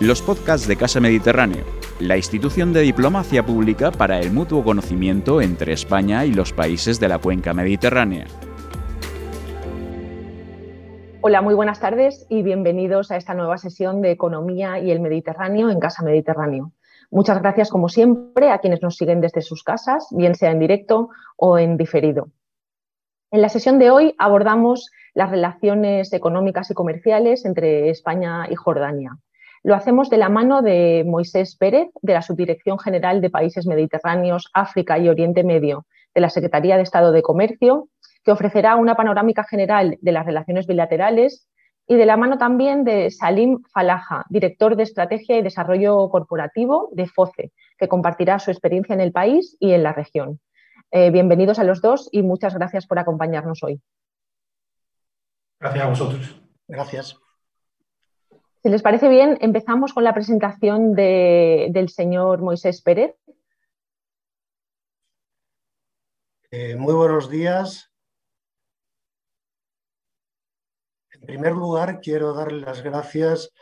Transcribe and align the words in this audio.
los 0.00 0.22
podcasts 0.22 0.68
de 0.68 0.76
Casa 0.76 1.00
Mediterráneo, 1.00 1.64
la 1.98 2.16
institución 2.16 2.72
de 2.72 2.82
diplomacia 2.82 3.44
pública 3.44 3.90
para 3.90 4.20
el 4.20 4.30
mutuo 4.30 4.62
conocimiento 4.62 5.42
entre 5.42 5.72
España 5.72 6.24
y 6.24 6.32
los 6.32 6.52
países 6.52 7.00
de 7.00 7.08
la 7.08 7.18
cuenca 7.18 7.52
mediterránea. 7.52 8.26
Hola, 11.20 11.42
muy 11.42 11.54
buenas 11.54 11.80
tardes 11.80 12.26
y 12.28 12.44
bienvenidos 12.44 13.10
a 13.10 13.16
esta 13.16 13.34
nueva 13.34 13.58
sesión 13.58 14.00
de 14.00 14.12
Economía 14.12 14.78
y 14.78 14.92
el 14.92 15.00
Mediterráneo 15.00 15.68
en 15.68 15.80
Casa 15.80 16.04
Mediterráneo. 16.04 16.70
Muchas 17.10 17.40
gracias, 17.42 17.68
como 17.68 17.88
siempre, 17.88 18.52
a 18.52 18.58
quienes 18.58 18.80
nos 18.82 18.96
siguen 18.96 19.20
desde 19.20 19.42
sus 19.42 19.64
casas, 19.64 20.06
bien 20.12 20.36
sea 20.36 20.52
en 20.52 20.60
directo 20.60 21.08
o 21.36 21.58
en 21.58 21.76
diferido. 21.76 22.28
En 23.32 23.42
la 23.42 23.48
sesión 23.48 23.80
de 23.80 23.90
hoy 23.90 24.14
abordamos 24.18 24.92
las 25.14 25.28
relaciones 25.28 26.12
económicas 26.12 26.70
y 26.70 26.74
comerciales 26.74 27.44
entre 27.44 27.90
España 27.90 28.46
y 28.48 28.54
Jordania. 28.54 29.18
Lo 29.62 29.74
hacemos 29.74 30.10
de 30.10 30.18
la 30.18 30.28
mano 30.28 30.62
de 30.62 31.04
Moisés 31.06 31.56
Pérez, 31.56 31.88
de 32.02 32.12
la 32.12 32.22
Subdirección 32.22 32.78
General 32.78 33.20
de 33.20 33.30
Países 33.30 33.66
Mediterráneos, 33.66 34.50
África 34.54 34.98
y 34.98 35.08
Oriente 35.08 35.44
Medio, 35.44 35.86
de 36.14 36.20
la 36.20 36.30
Secretaría 36.30 36.76
de 36.76 36.82
Estado 36.82 37.12
de 37.12 37.22
Comercio, 37.22 37.88
que 38.24 38.32
ofrecerá 38.32 38.76
una 38.76 38.94
panorámica 38.94 39.44
general 39.44 39.98
de 40.00 40.12
las 40.12 40.26
relaciones 40.26 40.66
bilaterales, 40.66 41.48
y 41.88 41.96
de 41.96 42.04
la 42.04 42.18
mano 42.18 42.36
también 42.36 42.84
de 42.84 43.10
Salim 43.10 43.62
Falaja, 43.72 44.26
director 44.28 44.76
de 44.76 44.82
Estrategia 44.82 45.38
y 45.38 45.42
Desarrollo 45.42 46.10
Corporativo 46.10 46.90
de 46.92 47.06
FOCE, 47.06 47.52
que 47.78 47.88
compartirá 47.88 48.38
su 48.38 48.50
experiencia 48.50 48.94
en 48.94 49.00
el 49.00 49.10
país 49.10 49.56
y 49.58 49.72
en 49.72 49.82
la 49.82 49.94
región. 49.94 50.38
Eh, 50.90 51.10
bienvenidos 51.10 51.58
a 51.58 51.64
los 51.64 51.80
dos 51.80 52.08
y 52.12 52.22
muchas 52.22 52.54
gracias 52.54 52.86
por 52.86 52.98
acompañarnos 52.98 53.62
hoy. 53.62 53.80
Gracias 55.58 55.84
a 55.84 55.88
vosotros. 55.88 56.42
Gracias. 56.68 57.18
Si 58.62 58.68
les 58.70 58.82
parece 58.82 59.08
bien, 59.08 59.38
empezamos 59.40 59.92
con 59.92 60.02
la 60.02 60.12
presentación 60.12 60.94
del 60.94 61.88
señor 61.90 62.42
Moisés 62.42 62.82
Pérez. 62.82 63.14
Eh, 66.50 66.74
muy 66.74 66.92
buenos 66.94 67.30
días. 67.30 67.92
En 71.12 71.20
primer 71.20 71.52
lugar, 71.52 72.00
quiero 72.00 72.32
darle 72.32 72.60
las 72.60 72.82
gracias 72.82 73.52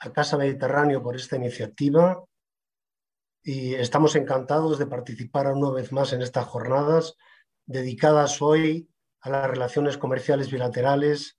a 0.00 0.12
Casa 0.12 0.36
Mediterráneo 0.36 1.00
por 1.00 1.14
esta 1.14 1.36
iniciativa 1.36 2.24
y 3.42 3.74
estamos 3.74 4.16
encantados 4.16 4.78
de 4.78 4.86
participar 4.86 5.46
una 5.52 5.70
vez 5.70 5.92
más 5.92 6.12
en 6.12 6.22
estas 6.22 6.46
jornadas 6.46 7.16
dedicadas 7.66 8.42
hoy 8.42 8.88
a 9.20 9.30
las 9.30 9.48
relaciones 9.48 9.96
comerciales 9.96 10.50
bilaterales 10.50 11.38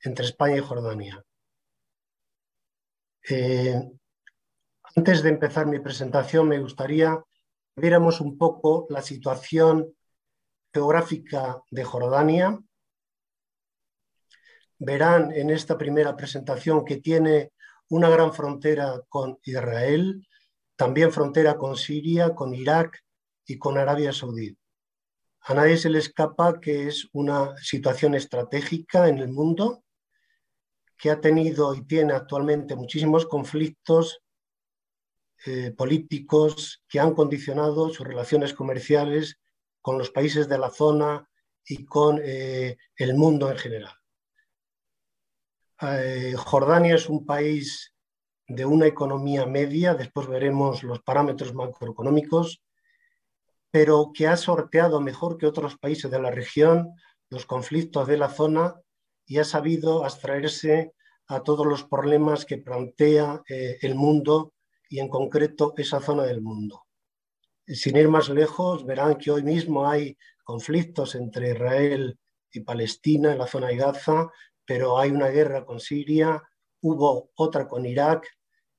entre 0.00 0.26
España 0.26 0.56
y 0.56 0.60
Jordania. 0.60 1.24
Eh, 3.28 3.74
antes 4.94 5.22
de 5.22 5.30
empezar 5.30 5.66
mi 5.66 5.80
presentación, 5.80 6.46
me 6.46 6.60
gustaría 6.60 7.20
que 7.74 7.80
viéramos 7.80 8.20
un 8.20 8.38
poco 8.38 8.86
la 8.88 9.02
situación 9.02 9.96
geográfica 10.72 11.60
de 11.70 11.82
Jordania. 11.82 12.60
Verán 14.78 15.32
en 15.32 15.50
esta 15.50 15.76
primera 15.76 16.16
presentación 16.16 16.84
que 16.84 16.98
tiene 16.98 17.52
una 17.88 18.08
gran 18.08 18.32
frontera 18.32 19.00
con 19.08 19.38
Israel, 19.42 20.24
también 20.76 21.10
frontera 21.10 21.56
con 21.56 21.76
Siria, 21.76 22.32
con 22.32 22.54
Irak 22.54 23.02
y 23.44 23.58
con 23.58 23.76
Arabia 23.76 24.12
Saudí. 24.12 24.56
A 25.40 25.54
nadie 25.54 25.78
se 25.78 25.90
le 25.90 25.98
escapa 25.98 26.60
que 26.60 26.86
es 26.86 27.08
una 27.12 27.56
situación 27.56 28.14
estratégica 28.14 29.08
en 29.08 29.18
el 29.18 29.28
mundo 29.28 29.82
que 30.96 31.10
ha 31.10 31.20
tenido 31.20 31.74
y 31.74 31.82
tiene 31.82 32.12
actualmente 32.12 32.74
muchísimos 32.74 33.26
conflictos 33.26 34.22
eh, 35.44 35.72
políticos 35.76 36.82
que 36.88 36.98
han 36.98 37.14
condicionado 37.14 37.90
sus 37.90 38.06
relaciones 38.06 38.54
comerciales 38.54 39.38
con 39.80 39.98
los 39.98 40.10
países 40.10 40.48
de 40.48 40.58
la 40.58 40.70
zona 40.70 41.28
y 41.64 41.84
con 41.84 42.20
eh, 42.22 42.78
el 42.96 43.14
mundo 43.14 43.50
en 43.50 43.58
general. 43.58 43.94
Eh, 45.82 46.34
Jordania 46.36 46.94
es 46.94 47.08
un 47.08 47.26
país 47.26 47.92
de 48.48 48.64
una 48.64 48.86
economía 48.86 49.44
media, 49.44 49.94
después 49.94 50.26
veremos 50.26 50.82
los 50.82 51.02
parámetros 51.02 51.52
macroeconómicos, 51.54 52.62
pero 53.70 54.10
que 54.14 54.26
ha 54.26 54.36
sorteado 54.36 55.00
mejor 55.00 55.36
que 55.36 55.46
otros 55.46 55.76
países 55.76 56.10
de 56.10 56.20
la 56.20 56.30
región 56.30 56.94
los 57.28 57.44
conflictos 57.44 58.06
de 58.06 58.16
la 58.16 58.30
zona 58.30 58.80
y 59.26 59.38
ha 59.38 59.44
sabido 59.44 60.04
abstraerse 60.04 60.92
a 61.26 61.42
todos 61.42 61.66
los 61.66 61.84
problemas 61.84 62.44
que 62.44 62.58
plantea 62.58 63.42
eh, 63.48 63.78
el 63.82 63.94
mundo 63.96 64.54
y 64.88 65.00
en 65.00 65.08
concreto 65.08 65.74
esa 65.76 66.00
zona 66.00 66.22
del 66.22 66.40
mundo. 66.40 66.86
Sin 67.66 67.96
ir 67.96 68.08
más 68.08 68.28
lejos, 68.28 68.86
verán 68.86 69.16
que 69.16 69.32
hoy 69.32 69.42
mismo 69.42 69.88
hay 69.88 70.16
conflictos 70.44 71.16
entre 71.16 71.50
Israel 71.50 72.16
y 72.52 72.60
Palestina 72.60 73.32
en 73.32 73.38
la 73.38 73.48
zona 73.48 73.66
de 73.68 73.76
Gaza, 73.76 74.30
pero 74.64 74.98
hay 74.98 75.10
una 75.10 75.28
guerra 75.28 75.64
con 75.64 75.80
Siria, 75.80 76.40
hubo 76.80 77.30
otra 77.34 77.66
con 77.66 77.84
Irak 77.84 78.28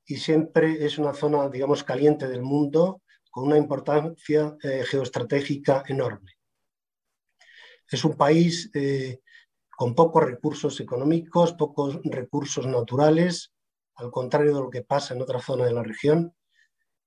y 0.06 0.16
siempre 0.16 0.86
es 0.86 0.98
una 0.98 1.14
zona, 1.14 1.50
digamos, 1.50 1.84
caliente 1.84 2.30
del 2.30 2.42
mundo 2.42 3.02
con 3.30 3.48
una 3.48 3.58
importancia 3.58 4.56
eh, 4.64 4.84
geoestratégica 4.86 5.84
enorme. 5.88 6.32
Es 7.92 8.06
un 8.06 8.16
país 8.16 8.72
eh, 8.74 9.20
con 9.78 9.94
pocos 9.94 10.24
recursos 10.24 10.80
económicos, 10.80 11.54
pocos 11.54 12.00
recursos 12.04 12.66
naturales, 12.66 13.54
al 13.94 14.10
contrario 14.10 14.56
de 14.56 14.62
lo 14.62 14.72
que 14.72 14.82
pasa 14.82 15.14
en 15.14 15.22
otra 15.22 15.40
zona 15.40 15.66
de 15.66 15.72
la 15.72 15.84
región, 15.84 16.34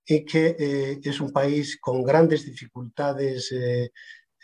y 0.07 0.25
que 0.25 0.55
eh, 0.57 1.01
es 1.03 1.21
un 1.21 1.33
país 1.33 1.81
con 1.81 2.05
grandes 2.05 2.47
dificultades 2.47 3.51
eh, 3.51 3.91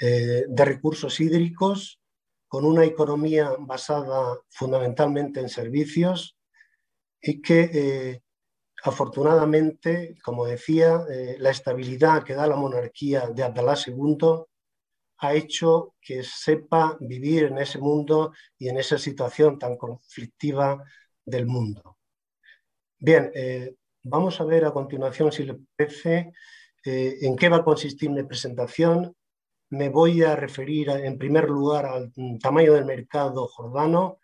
eh, 0.01 0.45
de 0.49 0.65
recursos 0.65 1.21
hídricos, 1.21 2.01
con 2.49 2.65
una 2.65 2.85
economía 2.85 3.53
basada 3.61 4.37
fundamentalmente 4.51 5.39
en 5.39 5.49
servicios 5.49 6.37
y 7.21 7.41
que 7.41 8.23
afortunadamente, 8.83 10.17
como 10.25 10.47
decía, 10.47 11.05
la 11.39 11.51
estabilidad 11.51 12.25
que 12.25 12.35
da 12.35 12.47
la 12.47 12.57
monarquía 12.57 13.29
de 13.29 13.43
Abdalá 13.43 13.77
II 13.87 14.47
ha 15.19 15.35
hecho 15.35 15.95
que 16.01 16.23
sepa 16.23 16.97
vivir 17.01 17.45
en 17.45 17.59
ese 17.59 17.79
mundo 17.79 18.33
y 18.59 18.69
en 18.69 18.79
esa 18.79 18.99
situación 18.99 19.59
tan 19.59 19.77
conflictiva 19.77 20.83
del 21.25 21.47
mundo. 21.47 21.99
Bien, 22.99 23.31
eh, 23.35 23.75
vamos 24.03 24.41
a 24.41 24.45
ver 24.45 24.65
a 24.65 24.73
continuación, 24.73 25.33
si 25.33 25.45
le 25.45 25.59
parece, 25.77 26.33
eh, 26.85 27.17
en 27.23 27.37
qué 27.37 27.49
va 27.49 27.59
a 27.59 27.65
consistir 27.65 28.11
mi 28.11 28.23
presentación. 28.25 29.15
Me 29.71 29.89
voy 29.89 30.23
a 30.23 30.37
referir 30.37 30.91
en 30.91 31.19
primer 31.19 31.49
lugar 31.49 31.87
al 31.87 32.13
tamaño 32.41 32.75
del 32.75 32.85
mercado 32.85 33.49
jordano, 33.49 34.19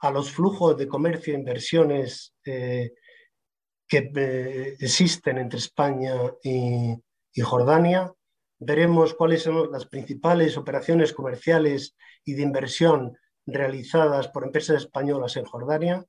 a 0.00 0.10
los 0.10 0.30
flujos 0.30 0.76
de 0.76 0.86
comercio 0.86 1.34
e 1.34 1.38
inversiones 1.38 2.34
eh, 2.44 2.92
que 3.88 4.76
existen 4.78 5.38
entre 5.38 5.58
España 5.58 6.14
y 6.42 7.40
Jordania, 7.40 8.15
veremos 8.58 9.14
cuáles 9.14 9.42
son 9.42 9.70
las 9.70 9.86
principales 9.86 10.56
operaciones 10.56 11.12
comerciales 11.12 11.96
y 12.24 12.34
de 12.34 12.42
inversión 12.42 13.16
realizadas 13.46 14.28
por 14.28 14.44
empresas 14.44 14.82
españolas 14.82 15.36
en 15.36 15.44
Jordania. 15.44 16.04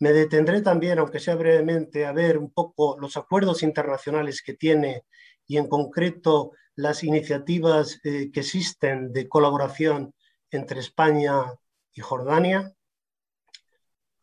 Me 0.00 0.12
detendré 0.12 0.62
también, 0.62 0.98
aunque 0.98 1.18
sea 1.18 1.34
brevemente, 1.34 2.06
a 2.06 2.12
ver 2.12 2.38
un 2.38 2.52
poco 2.52 2.96
los 3.00 3.16
acuerdos 3.16 3.62
internacionales 3.62 4.42
que 4.42 4.54
tiene 4.54 5.04
y 5.46 5.56
en 5.56 5.68
concreto 5.68 6.52
las 6.76 7.02
iniciativas 7.02 8.00
eh, 8.04 8.30
que 8.32 8.40
existen 8.40 9.12
de 9.12 9.28
colaboración 9.28 10.14
entre 10.50 10.78
España 10.80 11.52
y 11.92 12.00
Jordania. 12.00 12.72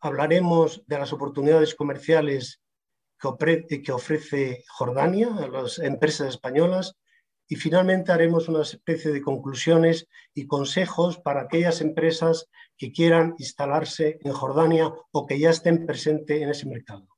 Hablaremos 0.00 0.82
de 0.86 0.98
las 0.98 1.12
oportunidades 1.12 1.74
comerciales 1.74 2.62
que 3.18 3.92
ofrece 3.92 4.64
Jordania 4.68 5.28
a 5.36 5.48
las 5.48 5.78
empresas 5.78 6.28
españolas 6.28 6.96
y 7.48 7.56
finalmente 7.56 8.12
haremos 8.12 8.48
una 8.48 8.62
especie 8.62 9.12
de 9.12 9.22
conclusiones 9.22 10.08
y 10.34 10.46
consejos 10.46 11.18
para 11.18 11.42
aquellas 11.42 11.80
empresas 11.80 12.48
que 12.76 12.92
quieran 12.92 13.34
instalarse 13.38 14.18
en 14.22 14.32
Jordania 14.32 14.92
o 15.12 15.26
que 15.26 15.38
ya 15.38 15.50
estén 15.50 15.86
presentes 15.86 16.42
en 16.42 16.48
ese 16.48 16.66
mercado. 16.66 17.08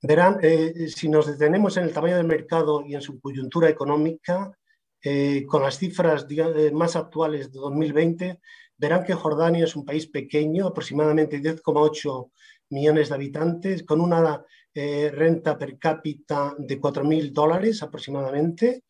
Verán, 0.00 0.38
eh, 0.42 0.88
si 0.88 1.08
nos 1.08 1.26
detenemos 1.26 1.76
en 1.76 1.84
el 1.84 1.92
tamaño 1.92 2.16
del 2.16 2.26
mercado 2.26 2.82
y 2.84 2.94
en 2.94 3.02
su 3.02 3.20
coyuntura 3.20 3.68
económica, 3.68 4.52
eh, 5.00 5.44
con 5.46 5.62
las 5.62 5.78
cifras 5.78 6.26
eh, 6.28 6.70
más 6.72 6.96
actuales 6.96 7.52
de 7.52 7.58
2020, 7.58 8.40
verán 8.76 9.04
que 9.04 9.14
Jordania 9.14 9.64
es 9.64 9.76
un 9.76 9.84
país 9.84 10.08
pequeño, 10.08 10.68
aproximadamente 10.68 11.40
10,8 11.40 12.30
millones 12.70 13.08
de 13.08 13.14
habitantes, 13.14 13.82
con 13.84 14.00
una 14.00 14.44
eh, 14.74 15.10
renta 15.12 15.58
per 15.58 15.78
cápita 15.78 16.54
de 16.58 16.80
4.000 16.80 17.32
dólares 17.32 17.82
aproximadamente, 17.82 18.84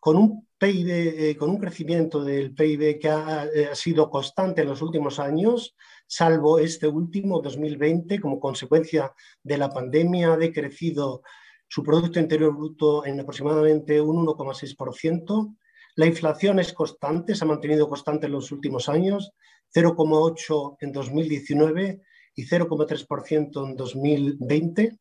con 0.00 0.16
un 0.16 0.46
PIB, 0.56 0.88
eh, 0.90 1.36
con 1.36 1.50
un 1.50 1.58
crecimiento 1.58 2.22
del 2.22 2.54
PIB 2.54 2.98
que 3.00 3.08
ha, 3.08 3.42
ha, 3.42 3.74
sido 3.74 4.08
constante 4.10 4.62
en 4.62 4.68
los 4.68 4.80
últimos 4.80 5.18
años, 5.18 5.74
salvo 6.06 6.58
este 6.58 6.86
último, 6.86 7.40
2020, 7.40 8.20
como 8.20 8.38
consecuencia 8.38 9.12
de 9.42 9.58
la 9.58 9.70
pandemia, 9.70 10.34
ha 10.34 10.36
decrecido 10.36 11.22
su 11.68 11.82
Producto 11.82 12.18
Interior 12.20 12.54
Bruto 12.56 13.04
en 13.04 13.20
aproximadamente 13.20 14.00
un 14.00 14.24
1,6%. 14.24 15.56
La 15.96 16.06
inflación 16.06 16.60
es 16.60 16.72
constante, 16.72 17.34
se 17.34 17.44
ha 17.44 17.48
mantenido 17.48 17.88
constante 17.88 18.26
en 18.26 18.32
los 18.32 18.52
últimos 18.52 18.88
años, 18.88 19.32
0,8% 19.74 20.76
en 20.80 20.92
2019 20.92 22.00
y 22.36 22.46
0,3% 22.46 23.68
en 23.68 23.76
2020 23.76 24.98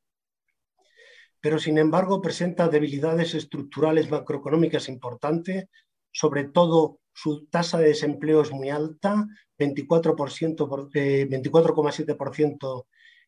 pero 1.48 1.60
sin 1.60 1.78
embargo 1.78 2.22
presenta 2.22 2.68
debilidades 2.68 3.34
estructurales 3.34 4.12
macroeconómicas 4.12 4.90
importantes, 4.90 5.70
sobre 6.12 6.44
todo 6.44 7.00
su 7.14 7.48
tasa 7.48 7.78
de 7.78 7.88
desempleo 7.88 8.42
es 8.42 8.52
muy 8.52 8.70
alta, 8.70 9.26
24,7% 9.58 11.30
24 11.30 12.88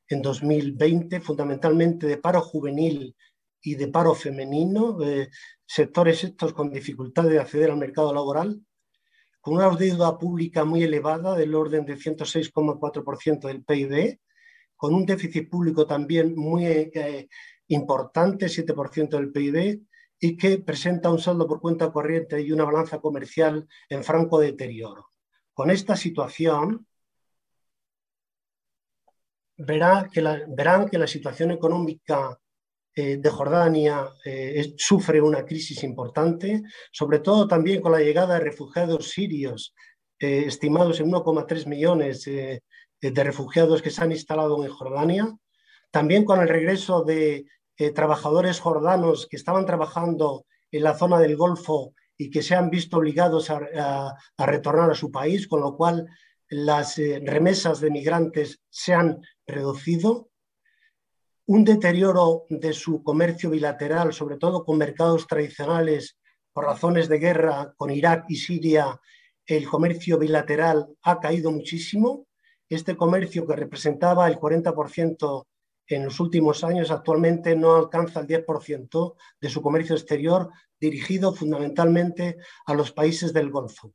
en 0.10 0.21
2020, 0.21 1.21
fundamentalmente 1.21 2.07
de 2.07 2.18
paro 2.18 2.42
juvenil 2.42 3.16
y 3.62 3.75
de 3.75 3.88
paro 3.88 4.13
femenino, 4.13 5.01
eh, 5.01 5.30
sectores 5.66 6.25
estos 6.25 6.51
con 6.51 6.69
dificultad 6.71 7.24
de 7.24 7.39
acceder 7.39 7.71
al 7.71 7.77
mercado 7.77 8.13
laboral, 8.13 8.62
con 9.39 9.54
una 9.54 9.74
deuda 9.77 10.18
pública 10.18 10.66
muy 10.66 10.83
elevada 10.83 11.38
del 11.38 11.56
orden 11.56 11.86
de 11.86 11.95
106,4% 11.95 13.48
del 13.48 13.63
PIB, 13.63 14.19
con 14.75 14.94
un 14.94 15.06
déficit 15.06 15.50
público 15.50 15.88
también 15.88 16.36
muy 16.36 16.66
eh, 16.66 17.30
importante, 17.69 18.48
7% 18.48 19.10
del 19.10 19.31
PIB, 19.31 19.81
y 20.19 20.36
que 20.36 20.60
presenta 20.60 21.10
un 21.10 21.19
saldo 21.19 21.48
por 21.48 21.62
cuenta 21.62 21.92
corriente 21.92 22.42
y 22.42 22.51
una 22.51 22.66
balanza 22.66 23.00
comercial 23.00 23.68
en 23.88 24.04
franco 24.04 24.39
deterioro. 24.39 25.12
Con 25.54 25.71
esta 25.71 25.95
situación, 25.95 26.86
verá 29.57 30.10
que 30.12 30.21
verán 30.48 30.89
que 30.89 30.98
la 30.98 31.07
situación 31.07 31.51
económica 31.51 32.38
eh, 32.95 33.18
de 33.18 33.30
Jordania 33.30 34.10
eh, 34.25 34.74
sufre 34.77 35.21
una 35.21 35.45
crisis 35.45 35.83
importante, 35.83 36.63
sobre 36.92 37.19
todo 37.19 37.48
también 37.48 37.81
con 37.81 37.92
la 37.92 38.00
llegada 38.00 38.36
de 38.36 38.45
refugiados 38.45 39.10
sirios, 39.10 39.74
eh, 40.19 40.44
estimados 40.48 41.00
en 41.00 41.12
1,3 41.12 41.66
millones 41.68 42.25
de 42.25 43.24
refugiados 43.24 43.81
que 43.81 43.92
se 43.92 44.04
han 44.04 44.12
instalado 44.12 44.63
en 44.66 44.71
Jordania, 44.71 45.33
también 45.92 46.25
con 46.25 46.42
el 46.42 46.50
regreso 46.50 47.04
de 47.04 47.45
eh, 47.79 47.91
trabajadores 47.91 48.59
jordanos 48.59 49.25
que 49.27 49.37
estaban 49.37 49.65
trabajando 49.65 50.45
en 50.69 50.83
la 50.83 50.97
zona 50.97 51.17
del 51.17 51.37
Golfo 51.37 51.93
y 52.17 52.29
que 52.29 52.43
se 52.43 52.53
han 52.53 52.69
visto 52.69 52.97
obligados 52.97 53.49
a, 53.49 54.15
retornar 54.37 54.91
a 54.91 54.95
su 54.95 55.09
país, 55.09 55.47
con 55.47 55.61
lo 55.61 55.77
cual 55.77 56.05
las 56.49 56.99
eh, 56.99 57.21
remesas 57.23 57.79
de 57.79 57.89
migrantes 57.89 58.59
se 58.69 58.93
han 58.93 59.21
reducido, 59.47 60.29
un 61.45 61.63
deterioro 61.63 62.43
de 62.49 62.73
su 62.73 63.01
comercio 63.01 63.49
bilateral, 63.49 64.11
sobre 64.11 64.37
todo 64.37 64.65
con 64.65 64.77
mercados 64.77 65.25
tradicionales 65.25 66.17
por 66.51 66.65
razones 66.65 67.07
de 67.07 67.17
guerra 67.17 67.73
con 67.77 67.91
Irak 67.91 68.25
y 68.27 68.35
Siria, 68.35 68.99
el 69.45 69.67
comercio 69.69 70.19
bilateral 70.19 70.85
ha 71.03 71.19
caído 71.19 71.49
muchísimo. 71.49 72.27
Este 72.67 72.97
comercio 72.97 73.47
que 73.47 73.55
representaba 73.55 74.27
el 74.27 74.37
40% 74.37 75.45
en 75.95 76.06
los 76.06 76.19
últimos 76.19 76.63
años 76.63 76.91
actualmente 76.91 77.56
no 77.56 77.75
alcanza 77.75 78.19
el 78.19 78.27
10% 78.27 79.15
de 79.41 79.50
su 79.50 79.62
comercio 79.62 79.95
exterior 79.95 80.50
dirigido 80.80 81.33
fundamentalmente 81.33 82.38
a 82.65 82.74
los 82.74 82.91
países 82.91 83.33
del 83.33 83.50
Golfo. 83.50 83.94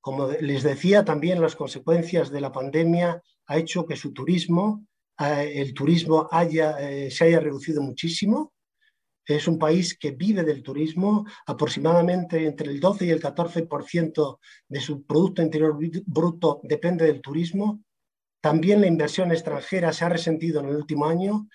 Como 0.00 0.28
les 0.28 0.62
decía, 0.62 1.04
también 1.04 1.40
las 1.40 1.56
consecuencias 1.56 2.30
de 2.30 2.40
la 2.40 2.52
pandemia 2.52 3.22
ha 3.46 3.56
hecho 3.56 3.86
que 3.86 3.96
su 3.96 4.12
turismo, 4.12 4.86
eh, 5.18 5.52
el 5.54 5.72
turismo 5.72 6.28
haya, 6.30 6.76
eh, 6.78 7.10
se 7.10 7.24
haya 7.24 7.40
reducido 7.40 7.80
muchísimo. 7.80 8.52
Es 9.24 9.48
un 9.48 9.58
país 9.58 9.96
que 9.96 10.10
vive 10.10 10.42
del 10.42 10.62
turismo, 10.62 11.24
aproximadamente 11.46 12.44
entre 12.44 12.70
el 12.70 12.80
12 12.80 13.06
y 13.06 13.10
el 13.10 13.22
14% 13.22 14.40
de 14.68 14.80
su 14.80 15.06
Producto 15.06 15.40
Interior 15.40 15.78
Bruto 16.04 16.60
depende 16.64 17.06
del 17.06 17.22
turismo 17.22 17.83
también 18.44 18.82
la 18.82 18.88
inversión 18.88 19.32
extranjera 19.32 19.90
se 19.94 20.04
ha 20.04 20.10
resentido 20.10 20.60
en 20.60 20.66
el 20.66 20.76
último 20.76 21.06
año 21.06 21.48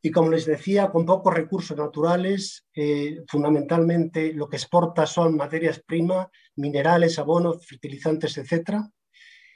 y, 0.00 0.12
como 0.12 0.30
les 0.30 0.46
decía, 0.46 0.92
con 0.92 1.04
pocos 1.04 1.34
recursos 1.34 1.76
naturales, 1.76 2.68
eh, 2.72 3.24
fundamentalmente 3.26 4.32
lo 4.32 4.48
que 4.48 4.58
exporta 4.58 5.06
son 5.06 5.36
materias 5.36 5.82
primas, 5.84 6.28
minerales, 6.54 7.18
abonos, 7.18 7.66
fertilizantes, 7.66 8.38
etc. 8.38 8.76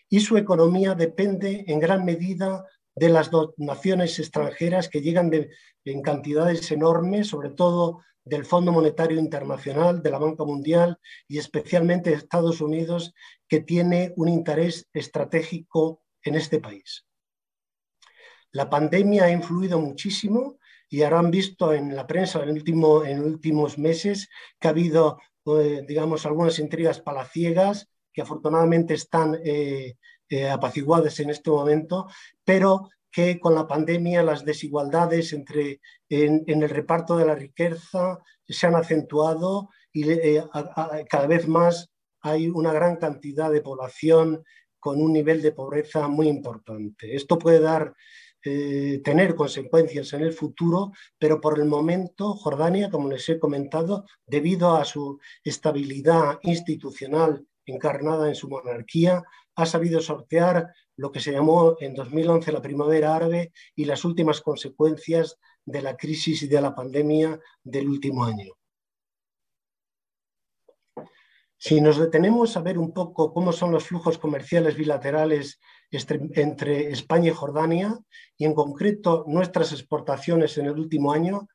Y 0.09 0.19
su 0.19 0.37
economía 0.37 0.97
depende 0.97 1.65
en 1.69 1.79
gran 1.79 2.05
medida 2.05 2.65
de 2.97 3.09
las 3.09 3.31
donaciones 3.31 4.19
extranjeras 4.19 4.89
que 4.89 5.03
llegan 5.03 5.31
en 5.85 6.03
cantidades 6.03 6.69
enormes, 6.73 7.29
sobre 7.29 7.51
todo 7.51 8.03
del 8.25 8.45
Fondo 8.45 8.73
Monetario 8.73 9.21
Internacional, 9.21 10.03
de 10.03 10.11
la 10.11 10.19
Banca 10.19 10.43
Mundial 10.43 10.99
y 11.29 11.39
especialmente 11.39 12.11
de 12.11 12.17
Estados 12.17 12.61
Unidos, 12.61 13.15
que 13.47 13.61
tiene 13.61 14.13
un 14.17 14.29
interés 14.29 14.89
estratégico 14.93 16.03
en 16.27 16.35
este 16.35 16.61
país. 16.61 17.07
La 18.53 18.71
pandemia 18.71 19.25
ha 19.25 19.31
influido 19.31 19.79
muchísimo 19.79 20.59
y 20.89 21.03
habrán 21.03 21.31
visto 21.31 21.73
en 21.73 21.95
la 21.95 22.07
prensa 22.07 22.43
en, 22.43 22.51
último, 22.51 23.05
en 23.05 23.23
últimos 23.23 23.79
meses 23.79 24.29
que 24.59 24.69
ha 24.69 24.71
habido, 24.71 25.19
eh, 25.47 25.85
digamos, 25.87 26.25
algunas 26.27 26.59
intrigas 26.59 27.01
palaciegas 27.01 27.89
que 28.13 28.23
afortunadamente 28.23 28.95
están 28.95 29.39
eh, 29.45 29.97
eh, 30.29 30.49
apaciguadas 30.49 31.21
en 31.21 31.31
este 31.31 31.51
momento, 31.51 32.07
pero 32.45 32.89
que 33.11 33.39
con 33.39 33.55
la 33.55 33.67
pandemia 33.67 34.23
las 34.23 34.45
desigualdades 34.45 35.33
entre, 35.33 35.81
en, 36.09 36.45
el 36.47 36.69
reparto 36.69 37.17
de 37.17 37.27
la 37.27 37.35
riqueza 37.35 38.19
se 38.47 38.67
han 38.67 38.75
acentuado 38.75 39.71
y 39.93 40.05
cada 41.09 41.27
vez 41.27 41.49
más 41.49 41.91
hay 42.21 42.49
una 42.49 42.73
gran 42.73 42.97
cantidad 42.97 43.51
de 43.51 43.63
población 43.63 44.45
con 44.87 45.03
un 45.03 45.13
nivel 45.13 45.43
de 45.43 45.51
pobreza 45.51 46.07
muy 46.07 46.29
importante. 46.29 47.17
Esto 47.17 47.41
puede 47.41 47.59
dar, 47.59 47.93
eh, 48.45 49.01
tener 49.03 49.35
consecuencias 49.35 50.13
en 50.13 50.23
el 50.23 50.33
futuro, 50.33 50.93
pero 51.19 51.41
por 51.41 51.59
el 51.59 51.65
momento 51.65 52.35
Jordania, 52.35 52.89
como 52.89 53.11
les 53.11 53.29
he 53.29 53.41
comentado, 53.41 54.05
debido 54.25 54.77
a 54.77 54.85
su 54.85 55.19
estabilidad 55.43 56.39
institucional 56.43 57.45
encarnada 57.65 58.29
en 58.29 58.37
su 58.37 58.49
monarquía, 58.49 59.25
ha 59.57 59.67
sabido 59.67 60.01
sortear 60.01 60.69
lo 60.95 61.11
que 61.11 61.19
se 61.19 61.33
llamó 61.33 61.75
en 61.81 61.93
2011 61.93 62.53
la 62.53 62.63
primavera 62.63 63.17
árabe 63.17 63.51
y 63.75 63.87
las 63.87 64.05
últimas 64.05 64.41
consecuencias 64.41 65.37
de 65.65 65.83
la 65.83 65.97
crisis 65.97 66.45
y 66.45 66.47
de 66.47 66.61
la 66.61 66.77
pandemia 66.77 67.41
del 67.65 67.89
último 67.89 68.25
año. 68.25 68.53
Si 71.59 71.81
nos 71.81 71.99
detenemos 71.99 72.57
a 72.57 72.61
ver 72.61 72.79
un 72.79 72.93
poco 72.93 73.33
cómo 73.33 73.51
son 73.53 73.73
los 73.73 73.85
flujos 73.85 74.19
comerciales 74.19 74.77
bilaterales 74.77 75.59
entre 75.91 76.91
España 76.91 77.31
y 77.31 77.35
Jordania, 77.35 77.99
y 78.37 78.45
en 78.45 78.55
concreto 78.55 79.25
nuestras 79.27 79.73
exportaciones 79.73 80.59
en 80.59 80.67
el 80.67 80.79
último 80.79 81.13
año, 81.13 81.49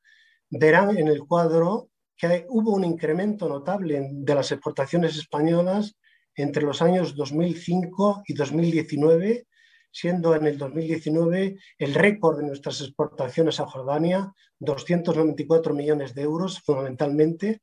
verán 0.49 0.97
en 0.97 1.07
el 1.07 1.25
cuadro 1.25 1.89
que 2.17 2.45
hubo 2.49 2.73
un 2.73 2.83
incremento 2.83 3.47
notable 3.47 4.09
de 4.11 4.35
las 4.35 4.51
exportaciones 4.51 5.17
españolas 5.17 5.95
entre 6.35 6.63
los 6.63 6.81
años 6.81 7.15
2005 7.15 8.23
y 8.27 8.33
2019, 8.33 9.47
siendo 9.91 10.35
en 10.35 10.47
el 10.47 10.57
2019 10.57 11.57
el 11.77 11.93
récord 11.93 12.37
de 12.37 12.47
nuestras 12.47 12.81
exportaciones 12.81 13.59
a 13.59 13.65
Jordania, 13.65 14.33
294 14.59 15.73
millones 15.73 16.15
de 16.15 16.21
euros 16.21 16.61
fundamentalmente, 16.61 17.61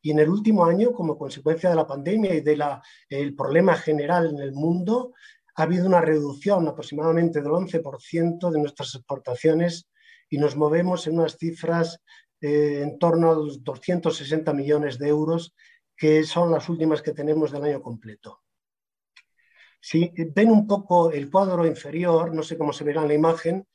y 0.00 0.10
en 0.12 0.20
el 0.20 0.28
último 0.28 0.64
año, 0.64 0.92
como 0.92 1.18
consecuencia 1.18 1.70
de 1.70 1.76
la 1.76 1.86
pandemia 1.86 2.34
y 2.34 2.40
del 2.40 3.34
problema 3.34 3.74
general 3.74 4.30
en 4.30 4.38
el 4.38 4.52
mundo, 4.52 5.12
ha 5.56 5.64
habido 5.64 5.86
una 5.86 6.00
reducción 6.00 6.68
aproximadamente 6.68 7.42
del 7.42 7.50
11% 7.50 8.50
de 8.50 8.60
nuestras 8.60 8.94
exportaciones 8.94 9.88
y 10.30 10.38
nos 10.38 10.56
movemos 10.56 11.06
en 11.06 11.18
unas 11.18 11.36
cifras 11.36 12.00
eh, 12.40 12.82
en 12.82 12.98
torno 12.98 13.32
a 13.32 13.34
los 13.34 13.64
260 13.64 14.52
millones 14.52 14.98
de 14.98 15.08
euros, 15.08 15.54
que 15.96 16.22
son 16.22 16.52
las 16.52 16.68
últimas 16.68 17.02
que 17.02 17.12
tenemos 17.12 17.50
del 17.50 17.64
año 17.64 17.82
completo. 17.82 18.42
Si 19.80 20.12
ven 20.34 20.50
un 20.50 20.66
poco 20.66 21.10
el 21.10 21.30
cuadro 21.30 21.66
inferior, 21.66 22.32
no 22.34 22.42
sé 22.42 22.56
cómo 22.56 22.72
se 22.72 22.84
verá 22.84 23.02
en 23.02 23.08
la 23.08 23.14
imagen, 23.14 23.66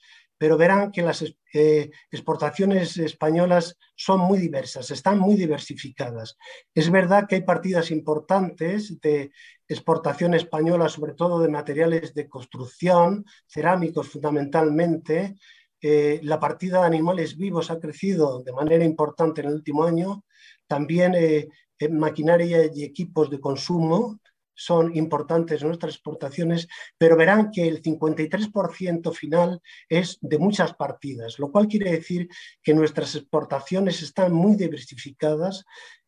pero 0.44 0.58
verán 0.58 0.92
que 0.92 1.02
las 1.02 1.24
eh, 1.54 1.90
exportaciones 2.12 2.98
españolas 2.98 3.78
son 3.96 4.20
muy 4.20 4.40
diversas, 4.40 4.92
están 4.92 5.18
muy 5.18 5.36
diversificadas. 5.36 6.38
Es 6.76 6.92
verdad 6.92 7.28
que 7.30 7.36
hay 7.36 7.44
partidas 7.44 7.92
importantes 7.92 9.00
de 9.00 9.32
exportación 9.66 10.34
española, 10.34 10.90
sobre 10.90 11.14
todo 11.14 11.40
de 11.40 11.48
materiales 11.48 12.14
de 12.14 12.28
construcción, 12.28 13.24
cerámicos 13.48 14.10
fundamentalmente. 14.10 15.38
Eh, 15.80 16.20
la 16.24 16.42
partida 16.42 16.82
de 16.82 16.88
animales 16.88 17.38
vivos 17.38 17.72
ha 17.72 17.80
crecido 17.80 18.44
de 18.44 18.52
manera 18.52 18.84
importante 18.84 19.40
en 19.40 19.48
el 19.48 19.54
último 19.54 19.86
año. 19.86 20.26
También 20.68 21.16
eh, 21.16 21.48
maquinaria 21.90 22.66
y 22.66 22.84
equipos 22.84 23.30
de 23.30 23.40
consumo, 23.40 24.20
son 24.56 24.96
importantes 24.96 25.64
nuestras 25.64 25.96
exportaciones, 25.96 26.68
pero 26.98 27.18
verán 27.18 27.52
que 27.52 27.68
el 27.68 27.82
53% 27.82 29.14
final 29.14 29.62
es 29.90 30.18
de 30.22 30.38
muchas 30.38 30.74
partidas, 30.74 31.40
lo 31.40 31.52
cual 31.52 31.68
quiere 31.68 31.92
decir 31.92 32.28
que 32.62 32.74
nuestras 32.74 33.16
exportaciones 33.16 34.02
están 34.02 34.34
muy 34.34 34.56
diversificadas, 34.56 35.66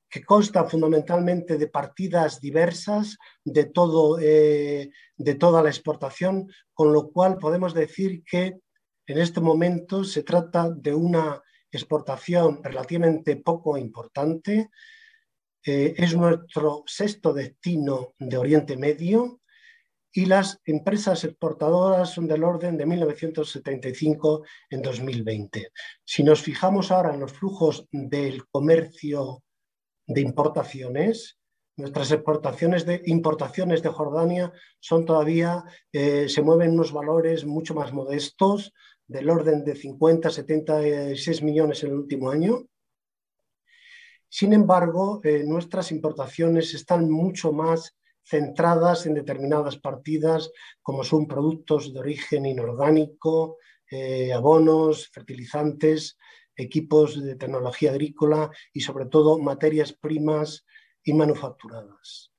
que 0.09 0.23
constan 0.23 0.69
fundamentalmente 0.69 1.57
de 1.57 1.67
partidas 1.67 2.39
diversas 2.39 3.17
de, 3.43 3.65
todo, 3.65 4.17
eh, 4.21 4.89
de 5.17 5.35
toda 5.35 5.61
la 5.61 5.69
exportación, 5.69 6.49
con 6.73 6.93
lo 6.93 7.09
cual 7.11 7.37
podemos 7.37 7.73
decir 7.73 8.23
que 8.23 8.59
en 9.07 9.19
este 9.19 9.41
momento 9.41 10.03
se 10.03 10.23
trata 10.23 10.69
de 10.69 10.93
una 10.93 11.41
exportación 11.71 12.63
relativamente 12.63 13.35
poco 13.35 13.77
importante, 13.77 14.69
eh, 15.65 15.95
es 15.97 16.15
nuestro 16.15 16.83
sexto 16.85 17.33
destino 17.33 18.13
de 18.19 18.37
Oriente 18.37 18.77
Medio 18.77 19.41
y 20.11 20.25
las 20.25 20.61
empresas 20.63 21.23
exportadoras 21.23 22.11
son 22.11 22.27
del 22.27 22.43
orden 22.43 22.77
de 22.77 22.85
1975 22.85 24.43
en 24.69 24.81
2020. 24.81 25.71
Si 26.05 26.23
nos 26.23 26.41
fijamos 26.41 26.91
ahora 26.91 27.13
en 27.13 27.19
los 27.19 27.33
flujos 27.33 27.87
del 27.91 28.47
comercio 28.47 29.43
de 30.07 30.21
importaciones, 30.21 31.37
nuestras 31.77 32.11
exportaciones 32.11 32.85
de 32.85 33.01
importaciones 33.05 33.81
de 33.81 33.89
Jordania 33.89 34.53
son 34.79 35.03
todavía, 35.03 35.63
eh, 35.91 36.29
se 36.29 36.41
mueven 36.41 36.71
unos 36.71 36.93
valores 36.93 37.45
mucho 37.45 37.73
más 37.73 37.91
modestos, 37.91 38.71
del 39.07 39.29
orden 39.29 39.63
de 39.63 39.75
50, 39.75 40.29
76 40.29 41.43
millones 41.43 41.83
en 41.83 41.89
el 41.89 41.97
último 41.97 42.29
año, 42.29 42.65
sin 44.35 44.51
embargo, 44.51 45.21
eh, 45.23 45.45
nuestras 45.45 45.93
importaciones 45.93 46.73
están 46.73 47.09
mucho 47.09 47.53
más 47.53 47.95
centradas 48.21 49.05
en 49.05 49.13
determinadas 49.13 49.77
partidas, 49.77 50.51
como 50.81 51.05
son 51.05 51.25
productos 51.25 51.93
de 51.93 52.01
origen 52.01 52.45
inorgánico, 52.45 53.59
eh, 53.89 54.33
abonos, 54.33 55.07
fertilizantes, 55.07 56.17
equipos 56.53 57.23
de 57.23 57.37
tecnología 57.37 57.91
agrícola 57.91 58.51
y 58.73 58.81
sobre 58.81 59.05
todo 59.05 59.39
materias 59.39 59.93
primas 59.93 60.65
y 61.01 61.13
manufacturadas. 61.13 62.33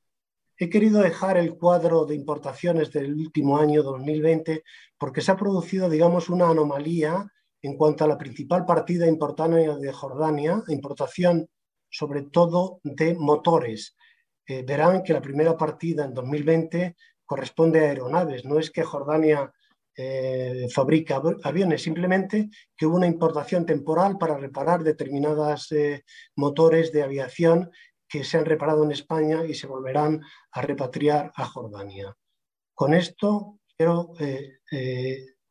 He 0.59 0.69
querido 0.69 1.01
dejar 1.01 1.39
el 1.39 1.57
cuadro 1.57 2.05
de 2.05 2.15
importaciones 2.15 2.93
del 2.93 3.15
último 3.15 3.57
año 3.57 3.83
2020 3.83 4.65
porque 4.99 5.23
se 5.23 5.33
ha 5.33 5.37
producido, 5.39 5.89
digamos, 5.89 6.29
una 6.29 6.51
anomalía 6.51 7.33
en 7.63 7.75
cuanto 7.79 8.05
a 8.05 8.09
la 8.09 8.19
principal 8.19 8.67
partida 8.67 9.07
importante 9.07 9.79
de 9.79 9.93
Jordania, 9.95 10.63
importación 10.69 11.49
sobre 11.91 12.23
todo 12.23 12.81
de 12.83 13.15
motores. 13.15 13.97
Eh, 14.47 14.63
verán 14.63 15.03
que 15.03 15.13
la 15.13 15.21
primera 15.21 15.57
partida 15.57 16.05
en 16.05 16.15
2020 16.15 16.97
corresponde 17.25 17.81
a 17.81 17.89
aeronaves, 17.89 18.45
no 18.45 18.59
es 18.59 18.71
que 18.71 18.85
Jordania 18.85 19.53
eh, 19.97 20.69
fabrica 20.73 21.21
aviones, 21.43 21.83
simplemente 21.83 22.51
que 22.77 22.87
hubo 22.87 22.97
una 22.97 23.07
importación 23.07 23.67
temporal 23.67 24.19
para 24.19 24.37
reparar 24.37 24.85
determinados 24.85 25.73
eh, 25.73 26.05
motores 26.37 26.93
de 26.93 27.03
aviación 27.03 27.71
que 28.09 28.23
se 28.23 28.39
han 28.39 28.45
reparado 28.45 28.85
en 28.85 28.93
España 28.93 29.45
y 29.45 29.55
se 29.55 29.67
volverán 29.67 30.21
a 30.53 30.63
repatriar 30.63 31.33
a 31.35 31.45
Jordania. 31.47 32.15
Con 32.75 32.95
esto 32.95 33.59
quiero 33.77 34.13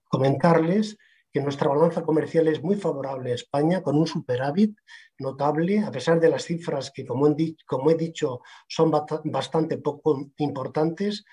comentarles 0.09 0.97
que 1.35 1.41
nuestra 1.41 1.67
balanza 1.67 2.01
comercial 2.01 2.47
es 2.47 2.63
muy 2.63 2.77
favorable 2.77 3.33
a 3.33 3.35
España, 3.35 3.83
con 3.83 3.97
un 3.97 4.07
superávit 4.07 4.79
notable, 5.19 5.79
a 5.79 5.91
pesar 5.91 6.17
de 6.17 6.29
las 6.29 6.45
cifras 6.45 6.91
que, 6.95 7.05
como 7.05 7.27
he, 7.27 7.95
dicho, 7.95 8.39
son 8.69 8.89
bastante 9.25 9.77
poco 9.79 10.31
importantes. 10.37 11.25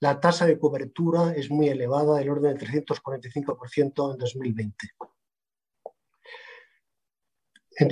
La 0.00 0.18
tasa 0.18 0.46
de 0.46 0.58
cobertura 0.58 1.34
es 1.36 1.50
muy 1.50 1.68
elevada, 1.68 2.16
del 2.16 2.30
orden 2.30 2.56
del 2.56 2.66
345% 2.66 4.12
en 4.12 4.18
2020. 4.18 4.88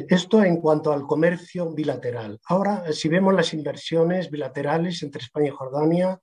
Esto 0.09 0.43
en 0.43 0.63
cuanto 0.63 0.91
al 0.91 1.03
comercio 1.03 1.71
bilateral. 1.75 2.41
Ahora, 2.47 2.91
si 2.95 3.11
vemos 3.11 3.35
las 3.35 3.53
inversiones 3.53 4.31
bilaterales 4.31 5.03
entre 5.03 5.21
España 5.21 5.49
y 5.49 5.51
Jordania, 5.51 6.19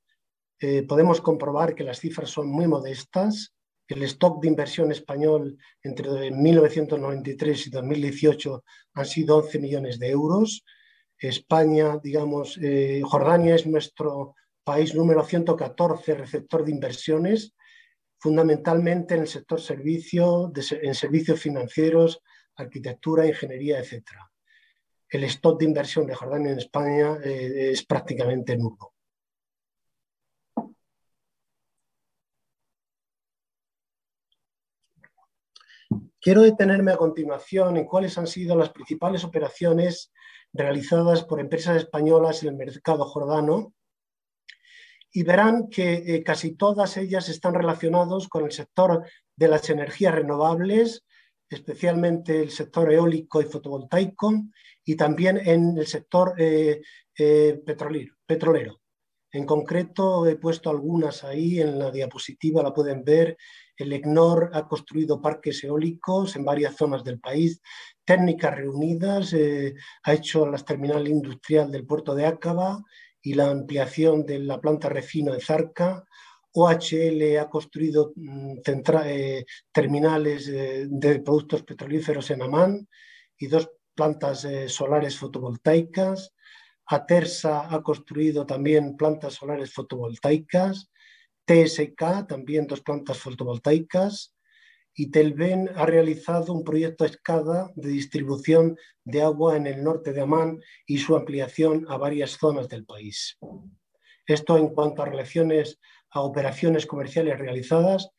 eh, 0.60 0.82
podemos 0.88 1.22
comprobar 1.22 1.76
que 1.76 1.84
las 1.84 2.00
cifras 2.00 2.32
son 2.32 2.48
muy 2.48 2.66
modestas 2.66 3.55
el 3.88 4.04
stock 4.04 4.42
de 4.42 4.48
inversión 4.48 4.92
español 4.92 5.58
entre 5.84 6.32
1993 6.32 7.68
y 7.68 7.70
2018 7.70 8.64
han 8.94 9.06
sido 9.06 9.38
11 9.38 9.60
millones 9.60 10.00
de 10.00 10.10
euros. 10.10 10.66
España, 11.18 12.00
digamos, 12.02 12.58
eh, 12.62 13.02
Jordania 13.04 13.56
es 13.56 13.66
nuestro 13.68 14.36
país 14.64 14.96
número 14.96 15.24
114 15.24 16.16
receptor 16.16 16.66
de 16.66 16.72
inversiones, 16.72 17.54
fundamentalmente 18.18 19.14
en 19.14 19.22
el 19.22 19.28
sector 19.28 19.62
servicio, 19.62 20.52
en 20.82 20.96
servicios 20.96 21.40
financieros, 21.40 22.22
arquitectura, 22.56 23.28
ingeniería, 23.28 23.80
etc. 23.80 24.04
El 25.08 25.24
stock 25.26 25.60
de 25.60 25.66
inversión 25.66 26.08
de 26.08 26.16
Jordania 26.16 26.52
en 26.52 26.58
España 26.58 27.20
eh, 27.24 27.70
es 27.72 27.86
prácticamente 27.86 28.58
nulo. 28.58 28.95
Quiero 36.26 36.42
detenerme 36.42 36.92
a 36.92 36.98
continuación 36.98 37.78
en 37.78 37.86
cuáles 37.86 38.18
han 38.18 38.26
sido 38.26 38.56
las 38.56 38.72
principales 38.72 39.24
operaciones 39.24 40.12
realizadas 40.54 41.24
por 41.24 41.40
empresas 41.40 41.78
españolas 41.78 42.42
en 42.42 42.50
el 42.50 42.56
mercado 42.56 43.06
jordano 43.06 43.76
y 45.12 45.22
verán 45.22 45.70
que 45.70 45.94
eh, 45.94 46.24
casi 46.24 46.56
todas 46.56 46.98
ellas 46.98 47.30
están 47.30 47.54
relacionadas 47.54 48.28
con 48.28 48.44
el 48.44 48.52
sector 48.52 49.06
de 49.36 49.48
las 49.48 49.70
energías 49.70 50.16
renovables, 50.16 51.06
especialmente 51.48 52.42
el 52.42 52.50
sector 52.50 52.92
eólico 52.92 53.40
y 53.40 53.46
fotovoltaico, 53.46 54.34
y 54.84 54.96
también 54.96 55.38
en 55.38 55.78
el 55.78 55.86
sector 55.86 56.34
eh, 56.40 56.82
eh, 57.20 57.62
petrolero. 58.26 58.82
En 59.32 59.46
concreto, 59.46 60.26
he 60.26 60.38
puesto 60.38 60.72
algunas 60.72 61.24
ahí 61.24 61.62
en 61.62 61.78
la 61.78 61.92
diapositiva, 61.92 62.64
la 62.64 62.74
pueden 62.74 63.04
ver, 63.04 63.38
el 63.78 63.94
EGNOR 63.94 64.52
ha 64.54 64.68
construido 64.68 65.22
parques 65.22 65.64
eólicos 65.64 66.36
en 66.36 66.46
varias 66.46 66.76
zonas 66.76 67.04
del 67.04 67.20
país, 67.20 67.62
técnicas 68.06 68.56
reunidas, 68.56 69.34
eh, 69.34 69.76
ha 70.04 70.14
hecho 70.14 70.46
la 70.46 70.58
terminal 70.60 71.08
industrial 71.08 71.72
del 71.72 71.86
puerto 71.86 72.16
de 72.16 72.26
Ácaba 72.26 72.84
y 73.22 73.34
la 73.34 73.50
ampliación 73.50 74.26
de 74.26 74.40
la 74.40 74.62
planta 74.62 74.88
refino 74.88 75.34
de 75.34 75.42
Zarca. 75.42 76.06
OHL 76.54 77.38
ha 77.38 77.50
construido 77.50 78.14
mm, 78.16 78.60
eh, 79.06 79.46
terminales 79.72 80.48
eh, 80.48 80.86
de 80.88 81.20
productos 81.20 81.64
petrolíferos 81.64 82.30
en 82.32 82.44
Amán 82.44 82.88
y 83.38 83.48
dos 83.48 83.70
plantas 83.94 84.48
solares 84.68 85.18
fotovoltaicas. 85.18 86.34
Atersa 86.88 87.74
ha 87.74 87.82
construido 87.82 88.46
también 88.46 88.96
plantas 88.96 89.34
solares 89.34 89.74
fotovoltaicas. 89.74 90.92
TSK, 91.46 92.28
también 92.28 92.68
dos 92.68 92.82
plantas 92.82 93.18
fotovoltaicas, 93.20 94.36
y 94.94 95.12
Telven 95.12 95.70
ha 95.76 95.86
realizado 95.86 96.54
un 96.54 96.64
proyecto 96.64 97.04
a 97.04 97.08
escala 97.08 97.72
de 97.76 97.90
distribución 97.90 98.78
de 99.04 99.22
agua 99.22 99.58
en 99.58 99.68
el 99.68 99.84
norte 99.84 100.14
de 100.14 100.22
Amán 100.22 100.62
y 100.86 101.00
su 101.00 101.16
ampliación 101.16 101.86
a 101.90 101.98
varias 101.98 102.32
zonas 102.32 102.70
del 102.70 102.86
país. 102.86 103.38
Esto 104.26 104.58
en 104.58 104.70
cuanto 104.70 105.02
a 105.02 105.06
relaciones 105.06 105.80
a 106.16 106.22
operaciones 106.22 106.86
comerciales 106.86 107.38
realizadas. 107.38 108.10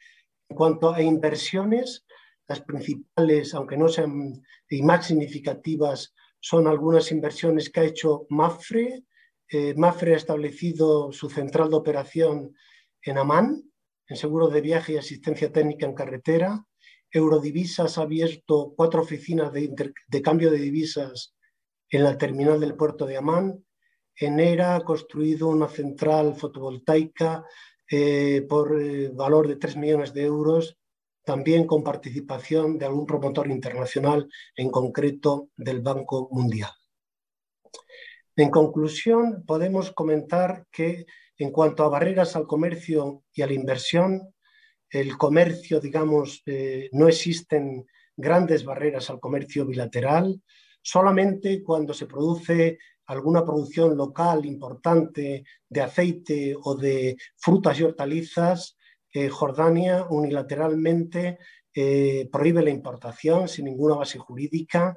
En 0.49 0.57
cuanto 0.57 0.93
a 0.93 1.03
inversiones, 1.03 2.07
las 2.47 2.61
principales, 2.61 3.55
aunque 3.55 3.77
no 3.77 3.89
sean 3.89 4.43
y 4.69 4.83
más 4.83 5.07
significativas, 5.07 6.15
son 6.39 6.69
algunas 6.69 7.11
inversiones 7.11 7.71
que 7.71 7.81
ha 7.81 7.85
hecho 7.85 8.27
Mafre. 8.29 9.03
Eh, 9.49 9.75
Mafre 9.77 10.13
ha 10.13 10.19
establecido 10.19 11.11
su 11.11 11.31
central 11.31 11.71
de 11.71 11.77
operación 11.77 12.55
en 13.07 13.19
Amán, 13.19 13.63
en 14.09 14.17
seguros 14.17 14.53
de 14.53 14.61
viaje 14.61 14.93
y 14.93 14.97
asistencia 14.97 15.53
técnica 15.53 15.87
en 15.87 15.95
carretera. 15.95 16.67
Eurodivisas 17.11 17.99
ha 17.99 18.03
abierto 18.03 18.75
cuatro 18.77 19.01
oficinas 19.01 19.53
de, 19.53 20.23
cambio 20.23 20.51
de 20.51 20.59
divisas 20.59 21.35
en 21.89 22.03
la 22.05 22.19
terminal 22.19 22.61
del 22.61 22.75
puerto 22.75 23.07
de 23.07 23.17
Amán. 23.17 23.65
Enera 24.15 24.77
ha 24.77 24.85
construido 24.85 25.49
una 25.49 25.69
central 25.69 26.35
fotovoltaica 26.35 27.45
eh, 27.89 28.45
por 28.49 28.81
eh, 28.81 29.09
valor 29.15 29.47
de 29.47 29.57
3 29.57 29.77
millones 29.77 30.13
de 30.13 30.25
euros, 30.25 30.77
también 31.25 31.67
con 31.67 31.85
participación 31.85 32.79
de 32.79 32.87
algún 32.87 33.07
promotor 33.07 33.49
internacional, 33.49 34.29
en 34.57 34.71
concreto 34.71 35.51
del 35.57 35.81
Banco 35.81 36.29
Mundial. 36.33 36.71
En 38.35 38.51
conclusión, 38.51 39.45
podemos 39.47 39.93
comentar 39.93 40.67
que 40.71 41.07
en 41.39 41.51
cuanto 41.51 41.85
a 41.85 41.89
barreras 41.89 42.37
al 42.37 42.47
comercio 42.47 43.25
y 43.33 43.43
a 43.43 43.47
la 43.47 43.53
inversión, 43.53 44.35
el 44.89 45.17
comercio, 45.17 45.81
digamos, 45.81 46.43
eh, 46.47 46.89
no 46.93 47.09
existen 47.09 47.87
grandes 48.17 48.65
barreras 48.65 49.11
al 49.11 49.21
comercio 49.21 49.67
bilateral, 49.67 50.41
solamente 50.81 51.63
cuando 51.63 51.93
se 51.93 52.07
produce 52.07 52.79
alguna 53.07 53.45
producción 53.45 53.97
local 53.97 54.47
importante 54.47 55.45
de 55.69 55.81
aceite 55.81 56.55
o 56.61 56.75
de 56.75 57.17
frutas 57.37 57.79
y 57.79 57.83
hortalizas, 57.83 58.77
Jordania 59.31 60.05
unilateralmente 60.11 61.39
prohíbe 62.31 62.63
la 62.63 62.69
importación 62.69 63.49
sin 63.49 63.65
ninguna 63.65 63.95
base 63.95 64.19
jurídica 64.19 64.95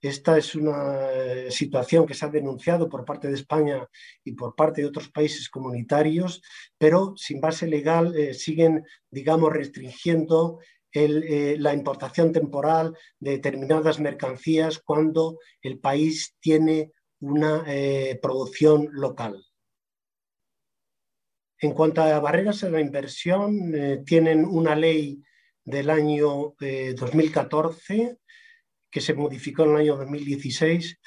esta 0.00 0.38
es 0.38 0.54
una 0.54 1.10
eh, 1.12 1.50
situación 1.50 2.06
que 2.06 2.14
se 2.14 2.24
ha 2.24 2.28
denunciado 2.28 2.88
por 2.88 3.04
parte 3.04 3.28
de 3.28 3.34
España 3.34 3.86
y 4.24 4.32
por 4.32 4.54
parte 4.54 4.80
de 4.80 4.88
otros 4.88 5.10
países 5.10 5.50
comunitarios, 5.50 6.42
pero 6.78 7.12
sin 7.16 7.40
base 7.40 7.66
legal 7.66 8.16
eh, 8.16 8.32
siguen, 8.32 8.84
digamos, 9.10 9.52
restringiendo 9.52 10.60
eh, 10.92 11.56
la 11.58 11.74
importación 11.74 12.32
temporal 12.32 12.96
de 13.18 13.32
determinadas 13.32 14.00
mercancías 14.00 14.78
cuando 14.78 15.38
el 15.60 15.78
país 15.78 16.34
tiene 16.40 16.92
una 17.20 17.66
producción 18.22 18.88
local. 18.92 19.44
En 21.58 21.72
cuanto 21.72 22.00
a 22.00 22.18
barreras 22.18 22.64
a 22.64 22.70
la 22.70 22.80
inversión, 22.80 24.02
tienen 24.06 24.46
una 24.46 24.74
ley 24.74 25.22
del 25.62 25.90
año 25.90 26.54
2014 26.58 28.16
que 28.90 29.00
se 29.00 29.14
modificó 29.14 29.64
en 29.64 29.70
el 29.70 29.76
año 29.76 29.96
2016, 29.96 30.98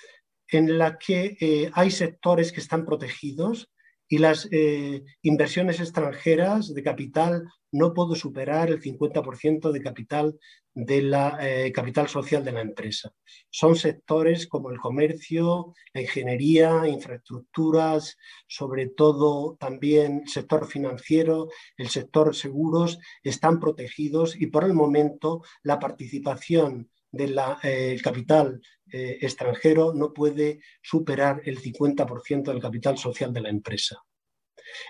en 0.50 0.78
la 0.78 0.98
que 0.98 1.38
eh, 1.40 1.72
hay 1.74 1.92
sectores 1.92 2.52
que 2.52 2.60
están 2.60 2.86
protegidos 2.86 3.70
y 4.08 4.20
las 4.20 4.48
eh, 4.52 5.04
inversiones 5.24 5.80
extranjeras 5.80 6.74
de 6.74 6.84
capital 6.84 7.48
no 7.72 7.94
pueden 7.94 8.16
superar 8.16 8.70
el 8.70 8.80
50% 8.80 9.72
de 9.72 9.82
capital 9.82 10.38
de 10.76 11.02
la 11.02 11.38
eh, 11.42 11.72
capital 11.72 12.08
social 12.08 12.44
de 12.44 12.52
la 12.52 12.62
empresa. 12.62 13.12
Son 13.50 13.76
sectores 13.76 14.48
como 14.48 14.70
el 14.70 14.80
comercio, 14.80 15.74
la 15.94 16.02
ingeniería, 16.02 16.88
infraestructuras, 16.88 18.18
sobre 18.48 18.88
todo 18.88 19.56
también 19.60 20.22
el 20.24 20.30
sector 20.30 20.68
financiero, 20.68 21.48
el 21.78 21.90
sector 21.90 22.36
seguros, 22.36 23.00
están 23.24 23.60
protegidos 23.60 24.40
y 24.40 24.48
por 24.48 24.64
el 24.64 24.74
momento 24.74 25.42
la 25.64 25.80
participación 25.80 26.92
del 27.14 27.40
eh, 27.62 27.98
capital 28.04 28.60
eh, 28.92 29.20
extranjero 29.22 29.94
no 29.94 30.12
puede 30.12 30.60
superar 30.82 31.42
el 31.46 31.62
50% 31.62 32.46
del 32.46 32.60
capital 32.60 32.98
social 32.98 33.32
de 33.32 33.42
la 33.42 33.50
empresa. 33.50 34.04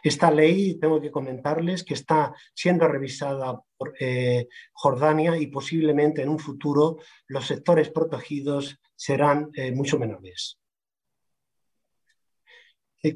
Esta 0.01 0.31
ley, 0.31 0.79
tengo 0.79 1.01
que 1.01 1.11
comentarles 1.11 1.83
que 1.83 1.95
está 1.95 2.33
siendo 2.53 2.87
revisada 2.87 3.59
por 3.75 3.93
eh, 3.99 4.47
Jordania 4.71 5.37
y 5.37 5.47
posiblemente 5.47 6.21
en 6.21 6.29
un 6.29 6.39
futuro 6.39 6.97
los 7.27 7.45
sectores 7.45 7.89
protegidos 7.89 8.79
serán 8.95 9.49
mucho 9.73 9.99
menores. 9.99 10.57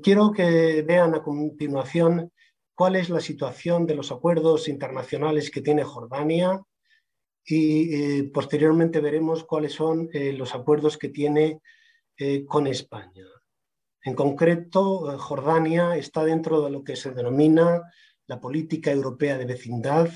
quiero 0.04 0.34
que 0.34 0.82
vean 0.82 1.16
a 1.16 1.24
continuación 1.24 2.34
cuál 2.76 2.98
es 2.98 3.10
la 3.10 3.22
situación 3.22 3.86
de 3.86 3.96
los 3.96 4.12
acuerdos 4.12 4.68
internacionales 4.68 5.50
que 5.50 5.62
tiene 5.62 5.86
Jordania 5.86 6.62
y 7.50 7.96
eh, 7.96 8.24
posteriormente 8.26 9.00
veremos 9.00 9.46
cuáles 9.46 9.72
son 9.72 10.10
eh, 10.12 10.34
los 10.34 10.54
acuerdos 10.54 10.98
que 10.98 11.08
tiene 11.08 11.62
eh, 12.18 12.46
con 12.46 12.68
España. 12.68 13.26
En 14.04 14.16
concreto, 14.16 15.18
Jordania 15.18 15.96
está 15.96 16.26
dentro 16.26 16.62
de 16.62 16.72
lo 16.72 16.84
que 16.84 16.98
se 16.98 17.12
denomina 17.12 17.84
la 18.28 18.42
política 18.42 18.92
europea 18.92 19.38
de 19.38 19.46
vecindad 19.46 20.10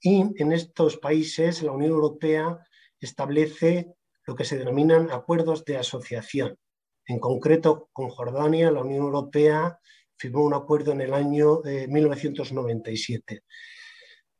y 0.00 0.24
en 0.42 0.52
estos 0.52 0.96
países 0.96 1.62
la 1.62 1.70
Unión 1.70 1.92
Europea 1.92 2.58
establece 2.98 3.94
lo 4.26 4.34
que 4.34 4.44
se 4.44 4.58
denominan 4.58 5.10
acuerdos 5.12 5.64
de 5.64 5.76
asociación. 5.76 6.56
En 7.06 7.20
concreto, 7.20 7.88
con 7.92 8.08
Jordania, 8.08 8.70
la 8.70 8.82
Unión 8.82 9.04
Europea 9.04 9.78
firmó 10.16 10.44
un 10.44 10.54
acuerdo 10.54 10.92
en 10.92 11.02
el 11.02 11.14
año 11.14 11.60
1997. 11.62 13.42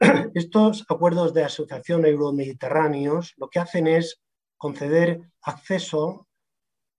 Estos 0.35 0.85
acuerdos 0.89 1.35
de 1.35 1.45
asociación 1.45 2.05
euromediterráneos 2.05 3.35
lo 3.37 3.49
que 3.49 3.61
hacen 3.61 3.87
es 3.87 4.21
conceder 4.57 5.21
acceso 5.43 6.27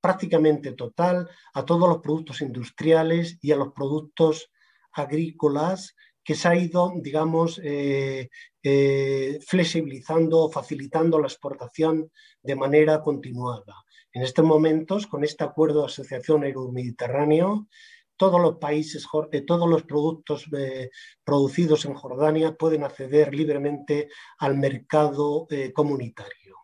prácticamente 0.01 0.71
total 0.73 1.29
a 1.53 1.65
todos 1.65 1.89
los 1.89 1.99
productos 1.99 2.41
industriales 2.41 3.37
y 3.41 3.51
a 3.51 3.55
los 3.55 3.73
productos 3.73 4.51
agrícolas 4.91 5.95
que 6.23 6.35
se 6.35 6.47
ha 6.47 6.55
ido, 6.55 6.93
digamos, 6.95 7.59
eh, 7.63 8.29
eh, 8.63 9.39
flexibilizando, 9.45 10.49
facilitando 10.49 11.19
la 11.19 11.27
exportación 11.27 12.11
de 12.41 12.55
manera 12.55 13.01
continuada. 13.01 13.75
En 14.11 14.23
estos 14.23 14.45
momentos, 14.45 15.05
con 15.07 15.23
este 15.23 15.43
acuerdo 15.43 15.81
de 15.81 15.87
asociación 15.87 16.43
euromediterráneo, 16.43 17.67
todos 18.17 18.41
los 18.41 18.57
países, 18.57 19.07
eh, 19.31 19.41
todos 19.41 19.69
los 19.69 19.83
productos 19.83 20.47
eh, 20.57 20.89
producidos 21.23 21.85
en 21.85 21.93
Jordania 21.93 22.55
pueden 22.55 22.83
acceder 22.83 23.33
libremente 23.33 24.09
al 24.39 24.57
mercado 24.57 25.47
eh, 25.49 25.71
comunitario. 25.73 26.55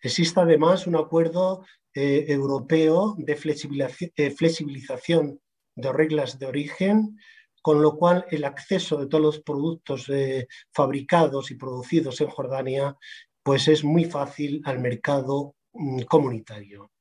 Existe 0.00 0.40
además 0.40 0.86
un 0.86 0.96
acuerdo 0.96 1.64
europeo 1.94 3.14
de 3.18 3.36
flexibilización 3.36 5.38
de 5.76 5.92
reglas 5.92 6.38
de 6.38 6.46
origen, 6.46 7.18
con 7.60 7.82
lo 7.82 7.98
cual 7.98 8.24
el 8.30 8.44
acceso 8.44 8.96
de 8.96 9.06
todos 9.06 9.22
los 9.22 9.42
productos 9.42 10.10
fabricados 10.72 11.50
y 11.50 11.56
producidos 11.56 12.22
en 12.22 12.28
Jordania 12.28 12.96
pues 13.42 13.68
es 13.68 13.84
muy 13.84 14.04
fácil 14.04 14.62
al 14.64 14.78
mercado 14.78 15.56
mm, 15.72 16.02
comunitario. 16.02 16.91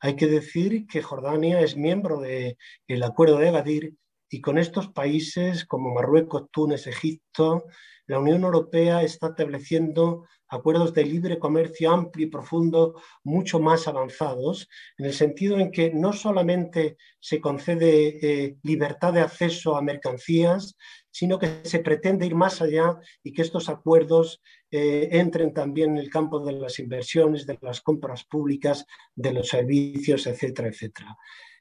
Hay 0.00 0.16
que 0.16 0.26
decir 0.26 0.86
que 0.86 1.02
Jordania 1.02 1.60
es 1.60 1.76
miembro 1.76 2.20
del 2.20 3.02
Acuerdo 3.02 3.38
de 3.38 3.48
Agadir 3.48 3.94
y 4.30 4.40
con 4.40 4.58
estos 4.58 4.88
países 4.88 5.66
como 5.66 5.92
Marruecos, 5.92 6.46
Túnez, 6.50 6.86
Egipto, 6.86 7.64
la 8.06 8.18
Unión 8.18 8.42
Europea 8.42 9.02
está 9.02 9.28
estableciendo 9.28 10.26
acuerdos 10.48 10.92
de 10.94 11.04
libre 11.04 11.38
comercio 11.38 11.92
amplio 11.92 12.26
y 12.26 12.30
profundo 12.30 13.00
mucho 13.22 13.60
más 13.60 13.86
avanzados, 13.86 14.68
en 14.98 15.06
el 15.06 15.12
sentido 15.12 15.60
en 15.60 15.70
que 15.70 15.92
no 15.92 16.12
solamente 16.12 16.96
se 17.20 17.40
concede 17.40 18.18
eh, 18.20 18.56
libertad 18.64 19.12
de 19.12 19.20
acceso 19.20 19.76
a 19.76 19.82
mercancías, 19.82 20.76
sino 21.10 21.38
que 21.38 21.60
se 21.64 21.80
pretende 21.80 22.26
ir 22.26 22.34
más 22.34 22.62
allá 22.62 22.98
y 23.22 23.32
que 23.32 23.42
estos 23.42 23.68
acuerdos 23.68 24.40
eh, 24.70 25.08
entren 25.12 25.52
también 25.52 25.90
en 25.90 25.98
el 25.98 26.10
campo 26.10 26.40
de 26.40 26.52
las 26.52 26.78
inversiones, 26.78 27.46
de 27.46 27.58
las 27.60 27.80
compras 27.80 28.24
públicas, 28.24 28.86
de 29.14 29.32
los 29.32 29.48
servicios, 29.48 30.26
etcétera, 30.26 30.68
etcétera. 30.68 31.16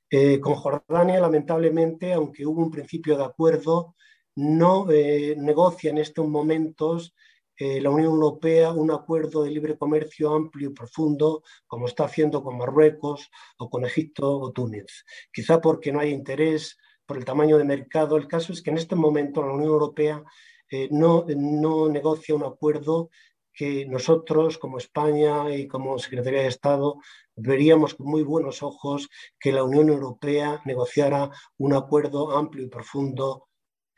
Eh, 0.09 0.39
con 0.39 0.55
Jordania, 0.55 1.19
lamentablemente, 1.19 2.13
aunque 2.13 2.45
hubo 2.45 2.61
un 2.61 2.71
principio 2.71 3.17
de 3.17 3.25
acuerdo, 3.25 3.95
no 4.35 4.89
eh, 4.91 5.35
negocia 5.37 5.89
en 5.89 5.97
estos 5.97 6.27
momentos 6.27 7.15
la 7.61 7.89
Unión 7.89 8.13
Europea 8.13 8.71
un 8.71 8.89
acuerdo 8.89 9.43
de 9.43 9.51
libre 9.51 9.77
comercio 9.77 10.33
amplio 10.33 10.69
y 10.69 10.73
profundo, 10.73 11.43
como 11.67 11.87
está 11.87 12.05
haciendo 12.05 12.41
con 12.41 12.57
Marruecos 12.57 13.29
o 13.57 13.69
con 13.69 13.83
Egipto 13.83 14.39
o 14.39 14.53
Túnez. 14.53 15.03
Quizá 15.29 15.59
porque 15.59 15.91
no 15.91 15.99
hay 15.99 16.11
interés 16.11 16.77
por 17.09 17.17
el 17.17 17.25
tamaño 17.25 17.57
de 17.57 17.63
mercado. 17.63 18.17
El 18.17 18.27
caso 18.27 18.53
es 18.53 18.61
que 18.61 18.69
en 18.69 18.77
este 18.77 18.95
momento 18.95 19.41
la 19.41 19.53
Unión 19.53 19.71
Europea 19.71 20.23
eh, 20.69 20.87
no, 20.91 21.25
no 21.27 21.89
negocia 21.89 22.35
un 22.35 22.43
acuerdo 22.43 23.09
que 23.51 23.87
nosotros, 23.87 24.59
como 24.59 24.77
España 24.77 25.51
y 25.55 25.67
como 25.67 25.97
Secretaría 25.97 26.43
de 26.43 26.49
Estado, 26.49 27.01
veríamos 27.35 27.95
con 27.95 28.05
muy 28.05 28.21
buenos 28.21 28.61
ojos 28.61 29.09
que 29.39 29.51
la 29.51 29.63
Unión 29.63 29.89
Europea 29.89 30.61
negociara 30.65 31.31
un 31.57 31.73
acuerdo 31.73 32.37
amplio 32.37 32.63
y 32.65 32.69
profundo 32.69 33.47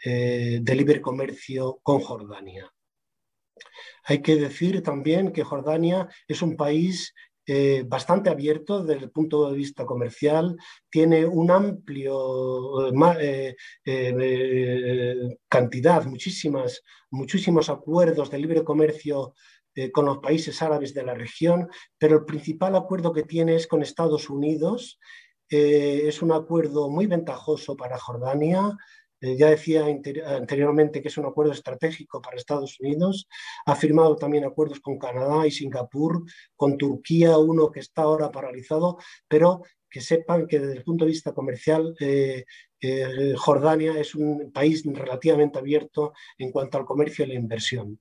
eh, 0.06 0.60
de 0.62 0.76
libre 0.76 1.02
comercio 1.02 1.82
con 1.84 2.00
Jordania. 2.00 2.72
Hay 4.06 4.22
que 4.22 4.38
decir 4.38 4.82
también 4.84 5.34
que 5.34 5.44
Jordania 5.44 6.08
es 6.30 6.42
un 6.42 6.56
país 6.56 7.14
eh, 7.48 7.84
bastante 7.88 8.30
abierto 8.30 8.84
desde 8.84 9.06
el 9.06 9.12
punto 9.12 9.50
de 9.50 9.58
vista 9.58 9.84
comercial, 9.84 10.56
tiene 10.92 11.26
un 11.26 11.50
amplio 11.50 12.88
eh, 13.20 13.56
eh, 13.84 15.38
cantidad, 15.50 16.06
muchísimas, 16.06 16.84
muchísimos 17.10 17.70
acuerdos 17.70 18.30
de 18.30 18.38
libre 18.38 18.64
comercio 18.64 19.34
con 19.94 20.06
los 20.06 20.18
países 20.18 20.62
árabes 20.62 20.94
de 20.94 21.04
la 21.04 21.14
región, 21.14 21.70
pero 21.98 22.18
el 22.18 22.26
principal 22.26 22.76
acuerdo 22.76 23.14
que 23.14 23.24
tiene 23.24 23.56
es 23.56 23.68
con 23.68 23.82
Estados 23.82 24.30
Unidos. 24.30 25.00
es 25.48 26.22
un 26.22 26.34
acuerdo 26.34 26.90
muy 26.90 27.08
ventajoso 27.08 27.78
para 27.78 27.98
Jordania, 27.98 28.78
eh, 29.22 29.38
ya 29.38 29.50
decía 29.50 29.86
anteriormente 29.86 31.02
que 31.02 31.08
es 31.08 31.18
un 31.18 31.26
acuerdo 31.28 31.54
estratégico 31.54 32.22
para 32.22 32.38
Estados 32.38 32.80
Unidos. 32.80 33.28
Ha 33.66 33.76
firmado 33.76 34.16
también 34.16 34.46
acuerdos 34.46 34.80
con 34.80 34.98
Canadá 34.98 35.46
y 35.48 35.52
Singapur, 35.52 36.24
con 36.56 36.78
Turquía, 36.78 37.38
uno 37.38 37.72
que 37.72 37.80
está 37.82 38.04
ahora 38.04 38.32
paralizado, 38.32 38.98
pero 39.28 39.62
que 39.90 40.02
sepan 40.02 40.48
que 40.48 40.60
desde 40.60 40.78
el 40.78 40.84
punto 40.84 41.06
de 41.06 41.12
vista 41.12 41.34
comercial 41.34 41.96
eh, 42.00 42.46
eh, 42.80 43.34
Jordania 43.38 44.00
es 44.00 44.16
un 44.16 44.52
país 44.52 44.84
relativamente 44.86 45.60
abierto 45.60 46.14
en 46.38 46.52
cuanto 46.52 46.78
al 46.78 46.86
comercio 46.86 47.26
y 47.26 47.30
la 47.30 47.36
inversión. 47.36 48.00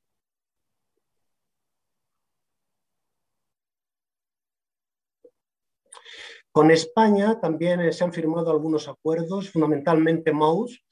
Con 6.52 6.70
España 6.72 7.38
también 7.40 7.92
se 7.92 8.02
han 8.04 8.12
firmado 8.12 8.50
algunos 8.50 8.88
acuerdos, 8.88 9.50
fundamentalmente 9.50 10.32
MOUS. 10.32 10.82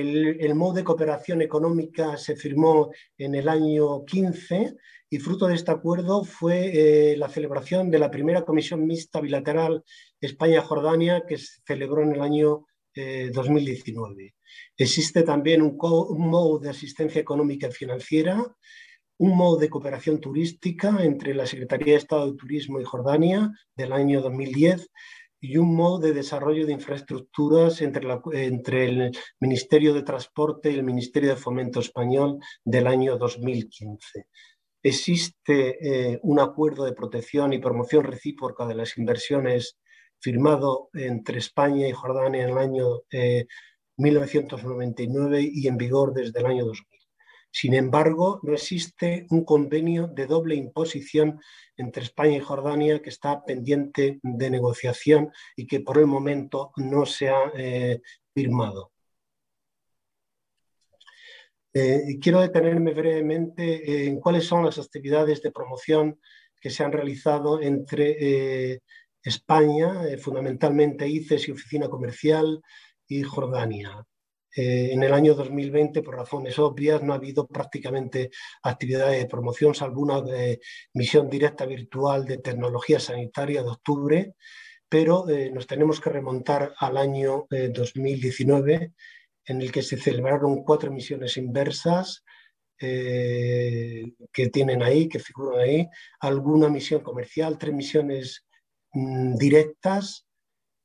El, 0.00 0.40
el 0.40 0.54
MOU 0.54 0.74
de 0.74 0.84
cooperación 0.84 1.42
económica 1.42 2.16
se 2.16 2.36
firmó 2.36 2.90
en 3.16 3.34
el 3.34 3.48
año 3.48 4.04
15 4.04 4.76
y 5.08 5.18
fruto 5.18 5.46
de 5.46 5.54
este 5.54 5.70
acuerdo 5.70 6.24
fue 6.24 7.12
eh, 7.12 7.16
la 7.16 7.28
celebración 7.28 7.90
de 7.90 7.98
la 7.98 8.10
primera 8.10 8.44
comisión 8.44 8.86
mixta 8.86 9.20
bilateral 9.20 9.84
España-Jordania 10.20 11.24
que 11.26 11.38
se 11.38 11.60
celebró 11.64 12.02
en 12.02 12.12
el 12.12 12.20
año 12.20 12.66
2019. 12.94 14.24
Eh, 14.24 14.32
Existe 14.76 15.22
también 15.22 15.62
un, 15.62 15.76
un 15.80 16.62
de 16.62 16.70
asistencia 16.70 17.20
económica 17.20 17.68
y 17.68 17.72
financiera, 17.72 18.42
un 19.18 19.36
modo 19.36 19.56
de 19.58 19.70
cooperación 19.70 20.20
turística 20.20 21.02
entre 21.02 21.34
la 21.34 21.46
Secretaría 21.46 21.92
de 21.92 21.98
Estado 21.98 22.30
de 22.30 22.36
Turismo 22.36 22.80
y 22.80 22.84
Jordania 22.84 23.50
del 23.74 23.92
año 23.92 24.20
2010 24.20 24.88
y 25.46 25.56
un 25.58 25.74
modo 25.74 25.98
de 25.98 26.12
desarrollo 26.12 26.66
de 26.66 26.72
infraestructuras 26.72 27.80
entre, 27.82 28.06
entre, 28.32 28.84
el 28.84 29.12
Ministerio 29.40 29.94
de 29.94 30.02
Transporte 30.02 30.70
y 30.70 30.74
el 30.74 30.82
Ministerio 30.82 31.30
de 31.30 31.36
Fomento 31.36 31.80
Español 31.80 32.38
del 32.64 32.86
año 32.86 33.16
2015 33.16 34.26
existe 34.82 35.78
eh, 35.80 36.20
un 36.22 36.38
acuerdo 36.38 36.84
de 36.84 36.92
protección 36.92 37.52
y 37.52 37.58
promoción 37.58 38.04
recíproca 38.04 38.66
de 38.66 38.76
las 38.76 38.96
inversiones 38.98 39.78
firmado 40.20 40.90
entre 40.94 41.38
España 41.38 41.88
y 41.88 41.92
Jordania 41.92 42.44
en 42.44 42.50
el 42.50 42.58
año 42.58 43.02
1999 43.96 45.40
eh, 45.40 45.50
y 45.52 45.66
en 45.66 45.76
vigor 45.76 46.14
desde 46.14 46.38
el 46.38 46.46
año 46.46 46.64
2000. 46.66 46.95
Sin 47.58 47.72
embargo, 47.72 48.38
no 48.42 48.52
existe 48.52 49.26
un 49.30 49.42
convenio 49.42 50.08
de 50.08 50.26
doble 50.26 50.54
imposición 50.56 51.40
entre 51.74 52.02
España 52.02 52.36
y 52.36 52.40
Jordania 52.40 53.00
que 53.00 53.08
está 53.08 53.42
pendiente 53.46 54.20
de 54.22 54.50
negociación 54.50 55.32
y 55.56 55.66
que 55.66 55.80
por 55.80 55.96
el 55.96 56.04
momento 56.04 56.70
no 56.76 57.06
se 57.06 57.30
ha 57.30 57.50
eh, 57.56 58.02
firmado. 58.34 58.92
Eh, 61.72 62.18
quiero 62.20 62.42
detenerme 62.42 62.92
brevemente 62.92 64.06
en 64.06 64.20
cuáles 64.20 64.44
son 64.44 64.62
las 64.62 64.78
actividades 64.78 65.40
de 65.40 65.50
promoción 65.50 66.20
que 66.60 66.68
se 66.68 66.84
han 66.84 66.92
realizado 66.92 67.62
entre 67.62 68.16
eh, 68.74 68.80
España, 69.22 70.02
fundamentalmente 70.20 71.08
ICES 71.08 71.48
y 71.48 71.52
Oficina 71.52 71.88
Comercial, 71.88 72.60
y 73.08 73.22
Jordania. 73.22 74.06
En 74.58 75.02
el 75.02 75.12
año 75.12 75.34
2020, 75.34 76.02
por 76.02 76.16
razones 76.16 76.58
obvias, 76.58 77.02
no 77.02 77.12
ha 77.12 77.16
habido 77.16 77.46
prácticamente 77.46 78.30
actividades 78.62 79.20
de 79.20 79.28
promoción, 79.28 79.74
salvo 79.74 80.00
una 80.00 80.22
misión 80.94 81.28
directa 81.28 81.66
virtual 81.66 82.24
de 82.24 82.38
tecnología 82.38 82.98
sanitaria 82.98 83.62
de 83.62 83.68
octubre, 83.68 84.34
pero 84.88 85.26
nos 85.52 85.66
tenemos 85.66 86.00
que 86.00 86.10
remontar 86.10 86.72
al 86.78 86.96
año 86.96 87.46
2019 87.50 88.92
en 89.46 89.62
el 89.62 89.70
que 89.70 89.82
se 89.82 89.96
celebraron 89.96 90.64
cuatro 90.64 90.90
misiones 90.90 91.36
inversas 91.36 92.24
eh, 92.78 94.12
que 94.32 94.50
tienen 94.50 94.82
ahí, 94.82 95.08
que 95.08 95.18
figuran 95.18 95.60
ahí, 95.60 95.88
alguna 96.20 96.68
misión 96.68 97.00
comercial, 97.00 97.56
tres 97.56 97.72
misiones 97.72 98.44
mm, 98.92 99.34
directas 99.36 100.25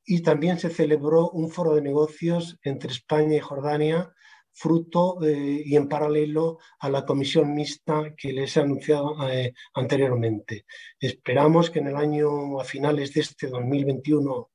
y 0.04 0.22
también 0.22 0.58
se 0.58 0.70
celebró 0.70 1.30
un 1.30 1.50
foro 1.50 1.74
de 1.74 1.82
negocios 1.82 2.58
entre 2.62 2.90
España 2.90 3.36
y 3.36 3.40
Jordania, 3.40 4.12
fruto 4.52 5.22
eh, 5.22 5.62
y 5.64 5.76
en 5.76 5.88
paralelo 5.88 6.58
a 6.80 6.90
la 6.90 7.06
comisión 7.06 7.54
mixta 7.54 8.14
que 8.16 8.32
les 8.32 8.56
he 8.56 8.60
anunciado 8.60 9.16
eh, 9.28 9.54
anteriormente. 9.74 10.66
Esperamos 11.00 11.70
que 11.70 11.78
en 11.78 11.88
el 11.88 11.96
año, 11.96 12.60
a 12.60 12.64
finales 12.64 13.14
de 13.14 13.22
este 13.22 13.46
2021 13.48 14.50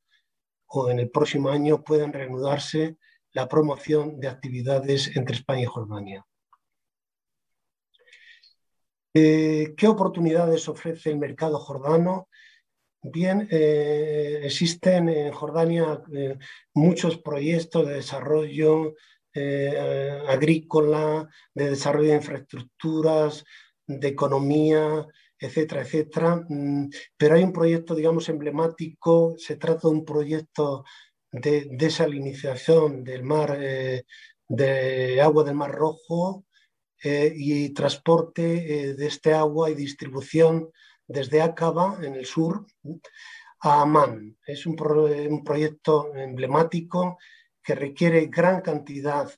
o 0.68 0.90
en 0.90 1.00
el 1.00 1.10
próximo 1.10 1.50
año, 1.50 1.84
puedan 1.84 2.14
reanudarse 2.14 2.98
la 3.32 3.48
promoción 3.48 4.20
de 4.20 4.28
actividades 4.28 5.16
entre 5.16 5.36
España 5.36 5.62
y 5.62 5.66
Jordania. 5.66 6.26
Eh, 9.14 9.74
¿Qué 9.76 9.88
oportunidades 9.88 10.68
ofrece 10.70 11.10
el 11.10 11.18
mercado 11.18 11.58
jordano? 11.58 12.28
Bien, 13.02 13.48
eh, 13.52 14.42
existen 14.44 15.10
en 15.10 15.32
Jordania 15.32 16.02
eh, 16.14 16.38
muchos 16.74 17.18
proyectos 17.18 17.88
de 17.88 17.96
desarrollo 17.96 18.96
agrícola, 20.28 21.30
de 21.54 21.70
desarrollo 21.70 22.10
de 22.10 22.16
infraestructuras, 22.16 23.46
de 23.86 24.08
economía, 24.08 25.06
etcétera, 25.40 25.82
etcétera. 25.82 26.44
Mm, 26.50 26.90
pero 27.18 27.36
hay 27.36 27.44
un 27.44 27.54
proyecto, 27.54 27.96
digamos, 27.96 28.30
emblemático, 28.30 29.36
se 29.38 29.56
trata 29.58 29.88
de 29.88 29.94
un 29.94 30.06
proyecto 30.06 30.84
de 31.32 31.68
desalinización 31.72 33.04
del 33.04 33.24
mar, 33.24 33.58
eh, 33.62 34.06
de 34.48 35.22
agua 35.22 35.44
del 35.44 35.56
Mar 35.56 35.72
Rojo 35.72 36.46
eh, 37.04 37.32
y 37.36 37.74
transporte 37.74 38.90
eh, 38.90 38.94
de 38.94 39.08
este 39.08 39.34
agua 39.34 39.70
y 39.70 39.76
distribución 39.76 40.72
desde 41.08 41.42
Aqaba, 41.42 41.98
en 42.02 42.16
el 42.16 42.26
sur, 42.26 42.66
a 43.62 43.82
Amán. 43.82 44.38
Es 44.46 44.66
un, 44.66 44.76
proyecto 44.76 46.14
emblemático 46.16 47.18
que 47.64 47.76
requiere 47.76 48.28
gran 48.28 48.62
cantidad 48.62 49.30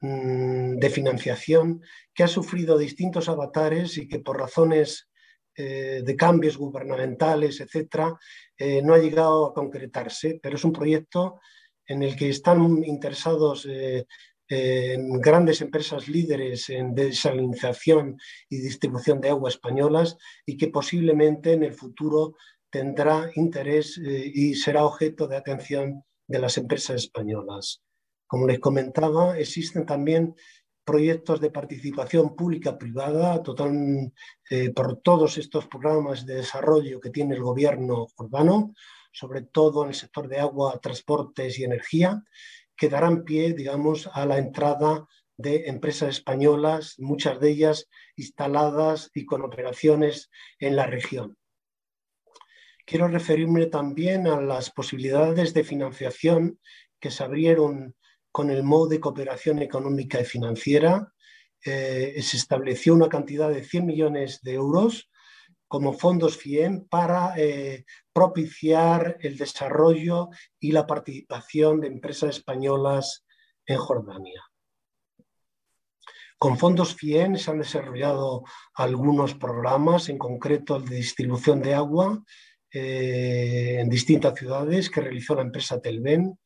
mm, 0.00 0.76
de 0.76 0.90
financiación, 0.90 1.82
que 2.14 2.22
ha 2.22 2.28
sufrido 2.28 2.78
distintos 2.78 3.28
avatares 3.28 3.98
y 3.98 4.06
que 4.06 4.20
por 4.20 4.38
razones 4.38 5.08
eh, 5.56 6.02
de 6.04 6.16
cambios 6.16 6.56
gubernamentales, 6.56 7.60
etcétera, 7.60 8.18
eh, 8.56 8.82
no 8.82 8.94
ha 8.94 8.98
llegado 8.98 9.46
a 9.46 9.54
concretarse, 9.54 10.38
pero 10.42 10.56
es 10.56 10.64
un 10.64 10.72
proyecto 10.72 11.40
en 11.86 12.02
el 12.02 12.16
que 12.16 12.28
están 12.28 12.82
interesados 12.84 13.66
eh, 13.68 14.06
grandes 14.48 15.60
empresas 15.60 16.08
líderes 16.08 16.68
en 16.68 16.94
desalinización 16.94 18.18
y 18.48 18.58
distribución 18.58 19.20
de 19.20 19.30
agua 19.30 19.48
españolas 19.48 20.16
y 20.44 20.56
que 20.56 20.68
posiblemente 20.68 21.52
en 21.52 21.64
el 21.64 21.72
futuro 21.72 22.34
tendrá 22.70 23.30
interés 23.36 23.98
y 23.98 24.54
será 24.54 24.84
objeto 24.84 25.26
de 25.26 25.36
atención 25.36 26.04
de 26.26 26.38
las 26.38 26.58
empresas 26.58 26.96
españolas. 26.96 27.82
Como 28.26 28.46
les 28.46 28.58
comentaba, 28.58 29.38
existen 29.38 29.86
también 29.86 30.34
proyectos 30.84 31.40
de 31.40 31.50
participación 31.50 32.36
pública-privada 32.36 33.42
total, 33.42 34.12
eh, 34.50 34.70
por 34.70 35.00
todos 35.00 35.38
estos 35.38 35.66
programas 35.66 36.26
de 36.26 36.36
desarrollo 36.36 37.00
que 37.00 37.10
tiene 37.10 37.34
el 37.34 37.42
gobierno 37.42 38.06
urbano, 38.18 38.74
sobre 39.12 39.42
todo 39.42 39.84
en 39.84 39.90
el 39.90 39.94
sector 39.94 40.28
de 40.28 40.40
agua, 40.40 40.78
transportes 40.80 41.58
y 41.58 41.64
energía, 41.64 42.22
que 42.76 42.88
darán 42.88 43.24
pie, 43.24 43.52
digamos, 43.52 44.08
a 44.12 44.26
la 44.26 44.38
entrada 44.38 45.06
de 45.36 45.68
empresas 45.68 46.10
españolas, 46.10 46.94
muchas 46.98 47.40
de 47.40 47.50
ellas 47.50 47.88
instaladas 48.16 49.10
y 49.14 49.24
con 49.24 49.42
operaciones 49.42 50.30
en 50.58 50.76
la 50.76 50.86
región. 50.86 51.36
Quiero 52.86 53.08
referirme 53.08 53.66
también 53.66 54.26
a 54.26 54.40
las 54.40 54.70
posibilidades 54.70 55.54
de 55.54 55.64
financiación 55.64 56.60
que 57.00 57.10
se 57.10 57.24
abrieron 57.24 57.96
con 58.30 58.50
el 58.50 58.62
modo 58.62 58.88
de 58.88 59.00
cooperación 59.00 59.60
económica 59.60 60.20
y 60.20 60.24
financiera. 60.24 61.12
Eh, 61.64 62.20
se 62.22 62.36
estableció 62.36 62.94
una 62.94 63.08
cantidad 63.08 63.48
de 63.48 63.64
100 63.64 63.86
millones 63.86 64.42
de 64.42 64.54
euros 64.54 65.08
como 65.74 65.92
fondos 65.92 66.36
FIEM 66.36 66.86
para 66.86 67.34
eh, 67.36 67.84
propiciar 68.12 69.18
el 69.20 69.36
desarrollo 69.36 70.28
y 70.60 70.70
la 70.70 70.86
participación 70.86 71.80
de 71.80 71.88
empresas 71.88 72.36
españolas 72.36 73.26
en 73.66 73.78
Jordania. 73.78 74.40
Con 76.38 76.58
fondos 76.58 76.94
FIEM 76.94 77.36
se 77.38 77.50
han 77.50 77.58
desarrollado 77.58 78.44
algunos 78.74 79.34
programas, 79.34 80.08
en 80.08 80.16
concreto 80.16 80.76
el 80.76 80.84
de 80.84 80.94
distribución 80.94 81.60
de 81.60 81.74
agua 81.74 82.22
eh, 82.72 83.78
en 83.80 83.88
distintas 83.88 84.38
ciudades 84.38 84.88
que 84.88 85.00
realizó 85.00 85.34
la 85.34 85.42
empresa 85.42 85.80
Telven, 85.80 86.38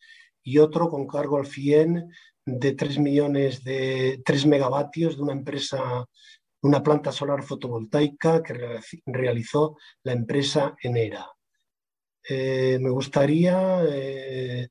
y 0.43 0.57
otro 0.57 0.89
con 0.89 1.07
cargo 1.07 1.37
al 1.37 1.45
FIEN 1.45 2.11
de 2.47 2.73
3 2.73 2.99
millones 2.99 3.63
de 3.63 4.23
3 4.25 4.47
megavatios 4.47 5.19
de 5.19 5.23
una 5.23 5.35
empresa, 5.35 6.07
una 6.63 6.83
planta 6.83 7.13
solar 7.13 7.43
fotovoltaica 7.43 8.43
que 8.43 8.81
realizó 9.07 9.77
la 10.03 10.13
empresa 10.13 10.77
Enera. 10.83 11.27
Eh, 12.29 12.79
me 12.81 12.91
gustaría 12.91 13.83
eh, 13.89 14.69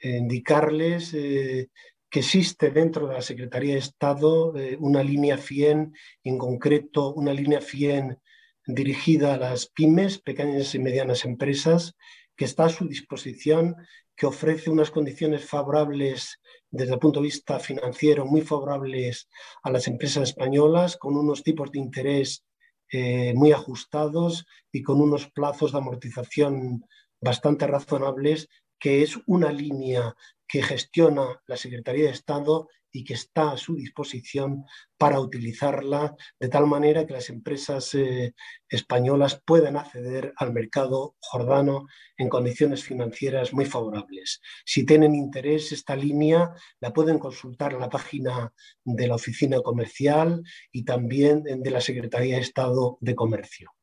indicarles 0.00 1.14
eh, 1.14 1.68
que 2.08 2.20
existe 2.20 2.70
dentro 2.70 3.08
de 3.08 3.14
la 3.14 3.22
Secretaría 3.22 3.74
de 3.74 3.80
Estado 3.80 4.52
una 4.78 5.02
línea 5.02 5.36
FIEN, 5.36 5.92
en 6.22 6.38
concreto 6.38 7.12
una 7.14 7.32
línea 7.32 7.60
FIEN 7.60 8.18
dirigida 8.66 9.34
a 9.34 9.38
las 9.38 9.66
pymes, 9.66 10.20
pequeñas 10.20 10.74
y 10.74 10.78
medianas 10.78 11.24
empresas, 11.24 11.94
que 12.36 12.44
está 12.44 12.66
a 12.66 12.68
su 12.68 12.86
disposición 12.86 13.76
que 14.16 14.26
ofrece 14.26 14.70
unas 14.70 14.90
condiciones 14.90 15.44
favorables 15.44 16.40
desde 16.74 16.94
el 16.94 16.98
punto 16.98 17.20
de 17.20 17.26
vista 17.26 17.60
financiero, 17.60 18.26
muy 18.26 18.40
favorables 18.40 19.28
a 19.62 19.70
las 19.70 19.86
empresas 19.86 20.24
españolas, 20.30 20.96
con 20.96 21.16
unos 21.16 21.44
tipos 21.44 21.70
de 21.70 21.78
interés 21.78 22.44
eh, 22.90 23.32
muy 23.34 23.52
ajustados 23.52 24.44
y 24.72 24.82
con 24.82 25.00
unos 25.00 25.30
plazos 25.30 25.70
de 25.70 25.78
amortización 25.78 26.84
bastante 27.20 27.68
razonables, 27.68 28.48
que 28.78 29.02
es 29.02 29.16
una 29.26 29.52
línea 29.52 30.16
que 30.48 30.62
gestiona 30.62 31.40
la 31.46 31.56
Secretaría 31.56 32.06
de 32.06 32.10
Estado 32.10 32.68
y 32.94 33.02
que 33.02 33.14
está 33.14 33.50
a 33.50 33.56
su 33.56 33.74
disposición 33.74 34.64
para 34.96 35.18
utilizarla 35.18 36.14
de 36.38 36.48
tal 36.48 36.68
manera 36.68 37.04
que 37.04 37.12
las 37.12 37.28
empresas 37.28 37.92
eh, 37.94 38.34
españolas 38.68 39.42
puedan 39.44 39.76
acceder 39.76 40.32
al 40.36 40.52
mercado 40.52 41.16
jordano 41.18 41.86
en 42.16 42.28
condiciones 42.28 42.84
financieras 42.84 43.52
muy 43.52 43.64
favorables. 43.64 44.40
Si 44.64 44.86
tienen 44.86 45.16
interés, 45.16 45.72
esta 45.72 45.96
línea 45.96 46.52
la 46.80 46.92
pueden 46.92 47.18
consultar 47.18 47.72
en 47.72 47.80
la 47.80 47.90
página 47.90 48.52
de 48.84 49.08
la 49.08 49.16
Oficina 49.16 49.60
Comercial 49.60 50.44
y 50.70 50.84
también 50.84 51.42
de 51.42 51.70
la 51.70 51.80
Secretaría 51.80 52.36
de 52.36 52.42
Estado 52.42 52.96
de 53.00 53.16
Comercio. 53.16 53.73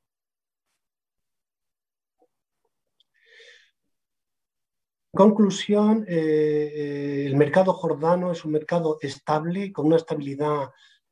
Conclusión, 5.14 6.06
eh, 6.08 6.72
eh, 6.74 7.26
el 7.26 7.36
mercado 7.36 7.74
jordano 7.74 8.32
es 8.32 8.46
un 8.46 8.54
mercado 8.54 8.98
estable, 9.02 9.74
con 9.74 9.88
una 9.88 9.98
estabilidad 9.98 10.70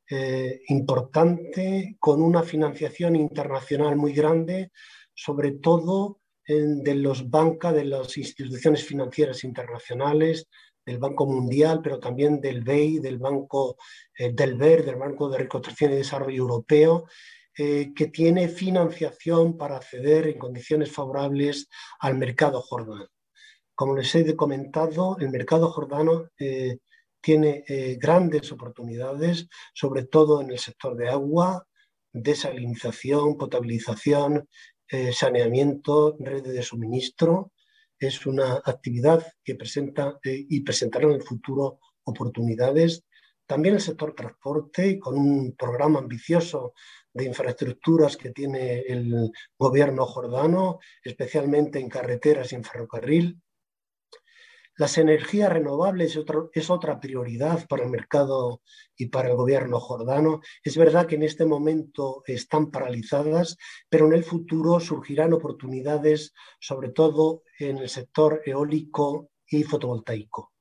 eh, 0.10 0.62
importante, 0.70 1.98
con 2.00 2.22
una 2.22 2.44
financiación 2.44 3.18
internacional 3.18 3.98
muy 3.98 4.14
grande, 4.14 4.72
sobre 5.14 5.52
todo 5.52 6.22
de 6.48 6.96
los 6.96 7.30
bancas, 7.30 7.76
de 7.76 7.86
las 7.86 8.18
instituciones 8.18 8.84
financieras 8.84 9.44
internacionales, 9.44 10.48
del 10.84 10.98
Banco 10.98 11.28
Mundial, 11.28 11.82
pero 11.84 12.00
también 12.00 12.42
del 12.42 12.64
BEI, 12.64 12.98
del 12.98 13.20
Banco 13.20 13.78
del 14.18 14.56
BER, 14.56 14.84
del 14.84 14.96
Banco 14.96 15.30
de 15.30 15.38
Reconstrucción 15.38 15.92
y 15.92 15.98
Desarrollo 15.98 16.42
Europeo, 16.42 17.06
que 17.54 18.10
tiene 18.12 18.48
financiación 18.48 19.58
para 19.58 19.78
acceder 19.78 20.28
en 20.28 20.40
condiciones 20.40 20.92
favorables 20.92 21.70
al 22.00 22.18
mercado 22.18 22.62
jordano. 22.62 23.10
Como 23.80 23.96
les 23.96 24.14
he 24.14 24.36
comentado, 24.36 25.16
el 25.22 25.30
mercado 25.30 25.72
jordano 25.72 26.32
eh, 26.38 26.80
tiene 27.22 27.64
eh, 27.66 27.96
grandes 27.98 28.52
oportunidades, 28.52 29.48
sobre 29.74 30.04
todo 30.04 30.42
en 30.42 30.52
el 30.52 30.60
sector 30.60 30.98
de 30.98 31.08
agua, 31.08 31.66
desalinización, 32.12 33.38
potabilización, 33.38 34.50
eh, 34.90 35.14
saneamiento, 35.14 36.18
redes 36.20 36.52
de 36.52 36.62
suministro. 36.62 37.54
Es 37.98 38.26
una 38.26 38.62
actividad 38.66 39.26
que 39.46 39.56
presenta 39.56 40.20
y 40.26 40.60
presentará 40.60 41.06
en 41.06 41.14
el 41.14 41.24
futuro 41.24 41.80
oportunidades. 42.04 43.06
También 43.46 43.76
el 43.76 43.82
sector 43.82 44.14
transporte, 44.14 45.00
con 45.00 45.18
un 45.18 45.56
programa 45.56 46.00
ambicioso 46.00 46.74
de 47.14 47.24
infraestructuras 47.24 48.18
que 48.18 48.32
tiene 48.32 48.82
el 48.82 49.32
gobierno 49.58 50.06
jordano, 50.06 50.80
especialmente 51.02 51.80
en 51.80 51.88
carreteras 51.88 52.52
y 52.52 52.56
en 52.56 52.66
ferrocarril. 52.66 53.42
Las 54.80 54.98
energías 54.98 55.52
renovables 55.52 56.18
es, 56.54 56.70
otra 56.70 57.00
prioridad 57.02 57.68
para 57.68 57.84
el 57.84 57.90
mercado 57.90 58.62
y 58.96 59.08
para 59.08 59.28
el 59.28 59.36
gobierno 59.36 59.78
jordano. 59.78 60.40
Es 60.64 60.78
verdad 60.78 61.06
que 61.06 61.16
en 61.16 61.24
este 61.24 61.46
momento 61.46 62.24
están 62.26 62.72
paralizadas, 62.72 63.58
pero 63.90 64.08
en 64.08 64.14
el 64.14 64.24
futuro 64.24 64.80
surgirán 64.80 65.34
oportunidades, 65.34 66.34
sobre 66.62 66.92
todo 66.92 67.44
en 67.60 67.80
el 67.80 67.90
sector 67.90 68.42
eólico 68.46 69.32
y 69.46 69.64
fotovoltaico. 69.64 70.54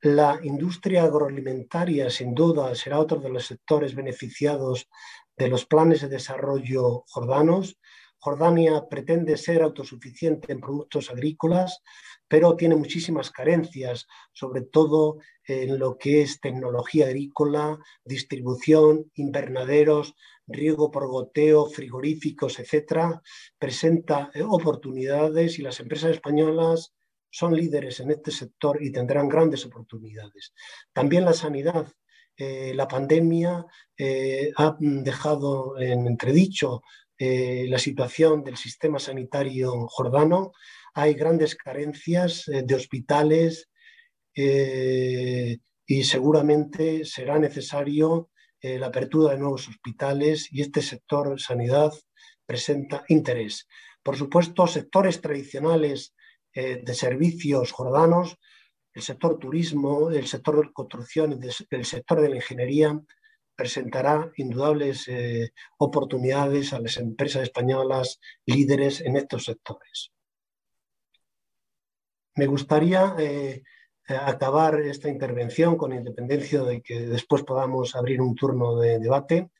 La 0.00 0.40
industria 0.42 1.02
agroalimentaria, 1.02 2.08
sin 2.08 2.34
duda, 2.34 2.74
será 2.74 2.98
otro 2.98 3.20
de 3.20 3.28
los 3.28 3.44
sectores 3.44 3.94
beneficiados 3.94 4.88
de 5.36 5.48
los 5.48 5.66
planes 5.66 6.00
de 6.00 6.08
desarrollo 6.08 7.04
jordanos. 7.08 7.78
Jordania 8.20 8.86
pretende 8.88 9.36
ser 9.36 9.62
autosuficiente 9.62 10.52
en 10.52 10.60
productos 10.60 11.10
agrícolas, 11.10 11.80
pero 12.28 12.54
tiene 12.54 12.76
muchísimas 12.76 13.30
carencias, 13.30 14.06
sobre 14.32 14.62
todo 14.62 15.18
en 15.44 15.78
lo 15.78 15.96
que 15.98 16.22
es 16.22 16.40
tecnología 16.40 17.06
agrícola, 17.06 17.78
distribución, 18.04 19.10
invernaderos, 19.14 20.14
riego 20.46 20.90
por 20.90 21.08
goteo, 21.08 21.66
frigoríficos, 21.66 22.58
etcétera. 22.58 23.22
Presenta 23.58 24.30
eh, 24.34 24.42
oportunidades 24.42 25.58
y 25.58 25.62
las 25.62 25.80
empresas 25.80 26.10
españolas 26.10 26.92
son 27.30 27.56
líderes 27.56 28.00
en 28.00 28.10
este 28.10 28.32
sector 28.32 28.82
y 28.82 28.92
tendrán 28.92 29.28
grandes 29.28 29.64
oportunidades. 29.64 30.52
También 30.92 31.24
la 31.24 31.32
sanidad. 31.32 31.86
Eh, 32.36 32.72
la 32.74 32.88
pandemia 32.88 33.66
eh, 33.96 34.50
ha 34.56 34.76
dejado 34.80 35.78
en 35.78 36.06
entredicho 36.06 36.82
la 37.22 37.78
situación 37.78 38.42
del 38.42 38.56
sistema 38.56 38.98
sanitario 38.98 39.86
jordano 39.88 40.52
hay 40.94 41.14
grandes 41.14 41.54
carencias 41.54 42.48
eh, 42.48 42.62
de 42.64 42.74
hospitales 42.74 43.68
eh, 44.34 45.58
y 45.86 46.04
seguramente 46.04 47.04
será 47.04 47.38
necesario 47.38 48.30
eh, 48.60 48.78
la 48.78 48.86
apertura 48.86 49.32
de 49.32 49.40
nuevos 49.40 49.68
hospitales 49.68 50.48
y 50.50 50.62
este 50.62 50.82
sector 50.82 51.40
sanidad 51.40 51.92
presenta 52.46 53.04
interés. 53.08 53.66
Por 54.02 54.16
supuesto, 54.16 54.66
sectores 54.66 55.20
tradicionales 55.20 56.14
de 56.52 56.94
servicios 56.94 57.70
jordanos, 57.70 58.36
el 58.92 59.02
sector 59.02 59.38
turismo, 59.38 60.10
el 60.10 60.26
sector 60.26 60.66
de 60.66 60.72
construcción, 60.72 61.38
el 61.70 61.84
sector 61.84 62.20
de 62.20 62.28
la 62.28 62.36
ingeniería, 62.36 63.00
presentará 63.60 64.16
indudables 64.36 64.96
oportunidades 65.78 66.72
a 66.72 66.80
las 66.80 66.96
empresas 66.96 67.42
españolas 67.42 68.18
líderes 68.46 68.94
en 69.02 69.16
estos 69.16 69.44
sectores. 69.44 70.12
Me 72.40 72.46
gustaría 72.46 73.14
eh, 73.18 73.62
eh, 74.08 74.14
acabar 74.14 74.80
esta 74.80 75.08
intervención 75.08 75.76
con 75.76 75.92
independencia 75.92 76.62
de 76.62 76.80
que 76.80 77.00
después 77.00 77.42
podamos 77.42 77.94
abrir 77.96 78.20
un 78.20 78.34
turno 78.34 78.78
de 78.78 78.98
debate, 78.98 79.50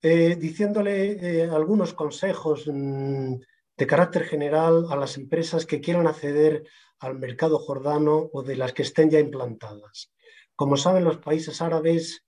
eh, 0.00 0.36
diciéndole 0.36 1.48
algunos 1.50 1.92
consejos 1.92 2.64
mm, 2.72 3.34
de 3.76 3.86
carácter 3.86 4.24
general 4.24 4.86
a 4.88 4.96
las 4.96 5.16
empresas 5.16 5.66
que 5.66 5.80
quieran 5.80 6.06
acceder 6.06 6.64
al 7.00 7.18
mercado 7.18 7.58
jordano 7.58 8.30
o 8.32 8.42
de 8.42 8.56
las 8.56 8.72
que 8.72 8.82
estén 8.82 9.10
ya 9.10 9.20
implantadas. 9.20 10.12
Como 10.54 10.76
saben, 10.76 11.04
los 11.04 11.18
países 11.18 11.60
árabes, 11.60 12.24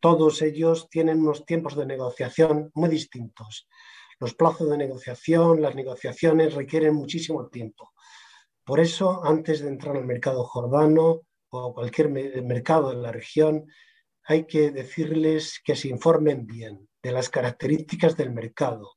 todos 0.00 0.42
ellos 0.42 0.88
tienen 0.90 1.20
unos 1.20 1.44
tiempos 1.44 1.76
de 1.76 1.86
negociación 1.86 2.70
muy 2.74 2.88
distintos. 2.88 3.68
Los 4.18 4.34
plazos 4.34 4.70
de 4.70 4.78
negociación, 4.78 5.60
las 5.60 5.74
negociaciones 5.74 6.54
requieren 6.54 6.94
muchísimo 6.94 7.48
tiempo. 7.48 7.92
Por 8.64 8.80
eso, 8.80 9.24
antes 9.24 9.60
de 9.60 9.68
entrar 9.68 9.96
al 9.96 10.06
mercado 10.06 10.44
jordano 10.44 11.20
o 11.50 11.74
cualquier 11.74 12.08
mercado 12.08 12.92
en 12.92 13.02
la 13.02 13.12
región, 13.12 13.66
hay 14.24 14.46
que 14.46 14.70
decirles 14.70 15.60
que 15.62 15.76
se 15.76 15.88
informen 15.88 16.46
bien 16.46 16.88
de 17.02 17.12
las 17.12 17.28
características 17.28 18.16
del 18.16 18.32
mercado, 18.32 18.94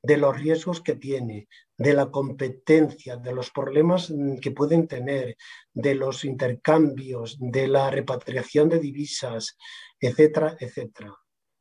de 0.00 0.16
los 0.16 0.38
riesgos 0.38 0.80
que 0.80 0.94
tiene, 0.94 1.48
de 1.78 1.94
la 1.94 2.10
competencia, 2.10 3.16
de 3.16 3.32
los 3.32 3.50
problemas 3.50 4.12
que 4.42 4.50
pueden 4.50 4.88
tener, 4.88 5.36
de 5.72 5.94
los 5.94 6.24
intercambios, 6.24 7.38
de 7.40 7.68
la 7.68 7.88
repatriación 7.90 8.68
de 8.68 8.80
divisas, 8.80 9.56
etcétera, 10.00 10.56
etcétera. 10.58 11.14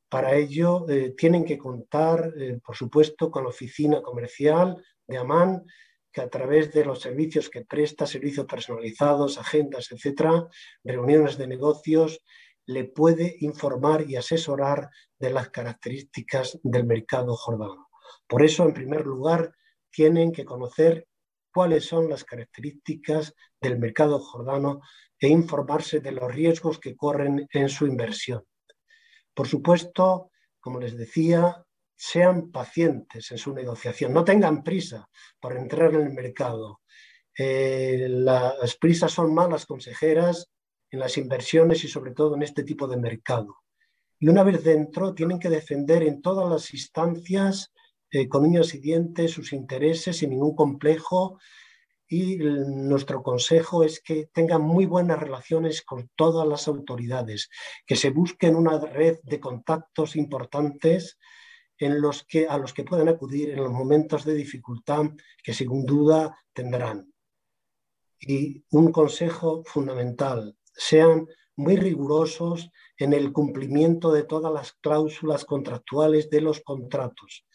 Para 0.10 0.36
ello 0.36 0.89
eh, 0.89 1.13
tienen 1.15 1.45
que 1.45 1.58
contar, 1.58 2.34
eh, 2.36 2.60
por 2.65 2.75
supuesto, 2.75 3.30
con 3.30 3.43
la 3.43 3.49
oficina 3.49 4.01
comercial 4.01 4.84
de 5.08 5.17
Amán, 5.17 5.63
que 6.12 6.21
a 6.21 6.30
través 6.30 6.73
de 6.73 6.84
los 6.84 6.99
servicios 6.99 7.49
que 7.49 7.63
presta, 7.63 8.08
servicios 8.08 8.47
personalizados, 8.47 9.38
agendas, 9.38 9.91
etcétera, 9.91 10.47
reuniones 10.84 11.38
de 11.38 11.47
negocios, 11.47 12.23
le 12.65 12.86
puede 12.86 13.36
informar 13.41 14.10
y 14.10 14.15
asesorar 14.15 14.89
de 15.19 15.30
las 15.30 15.49
características 15.49 16.60
del 16.63 16.86
mercado 16.86 17.36
jordano. 17.36 17.89
Por 18.27 18.43
eso, 18.43 18.63
en 18.63 18.73
primer 18.73 19.06
lugar, 19.06 19.53
tienen 19.97 20.31
que 20.31 20.45
conocer 20.45 21.07
cuáles 21.51 21.86
son 21.86 22.07
las 22.07 22.23
características 22.23 23.33
del 23.60 23.79
mercado 23.79 24.19
jordano 24.19 24.81
e 25.19 25.27
informarse 25.27 26.01
de 26.01 26.12
los 26.12 26.31
riesgos 26.31 26.77
que 26.77 26.95
corren 26.95 27.47
en 27.51 27.67
su 27.67 27.88
inversión. 27.88 28.43
Por 29.33 29.47
supuesto, 29.47 30.29
como 30.60 30.79
les 30.79 30.95
decía, 30.95 31.65
sean 31.95 32.51
pacientes 32.51 33.31
en 33.31 33.39
su 33.39 33.55
negociación, 33.55 34.13
no 34.13 34.23
tengan 34.23 34.62
prisa 34.63 35.10
por 35.39 35.57
entrar 35.57 35.95
en 35.95 36.01
el 36.01 36.13
mercado. 36.13 36.81
Eh, 37.36 38.05
las 38.07 38.75
prisas 38.75 39.12
son 39.12 39.33
malas 39.33 39.65
consejeras 39.65 40.47
en 40.91 40.99
las 40.99 41.17
inversiones 41.17 41.83
y 41.83 41.88
sobre 41.88 42.12
todo 42.12 42.36
en 42.36 42.43
este 42.43 42.62
tipo 42.62 42.88
de 42.88 42.97
mercado. 42.97 43.63
Y 44.19 44.27
una 44.27 44.43
vez 44.43 44.63
dentro, 44.63 45.15
tienen 45.15 45.39
que 45.39 45.49
defender 45.49 46.03
en 46.03 46.21
todas 46.21 46.47
las 46.47 46.71
instancias, 46.71 47.71
eh, 48.12 48.28
con 48.28 48.43
uñas 48.43 48.74
y 48.74 48.80
dientes, 48.80 49.32
sus 49.32 49.54
intereses 49.54 50.17
sin 50.17 50.32
ningún 50.32 50.56
complejo, 50.56 51.39
y 52.10 52.38
nuestro 52.38 53.22
consejo 53.22 53.84
es 53.84 54.02
que 54.02 54.30
tengan 54.34 54.62
muy 54.62 54.86
buenas 54.86 55.20
relaciones 55.20 55.82
con 55.82 56.10
todas 56.15 56.48
las 56.48 56.67
autoridades, 56.67 57.50
que 57.86 57.98
se 57.98 58.12
busquen 58.12 58.56
una 58.56 58.80
red 58.80 59.17
de 59.24 59.39
contactos 59.39 60.15
importantes 60.15 61.17
en 61.78 62.02
los 62.02 62.24
que, 62.24 62.48
a 62.48 62.58
los 62.58 62.74
que 62.74 62.84
pueden 62.84 63.10
acudir 63.10 63.50
en 63.52 63.58
los 63.58 63.72
momentos 63.72 64.26
de 64.26 64.34
dificultad 64.34 65.06
que 65.43 65.54
sin 65.54 65.86
duda 65.86 66.38
tendrán. 66.54 67.13
Y 68.20 68.63
un 68.72 68.91
consejo 68.91 69.63
fundamental, 69.65 70.58
sean 70.74 71.28
muy 71.56 71.76
rigurosos 71.76 72.70
en 72.98 73.13
el 73.13 73.32
cumplimiento 73.34 74.12
de 74.12 74.24
todas 74.24 74.54
las 74.54 74.74
cláusulas 74.74 75.43
contractuales 75.43 76.30
de 76.30 76.41
los 76.41 76.62
contratos. 76.62 77.46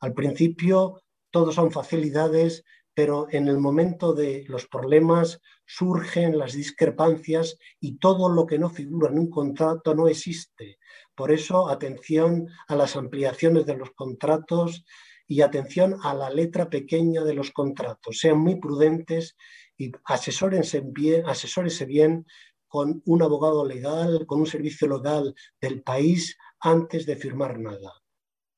Al 0.00 0.12
principio, 0.14 1.02
todos 1.30 1.54
son 1.54 1.70
facilidades, 1.70 2.64
pero 2.94 3.28
en 3.30 3.48
el 3.48 3.58
momento 3.58 4.12
de 4.12 4.44
los 4.48 4.66
problemas 4.66 5.40
surgen 5.66 6.38
las 6.38 6.54
discrepancias 6.54 7.58
y 7.80 7.98
todo 7.98 8.28
lo 8.28 8.46
que 8.46 8.58
no 8.58 8.70
figura 8.70 9.10
en 9.10 9.18
un 9.18 9.30
contrato 9.30 9.94
no 9.94 10.08
existe. 10.08 10.78
Por 11.14 11.30
eso, 11.30 11.68
atención 11.68 12.48
a 12.66 12.74
las 12.74 12.96
ampliaciones 12.96 13.66
de 13.66 13.76
los 13.76 13.90
contratos 13.92 14.84
y 15.28 15.42
atención 15.42 15.96
a 16.02 16.14
la 16.14 16.30
letra 16.30 16.70
pequeña 16.70 17.22
de 17.22 17.34
los 17.34 17.50
contratos. 17.50 18.18
Sean 18.18 18.38
muy 18.38 18.56
prudentes 18.56 19.36
y 19.76 19.92
asesórense 20.04 20.80
bien, 20.80 21.24
asesórense 21.26 21.84
bien 21.84 22.26
con 22.66 23.02
un 23.04 23.22
abogado 23.22 23.64
legal, 23.64 24.26
con 24.26 24.40
un 24.40 24.46
servicio 24.46 24.88
legal 24.88 25.34
del 25.60 25.82
país 25.82 26.36
antes 26.60 27.06
de 27.06 27.16
firmar 27.16 27.58
nada. 27.58 27.97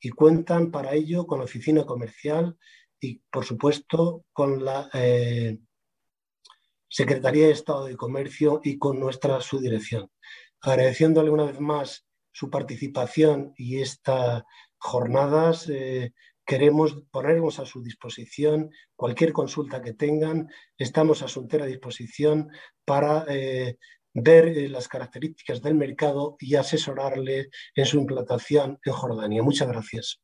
Y 0.01 0.11
cuentan 0.11 0.71
para 0.71 0.95
ello 0.95 1.27
con 1.27 1.39
la 1.39 1.45
oficina 1.45 1.85
comercial 1.85 2.57
y, 3.01 3.23
por 3.31 3.45
supuesto, 3.45 4.25
con 4.33 4.65
la 4.65 4.89
eh, 4.95 5.59
Secretaría 6.89 7.47
de 7.47 7.53
Estado 7.53 7.85
de 7.85 7.97
Comercio 7.97 8.61
y 8.65 8.79
con 8.79 8.99
nuestra 8.99 9.41
subdirección. 9.41 10.11
Agradeciéndole 10.61 11.31
una 11.31 11.45
vez 11.45 11.61
más 11.61 12.07
su 12.33 12.51
participación 12.51 13.55
y 13.57 13.81
estas 13.81 14.43
jornadas, 14.79 15.69
eh, 15.69 16.13
queremos 16.45 17.05
ponernos 17.13 17.61
a 17.61 17.65
su 17.65 17.83
disposición 17.83 18.71
cualquier 18.97 19.33
consulta 19.33 19.81
que 19.83 19.93
tengan. 19.93 20.49
Estamos 20.77 21.23
a 21.23 21.29
su 21.29 21.41
entera 21.41 21.65
disposición 21.67 22.49
para 22.85 23.25
eh, 23.29 23.79
ver 24.15 24.71
las 24.71 24.89
características 24.89 25.63
del 25.63 25.75
mercado 25.75 26.37
y 26.41 26.57
asesorarle 26.57 27.51
en 27.75 27.87
su 27.87 27.99
implantación 27.99 28.79
en 28.85 28.93
Jordania. 28.93 29.43
Muchas 29.43 29.69
gracias. 29.69 30.21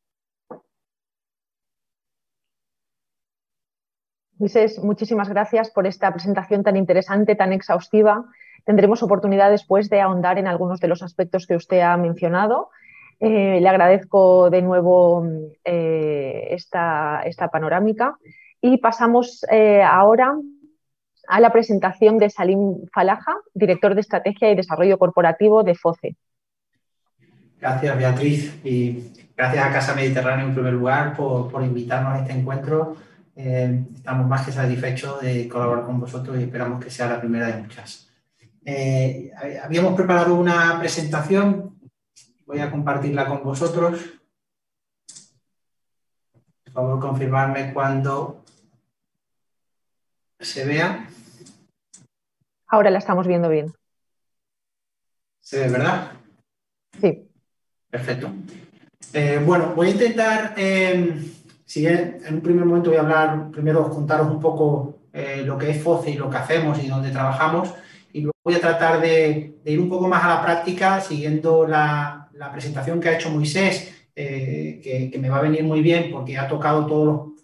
Luis, 4.39 4.79
muchísimas 4.83 5.31
gracias 5.31 5.71
por 5.71 5.87
esta 5.87 6.13
presentación 6.13 6.63
tan 6.63 6.77
interesante, 6.77 7.37
tan 7.37 7.53
exhaustiva. 7.53 8.27
Tendremos 8.65 9.03
oportunidad 9.03 9.51
después 9.51 9.89
de 9.89 10.01
ahondar 10.01 10.39
en 10.39 10.47
algunos 10.47 10.81
de 10.81 10.89
los 10.89 11.03
aspectos 11.03 11.47
que 11.47 11.57
usted 11.57 11.81
ha 11.81 11.97
mencionado. 11.97 12.69
Eh, 13.19 13.61
le 13.63 13.69
agradezco 13.69 14.51
de 14.51 14.61
nuevo 14.61 15.25
eh, 15.65 16.49
esta, 16.51 17.23
panorámica 17.51 18.19
y 18.61 18.77
pasamos 18.77 19.43
eh, 19.51 19.83
ahora 19.83 20.37
a 21.29 21.41
la 21.41 21.51
presentación 21.51 22.19
de 22.19 22.31
Salim 22.31 22.87
Falaja, 22.93 23.37
director 23.55 23.95
de 23.95 24.01
Estrategia 24.01 24.51
y 24.51 24.57
Desarrollo 24.57 24.99
Corporativo 24.99 25.63
de 25.63 25.75
FOCE. 25.75 26.17
Gracias, 27.61 27.97
Beatriz, 27.97 28.61
y 28.65 29.13
gracias 29.37 29.67
a 29.67 29.73
Casa 29.73 29.95
Mediterráneo 29.95 30.47
en 30.47 30.55
primer 30.55 30.75
lugar 30.75 31.17
por, 31.17 31.63
invitarnos 31.63 32.15
a 32.15 32.21
este 32.21 32.33
encuentro 32.33 32.97
eh, 33.39 33.85
estamos 33.95 34.27
más 34.27 34.47
que 34.47 34.53
satisfechos 34.53 35.21
de 35.21 35.47
colaborar 35.47 35.85
con 35.85 36.01
vosotros 36.01 36.39
y 36.39 36.45
esperamos 36.45 36.83
que 36.83 36.91
sea 36.91 37.07
la 37.07 37.21
primera 37.21 37.47
de 37.49 37.61
muchas. 37.61 38.11
Eh, 38.65 39.31
habíamos 39.63 39.95
preparado 39.95 40.35
una 40.35 40.79
presentación, 40.81 41.79
voy 42.47 42.61
a 42.61 42.71
compartirla 42.71 43.27
con 43.27 43.43
vosotros. 43.45 44.01
Por 46.65 46.73
favor, 46.73 46.99
confirmarme 46.99 47.75
cuando 47.75 48.43
se 50.41 50.65
vea. 50.65 51.09
Ahora 52.69 52.91
la 52.91 52.99
estamos 52.99 53.27
viendo 53.27 53.49
bien. 53.49 53.73
¿Se 55.41 55.61
ve, 55.61 55.69
verdad? 55.69 56.13
Sí. 57.01 57.29
Perfecto. 57.91 58.31
Eh, 59.13 59.41
bueno, 59.45 59.73
voy 59.75 59.89
a 59.89 59.91
intentar 59.91 60.55
si 61.65 61.87
en, 61.87 62.21
un 62.31 62.41
primer 62.41 62.65
momento 62.65 62.91
voy 62.91 62.99
a 62.99 63.03
hablar, 63.03 63.51
primero 63.51 63.89
contaros 63.89 64.29
un 64.29 64.41
poco 64.41 65.01
eh, 65.13 65.43
lo 65.45 65.57
que 65.57 65.71
es 65.71 65.83
FOCE 65.83 66.11
y 66.11 66.17
lo 66.17 66.29
que 66.29 66.37
hacemos 66.37 66.83
y 66.83 66.89
dónde 66.89 67.11
trabajamos, 67.11 67.73
y 68.13 68.23
luego 68.23 68.37
voy 68.45 68.55
a 68.55 68.61
tratar 68.61 69.01
de, 69.01 69.55
ir 69.65 69.81
un 69.81 69.89
poco 69.89 70.09
más 70.09 70.25
a 70.25 70.29
la 70.29 70.43
práctica 70.43 71.01
siguiendo 71.01 71.67
la, 71.67 72.29
presentación 72.53 73.01
que 73.01 73.09
ha 73.09 73.15
hecho 73.15 73.31
Moisés, 73.31 74.07
eh, 74.15 74.81
que, 75.13 75.19
me 75.19 75.31
va 75.31 75.39
a 75.39 75.43
venir 75.43 75.65
muy 75.65 75.81
bien 75.81 76.11
porque 76.11 76.37
ha 76.37 76.47
tocado 76.47 76.87
todos 76.87 77.07
los 77.07 77.36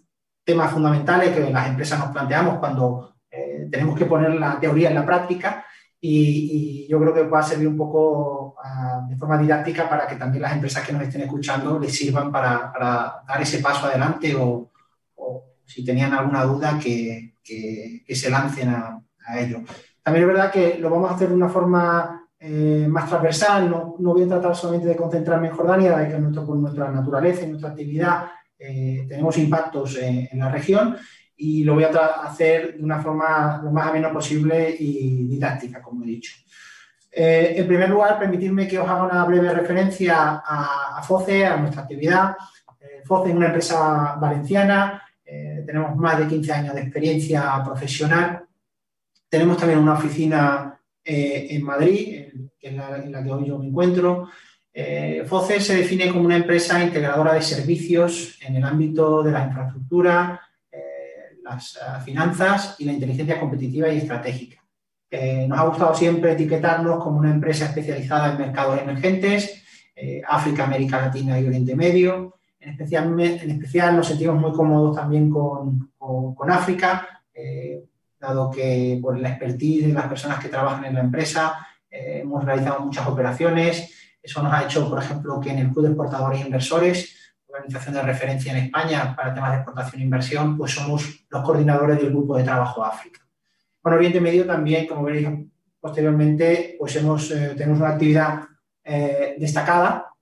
temas 0.45 0.73
fundamentales 0.73 1.35
que 1.35 1.51
las 1.51 1.69
empresas 1.69 1.99
nos 1.99 2.11
planteamos 2.11 2.59
cuando 2.59 3.15
eh, 3.31 3.69
tenemos 3.71 3.97
que 3.97 4.07
poner 4.07 4.35
la 4.35 4.59
teoría 4.59 4.89
en 4.89 4.97
la 4.97 5.07
práctica 5.07 5.65
y, 6.05 6.89
yo 6.89 7.01
creo 7.01 7.15
que 7.15 7.23
va 7.23 7.39
a 7.39 7.45
servir 7.45 7.69
un 7.69 7.77
poco 7.77 8.57
ah, 8.63 9.07
de 9.09 9.17
forma 9.17 9.39
didáctica 9.39 9.89
para 9.89 10.07
que 10.07 10.17
también 10.17 10.43
las 10.43 10.53
empresas 10.53 10.85
que 10.85 10.93
nos 10.93 11.03
estén 11.03 11.23
escuchando 11.23 11.79
les 11.79 11.97
sirvan 11.97 12.31
para, 12.31 12.73
dar 13.27 13.41
ese 13.41 13.61
paso 13.61 13.87
adelante 13.87 14.35
o, 14.37 14.69
si 15.65 15.85
tenían 15.85 16.13
alguna 16.13 16.43
duda 16.45 16.79
que, 16.79 17.37
que, 17.43 18.05
se 18.15 18.29
lancen 18.29 18.69
a, 18.69 19.01
ello. 19.39 19.61
También 20.03 20.25
es 20.25 20.35
verdad 20.35 20.51
que 20.51 20.77
lo 20.79 20.91
vamos 20.91 21.11
a 21.11 21.15
hacer 21.15 21.29
de 21.29 21.35
una 21.37 21.49
forma 21.49 22.29
eh, 22.39 22.87
más 22.91 23.09
transversal, 23.09 23.71
no, 23.71 23.95
no, 24.01 24.13
voy 24.13 24.25
a 24.25 24.29
tratar 24.29 24.55
solamente 24.57 24.89
de 24.89 24.97
concentrarme 24.97 25.49
en 25.49 25.55
Jordania, 25.55 25.97
de 25.97 26.09
que 26.09 26.19
nuestro, 26.19 26.45
por 26.45 26.57
nuestra 26.57 26.91
naturaleza 26.91 27.45
y 27.45 27.51
nuestra 27.51 27.71
actividad 27.71 28.25
eh, 28.63 29.07
tenemos 29.09 29.37
impactos 29.39 29.99
en 29.99 30.39
la 30.39 30.51
región 30.51 30.97
y 31.37 31.65
lo 31.65 31.75
voy 31.75 31.85
a 31.85 31.89
hacer 32.25 32.77
de 32.77 32.85
una 32.85 33.01
forma 33.01 33.61
lo 33.65 33.73
más 33.73 33.89
ameno 33.89 34.13
posible 34.13 34.77
y 34.79 35.27
didáctica, 35.27 35.83
como 35.83 36.05
he 36.05 36.07
dicho. 36.07 36.33
Eh, 37.11 37.55
en 37.57 37.67
primer 37.67 37.91
lugar, 37.91 38.19
permitirme 38.19 38.67
que 38.67 38.79
os 38.79 38.89
haga 38.89 39.03
una 39.03 39.25
breve 39.25 39.53
referencia 39.53 40.43
a, 40.47 41.03
FOCE, 41.03 41.45
a 41.45 41.57
nuestra 41.57 41.83
actividad. 41.83 42.37
Eh, 42.81 43.03
FOCE 43.05 43.31
es 43.31 43.37
una 43.37 43.47
empresa 43.47 44.15
valenciana, 44.21 45.03
eh, 45.25 45.63
tenemos 45.67 45.97
más 45.97 46.19
de 46.19 46.29
15 46.29 46.53
años 46.53 46.75
de 46.75 46.81
experiencia 46.81 47.63
profesional. 47.65 48.45
Tenemos 49.29 49.57
también 49.57 49.81
una 49.81 49.95
oficina 49.95 50.79
en 51.05 51.65
Madrid, 51.65 52.29
en 52.61 52.77
la, 52.77 52.97
en 52.99 53.11
la, 53.11 53.25
que 53.25 53.33
hoy 53.33 53.49
yo 53.49 53.59
me 53.59 53.67
encuentro. 53.67 54.29
FOCE 55.27 55.61
se 55.61 55.77
define 55.77 56.09
como 56.09 56.25
una 56.25 56.37
empresa 56.37 56.83
integradora 56.83 57.35
de 57.35 57.43
servicios 57.43 58.39
en 58.41 58.57
el 58.57 58.65
ámbito 58.65 59.23
de 59.23 59.33
la 59.33 59.45
infraestructura, 59.45 60.41
las 61.43 61.77
eh, 61.77 62.01
finanzas 62.05 62.77
y 62.79 62.85
la 62.85 62.93
inteligencia 62.93 63.39
competitiva 63.39 63.89
y 63.89 63.99
estratégica. 63.99 64.63
Eh, 65.11 65.47
nos 65.47 65.59
ha 65.59 65.65
gustado 65.65 65.95
siempre 65.95 66.33
etiquetarnos 66.33 67.03
como 67.03 67.19
una 67.19 67.31
empresa 67.31 67.67
especializada 67.67 68.33
en 68.33 68.39
mercados 68.39 68.81
emergentes, 68.81 69.63
eh, 69.95 70.23
África, 70.27 70.65
América 70.65 71.01
Latina 71.01 71.39
y 71.39 71.47
Oriente 71.47 71.77
Medio. 71.77 72.39
En 72.59 72.71
especial, 72.71 73.21
en 73.21 73.51
especial 73.51 73.97
nos 73.97 74.07
sentimos 74.07 74.41
muy 74.41 74.53
cómodos 74.53 74.97
también 74.97 75.29
con, 75.29 75.91
con, 75.99 76.51
África, 76.51 77.25
dado 78.21 78.51
que 78.53 79.01
por 79.03 79.19
la 79.19 79.31
expertise 79.31 79.89
de 79.89 79.93
las 79.93 80.07
personas 80.07 80.39
que 80.39 80.49
trabajan 80.49 80.85
en 80.85 80.95
la 80.95 81.01
empresa 81.01 81.67
hemos 81.91 82.45
realizado 82.45 82.81
muchas 82.81 83.09
operaciones. 83.09 84.02
Eso 84.23 84.43
nos 84.43 84.53
ha 84.53 84.65
hecho, 84.65 84.89
por 84.89 85.03
ejemplo, 85.03 85.41
que 85.41 85.51
en 85.51 85.59
el 85.59 85.71
Club 85.71 85.83
de 85.83 85.89
Exportadores 85.89 86.41
e 86.41 86.45
Inversores 86.45 87.23
organización 87.53 87.95
de 87.95 88.03
referencia 88.03 88.53
en 88.53 88.65
España 88.65 89.15
para 89.15 89.35
temas 89.35 89.51
de 89.51 89.57
exportación 89.59 90.01
e 90.01 90.05
inversión, 90.05 90.57
pues 90.57 90.73
somos 90.73 91.27
los 91.29 91.45
coordinadores 91.45 91.99
del 91.99 92.11
Grupo 92.11 92.37
de 92.37 92.45
Trabajo 92.45 92.85
África. 92.85 93.21
Bueno, 93.83 93.99
Oriente 93.99 94.21
Medio 94.21 94.47
también, 94.47 94.87
como 94.87 95.03
veréis 95.03 95.29
posteriormente, 95.79 96.77
pues 96.79 96.97
hemos, 96.97 97.31
eh, 97.31 97.55
tenemos 97.57 97.81
una 97.81 97.91
actividad 97.91 98.45
eh, 98.85 99.35
destacada. 99.39 100.13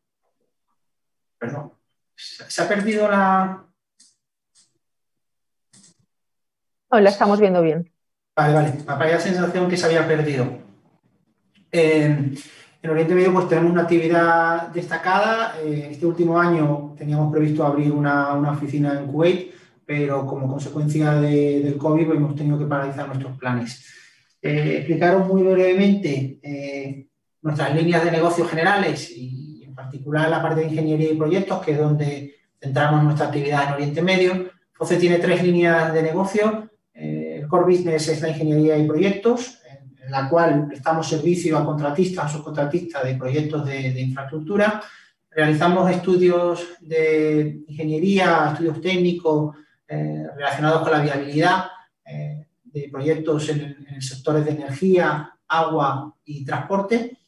Perdón, 1.38 1.72
¿se 2.16 2.62
ha 2.62 2.68
perdido 2.68 3.08
la...? 3.08 3.64
No, 6.90 7.00
la 7.00 7.10
estamos 7.10 7.38
viendo 7.38 7.62
bien. 7.62 7.92
Vale, 8.34 8.54
vale, 8.54 8.72
me 8.72 9.12
la 9.12 9.20
sensación 9.20 9.68
que 9.68 9.76
se 9.76 9.86
había 9.86 10.06
perdido. 10.08 10.46
Eh, 11.70 12.34
en 12.82 12.90
Oriente 12.90 13.14
Medio 13.14 13.32
pues 13.32 13.48
tenemos 13.48 13.72
una 13.72 13.82
actividad 13.82 14.68
destacada. 14.68 15.56
Eh, 15.62 15.88
este 15.92 16.06
último 16.06 16.38
año 16.38 16.94
teníamos 16.96 17.32
previsto 17.32 17.64
abrir 17.64 17.92
una, 17.92 18.34
oficina 18.50 18.98
en 18.98 19.06
Kuwait, 19.06 19.52
pero 19.84 20.26
como 20.26 20.48
consecuencia 20.48 21.14
del 21.14 21.76
COVID 21.76 22.06
pues, 22.06 22.18
hemos 22.18 22.34
tenido 22.34 22.58
que 22.58 22.64
paralizar 22.64 23.06
nuestros 23.06 23.36
planes. 23.36 23.86
Eh, 24.40 24.76
explicaros 24.78 25.28
muy 25.28 25.42
brevemente 25.42 26.38
eh, 26.42 27.06
nuestras 27.42 27.74
líneas 27.74 28.02
de 28.02 28.10
negocio 28.10 28.46
generales 28.46 29.10
y 29.14 29.64
en 29.64 29.74
particular 29.74 30.30
la 30.30 30.40
parte 30.40 30.60
de 30.60 30.68
ingeniería 30.68 31.12
y 31.12 31.16
proyectos, 31.16 31.62
que 31.62 31.72
es 31.72 31.78
donde 31.78 32.34
centramos 32.58 33.04
nuestra 33.04 33.26
actividad 33.26 33.68
en 33.68 33.74
Oriente 33.74 34.02
Medio. 34.02 34.50
FOCE 34.72 34.96
tiene 34.96 35.18
tres 35.18 35.42
líneas 35.42 35.92
de 35.92 36.02
negocio. 36.02 36.70
el 36.94 37.46
core 37.48 37.76
business 37.76 38.08
es 38.08 38.22
la 38.22 38.30
ingeniería 38.30 38.78
y 38.78 38.86
proyectos, 38.86 39.59
en 40.10 40.22
la 40.22 40.28
cual 40.28 40.66
prestamos 40.66 41.08
servicio 41.08 41.56
a 41.56 41.64
contratistas 41.64 42.34
o 42.34 42.38
subcontratistas 42.38 43.04
de 43.04 43.14
proyectos 43.14 43.64
de, 43.64 44.00
infraestructura. 44.00 44.82
realizamos 45.30 45.88
estudios 45.88 46.66
de 46.80 47.60
ingeniería, 47.68 48.50
estudios 48.50 48.80
técnicos 48.80 49.56
eh, 49.86 50.26
relacionados 50.36 50.82
con 50.82 50.90
la 50.90 51.00
viabilidad 51.00 51.66
eh, 52.04 52.44
de 52.64 52.88
proyectos 52.90 53.48
en, 53.50 54.02
sectores 54.02 54.44
de 54.44 54.50
energía, 54.50 55.30
agua 55.46 56.12
y 56.24 56.44
transporte. 56.44 57.18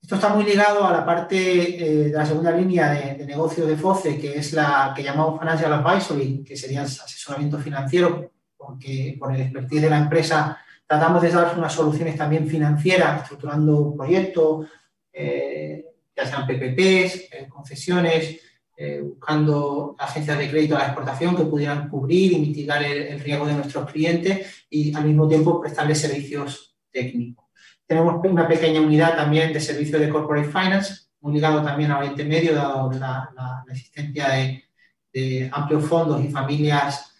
Esto 0.00 0.14
está 0.14 0.28
muy 0.28 0.44
ligado 0.44 0.84
a 0.84 0.92
la 0.92 1.04
parte 1.04 1.34
de 1.34 2.10
la 2.12 2.24
segunda 2.24 2.52
línea 2.52 2.92
de, 2.92 3.14
de, 3.16 3.26
negocio 3.26 3.66
de 3.66 3.76
FOCE, 3.76 4.18
que 4.18 4.38
es 4.38 4.52
la 4.52 4.92
que 4.94 5.02
llamamos 5.02 5.40
Financial 5.40 5.72
Advisory, 5.72 6.44
que 6.44 6.56
sería 6.56 6.82
asesoramiento 6.82 7.58
financiero, 7.58 8.30
porque 8.56 9.16
por 9.18 9.34
el 9.34 9.40
expertise 9.40 9.82
de 9.82 9.90
la 9.90 9.98
empresa 9.98 10.58
tratamos 10.92 11.22
de 11.22 11.30
dar 11.30 11.56
unas 11.56 11.72
soluciones 11.72 12.18
también 12.18 12.46
financieras, 12.46 13.22
estructurando 13.22 13.94
proyectos, 13.96 14.66
eh, 15.10 15.86
ya 16.14 16.26
sean 16.26 16.46
PPPs, 16.46 17.32
eh, 17.32 17.48
concesiones, 17.48 18.38
eh, 18.76 19.00
buscando 19.00 19.96
agencias 19.98 20.36
de 20.36 20.50
crédito 20.50 20.76
a 20.76 20.80
la 20.80 20.84
exportación 20.88 21.34
que 21.34 21.44
pudieran 21.44 21.88
cubrir 21.88 22.32
y 22.34 22.40
mitigar 22.40 22.82
el, 22.82 23.18
riesgo 23.20 23.46
de 23.46 23.54
nuestros 23.54 23.90
clientes 23.90 24.66
y 24.68 24.94
al 24.94 25.06
mismo 25.06 25.26
tiempo 25.26 25.62
prestarles 25.62 25.98
servicios 25.98 26.76
técnicos. 26.90 27.46
Tenemos 27.86 28.22
una 28.22 28.46
pequeña 28.46 28.82
unidad 28.82 29.16
también 29.16 29.50
de 29.50 29.60
servicio 29.60 29.98
de 29.98 30.10
corporate 30.10 30.48
finance, 30.48 31.06
muy 31.22 31.32
ligado 31.32 31.62
también 31.62 31.90
a 31.90 32.00
Oriente 32.00 32.26
Medio, 32.26 32.54
dado 32.54 32.92
la, 32.92 33.64
existencia 33.70 34.28
de, 34.28 35.50
amplios 35.52 35.86
fondos 35.86 36.22
y 36.22 36.28
familias 36.28 37.14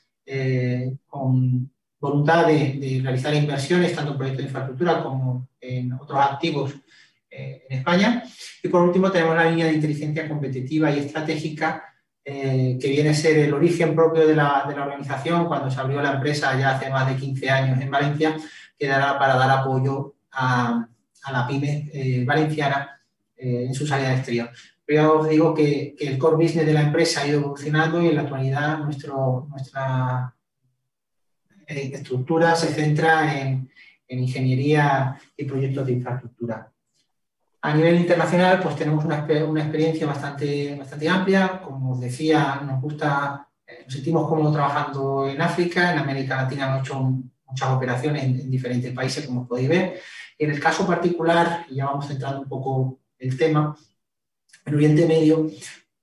con 1.07 1.73
voluntad 2.03 2.49
de, 2.49 3.01
realizar 3.01 3.33
inversiones, 3.33 3.95
tanto 3.95 4.11
en 4.11 4.19
proyectos 4.19 4.43
de 4.43 4.49
infraestructura 4.49 5.03
como 5.05 5.49
en 5.61 5.93
otros 5.93 6.19
activos 6.19 6.75
eh, 7.31 7.63
en 7.69 7.79
España. 7.79 8.25
Y 8.61 8.67
por 8.67 8.83
último 8.83 9.11
tenemos 9.13 9.37
la 9.37 9.49
línea 9.49 9.67
de 9.67 9.75
inteligencia 9.75 10.29
competitiva 10.29 10.91
y 10.91 10.99
estratégica, 10.99 11.95
eh, 12.25 12.77
que 12.81 12.89
viene 12.89 13.11
a 13.11 13.15
ser 13.15 13.39
el 13.39 13.55
origen 13.55 13.95
propio 13.95 14.27
de 14.27 14.35
la, 14.35 14.65
de 14.69 14.75
la, 14.75 14.83
organización 14.83 15.47
cuando 15.47 15.71
se 15.71 15.79
abrió 15.79 16.03
la 16.03 16.15
empresa 16.15 16.59
ya 16.59 16.77
hace 16.77 16.91
más 16.91 17.09
de 17.09 17.17
15 17.17 17.51
años 17.51 17.81
en 17.81 17.91
Valencia, 17.91 18.37
que 18.77 18.89
dará 18.89 19.17
para 19.17 19.37
dar 19.37 19.51
apoyo 19.61 20.17
a, 20.33 20.85
a 21.23 21.33
la 21.33 21.47
pyme 21.47 21.89
eh, 21.93 22.25
valenciana 22.25 23.01
en 23.37 23.75
su 23.75 23.87
salida 23.87 24.15
exterior. 24.15 24.51
Pero 24.85 25.21
os 25.21 25.29
digo 25.29 25.53
que, 25.53 25.97
que, 25.99 26.07
el 26.07 26.19
core 26.19 26.45
business 26.45 26.67
de 26.67 26.75
la 26.75 26.83
empresa 26.83 27.21
ha 27.23 27.27
ido 27.27 27.41
evolucionando 27.41 28.01
y 28.01 28.09
en 28.09 28.15
la 28.15 28.23
actualidad 28.23 28.79
nuestro, 28.79 29.49
nuestra 29.51 30.33
estructura 31.67 32.55
se 32.57 32.69
centra 32.69 33.41
en, 33.41 33.71
en 34.09 34.19
ingeniería 34.19 35.19
y 35.37 35.45
proyectos 35.45 35.87
de 35.87 35.93
infraestructura. 35.93 36.71
A 37.65 37.75
nivel 37.75 37.97
internacional, 37.97 38.61
pues 38.61 38.77
tenemos 38.77 39.05
una, 39.05 39.19
experiencia 39.19 40.07
bastante, 40.07 40.75
bastante 40.77 41.09
amplia. 41.09 41.63
Como 41.63 41.93
os 41.93 42.01
decía, 42.01 42.61
nos 42.67 42.83
gusta, 42.83 43.49
eh, 43.65 43.85
nos 43.85 43.95
sentimos 43.95 44.29
cómodos 44.29 44.53
trabajando 44.53 45.29
en 45.29 45.41
África, 45.41 45.93
en 45.93 45.99
América 46.01 46.43
Latina 46.43 46.67
hemos 46.67 46.81
hecho 46.81 47.01
muchas 47.47 47.71
operaciones 47.71 48.25
en, 48.25 48.51
diferentes 48.51 48.93
países, 48.93 49.27
como 49.27 49.47
podéis 49.47 49.69
ver. 49.69 50.01
En 50.39 50.51
el 50.51 50.59
caso 50.59 50.85
particular, 50.85 51.65
y 51.71 51.77
ya 51.77 51.87
vamos 51.87 52.09
centrando 52.09 52.41
un 52.41 52.49
poco 52.49 52.99
el 53.19 53.39
tema, 53.39 53.77
en 54.67 54.75
Oriente 54.75 55.07
Medio, 55.07 55.49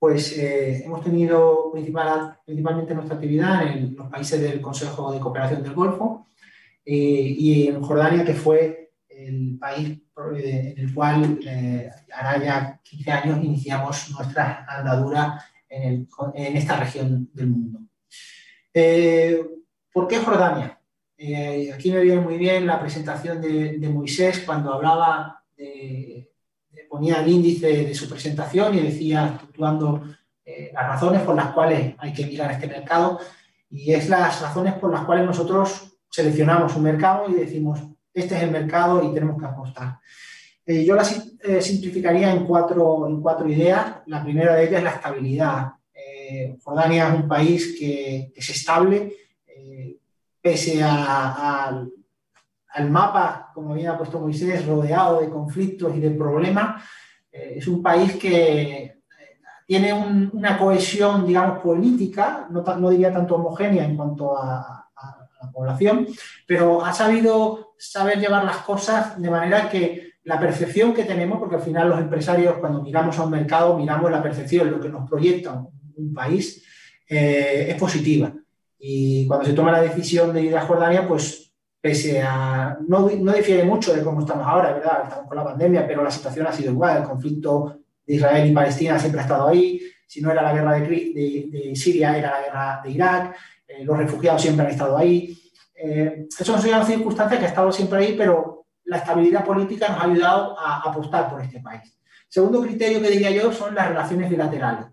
pues 0.00 0.36
eh, 0.38 0.82
hemos 0.82 1.04
tenido 1.04 1.70
principal, 1.72 2.38
principalmente 2.46 2.94
nuestra 2.94 3.16
actividad 3.16 3.66
en 3.66 3.94
los 3.94 4.08
países 4.08 4.40
del 4.40 4.58
Consejo 4.62 5.12
de 5.12 5.20
Cooperación 5.20 5.62
del 5.62 5.74
Golfo 5.74 6.26
eh, 6.86 6.94
y 7.36 7.68
en 7.68 7.82
Jordania, 7.82 8.24
que 8.24 8.32
fue 8.32 8.92
el 9.10 9.58
país 9.58 10.00
en 10.36 10.78
el 10.78 10.94
cual 10.94 11.38
eh, 11.46 11.90
ahora 12.14 12.42
ya 12.42 12.80
15 12.82 13.12
años 13.12 13.44
iniciamos 13.44 14.10
nuestra 14.12 14.64
andadura 14.66 15.44
en, 15.68 16.08
esta 16.34 16.78
región 16.78 17.28
del 17.34 17.46
mundo. 17.48 17.80
¿Por 19.92 20.08
qué 20.08 20.16
Jordania? 20.18 20.78
aquí 21.74 21.92
me 21.92 22.00
viene 22.00 22.22
muy 22.22 22.38
bien 22.38 22.66
la 22.66 22.80
presentación 22.80 23.42
de 23.42 23.88
Moisés 23.90 24.42
cuando 24.46 24.72
hablaba 24.72 25.44
de 25.58 26.29
ponía 26.88 27.20
el 27.22 27.28
índice 27.28 27.84
de 27.84 27.94
su 27.94 28.08
presentación 28.08 28.74
y 28.74 28.80
decía, 28.80 29.26
estructurando 29.26 30.02
eh, 30.44 30.70
las 30.72 30.86
razones 30.88 31.22
por 31.22 31.34
las 31.34 31.52
cuales 31.52 31.94
hay 31.98 32.12
que 32.12 32.26
mirar 32.26 32.52
este 32.52 32.66
mercado, 32.66 33.20
y 33.70 33.92
es 33.92 34.08
las 34.08 34.40
razones 34.40 34.74
por 34.74 34.90
las 34.90 35.04
cuales 35.04 35.24
nosotros 35.24 35.98
seleccionamos 36.10 36.74
un 36.76 36.82
mercado 36.82 37.28
y 37.28 37.34
decimos, 37.34 37.80
este 38.12 38.36
es 38.36 38.42
el 38.42 38.50
mercado 38.50 39.02
y 39.04 39.14
tenemos 39.14 39.38
que 39.38 39.46
apostar. 39.46 39.98
Eh, 40.66 40.84
yo 40.84 40.94
la 40.94 41.04
eh, 41.42 41.62
simplificaría 41.62 42.32
en 42.32 42.44
cuatro, 42.44 43.08
en 43.08 43.20
cuatro 43.20 43.48
ideas. 43.48 43.96
La 44.06 44.22
primera 44.22 44.56
de 44.56 44.64
ellas 44.64 44.78
es 44.78 44.84
la 44.84 44.90
estabilidad. 44.90 45.72
Jordania 46.62 47.08
es 47.08 47.14
un 47.14 47.28
país 47.28 47.76
que, 47.78 48.32
es 48.34 48.48
estable, 48.48 49.12
pese 50.40 50.80
a 50.82 51.84
al 52.72 52.90
mapa, 52.90 53.50
como 53.54 53.74
bien 53.74 53.88
ha 53.88 53.98
puesto 53.98 54.20
Moisés, 54.20 54.66
rodeado 54.66 55.20
de 55.20 55.28
conflictos 55.28 55.94
y 55.96 56.00
de 56.00 56.10
problemas. 56.10 56.82
Eh, 57.32 57.54
es 57.56 57.66
un 57.66 57.82
país 57.82 58.16
que 58.16 58.62
eh, 58.62 59.00
tiene 59.66 59.92
una 59.92 60.58
cohesión, 60.58 61.26
digamos, 61.26 61.60
política, 61.60 62.46
no, 62.50 62.62
no, 62.62 62.90
diría 62.90 63.12
tanto 63.12 63.36
homogénea 63.36 63.84
en 63.84 63.96
cuanto 63.96 64.36
a, 64.36 64.76
la 65.42 65.50
población, 65.50 66.06
pero 66.46 66.84
ha 66.84 66.92
sabido 66.92 67.72
saber 67.78 68.20
llevar 68.20 68.44
las 68.44 68.58
cosas 68.58 69.18
de 69.18 69.30
manera 69.30 69.70
que 69.70 70.10
la 70.24 70.38
percepción 70.38 70.92
que 70.92 71.04
tenemos, 71.04 71.38
porque 71.38 71.56
al 71.56 71.62
final 71.62 71.88
los 71.88 71.98
empresarios 71.98 72.58
cuando 72.58 72.82
miramos 72.82 73.18
a 73.18 73.22
un 73.22 73.30
mercado, 73.30 73.78
miramos 73.78 74.10
la 74.10 74.22
percepción, 74.22 74.70
lo 74.70 74.78
que 74.78 74.90
nos 74.90 75.08
proyecta 75.08 75.64
un, 75.96 76.12
país, 76.12 76.62
eh, 77.08 77.68
es 77.70 77.76
positiva. 77.76 78.30
Y 78.78 79.26
cuando 79.26 79.46
se 79.46 79.54
toma 79.54 79.72
la 79.72 79.80
decisión 79.80 80.32
de 80.34 80.42
ir 80.42 80.56
a 80.56 80.66
Jordania, 80.66 81.08
pues 81.08 81.49
pese 81.80 82.20
a, 82.22 82.76
no, 82.86 83.08
no, 83.08 83.32
difiere 83.32 83.64
mucho 83.64 83.94
de 83.94 84.02
cómo 84.02 84.20
estamos 84.20 84.46
ahora, 84.46 84.72
¿verdad? 84.72 85.04
Estamos 85.04 85.28
con 85.28 85.36
la 85.36 85.44
pandemia, 85.44 85.86
pero 85.86 86.04
la 86.04 86.10
situación 86.10 86.46
ha 86.46 86.52
sido 86.52 86.72
igual. 86.72 86.98
El 86.98 87.08
conflicto 87.08 87.80
de 88.06 88.14
Israel 88.14 88.50
y 88.50 88.54
Palestina 88.54 88.98
siempre 88.98 89.20
ha 89.20 89.24
estado 89.24 89.48
ahí. 89.48 89.80
Si 90.06 90.20
no 90.20 90.30
era 90.30 90.42
la 90.42 90.52
guerra 90.52 90.72
de, 90.72 91.48
de, 91.50 91.76
Siria, 91.76 92.18
era 92.18 92.32
la 92.32 92.42
guerra 92.42 92.80
de 92.84 92.90
Irak. 92.90 93.36
Eh, 93.66 93.84
los 93.84 93.96
refugiados 93.96 94.42
siempre 94.42 94.66
han 94.66 94.72
estado 94.72 94.96
ahí. 94.98 95.36
Eh, 95.74 96.26
eso 96.38 96.56
no 96.56 96.62
una 96.62 96.84
circunstancia 96.84 97.38
que 97.38 97.46
ha 97.46 97.48
estado 97.48 97.72
siempre 97.72 98.00
ahí, 98.00 98.14
pero 98.18 98.66
la 98.84 98.98
estabilidad 98.98 99.44
política 99.44 99.88
nos 99.88 100.02
ha 100.02 100.04
ayudado 100.04 100.58
a 100.58 100.90
apostar 100.90 101.30
por 101.30 101.40
este 101.40 101.60
país. 101.60 101.96
Segundo 102.28 102.60
criterio 102.60 103.00
que 103.00 103.10
diría 103.10 103.30
yo 103.30 103.52
son 103.52 103.74
las 103.74 103.88
relaciones 103.88 104.28
bilaterales 104.28 104.86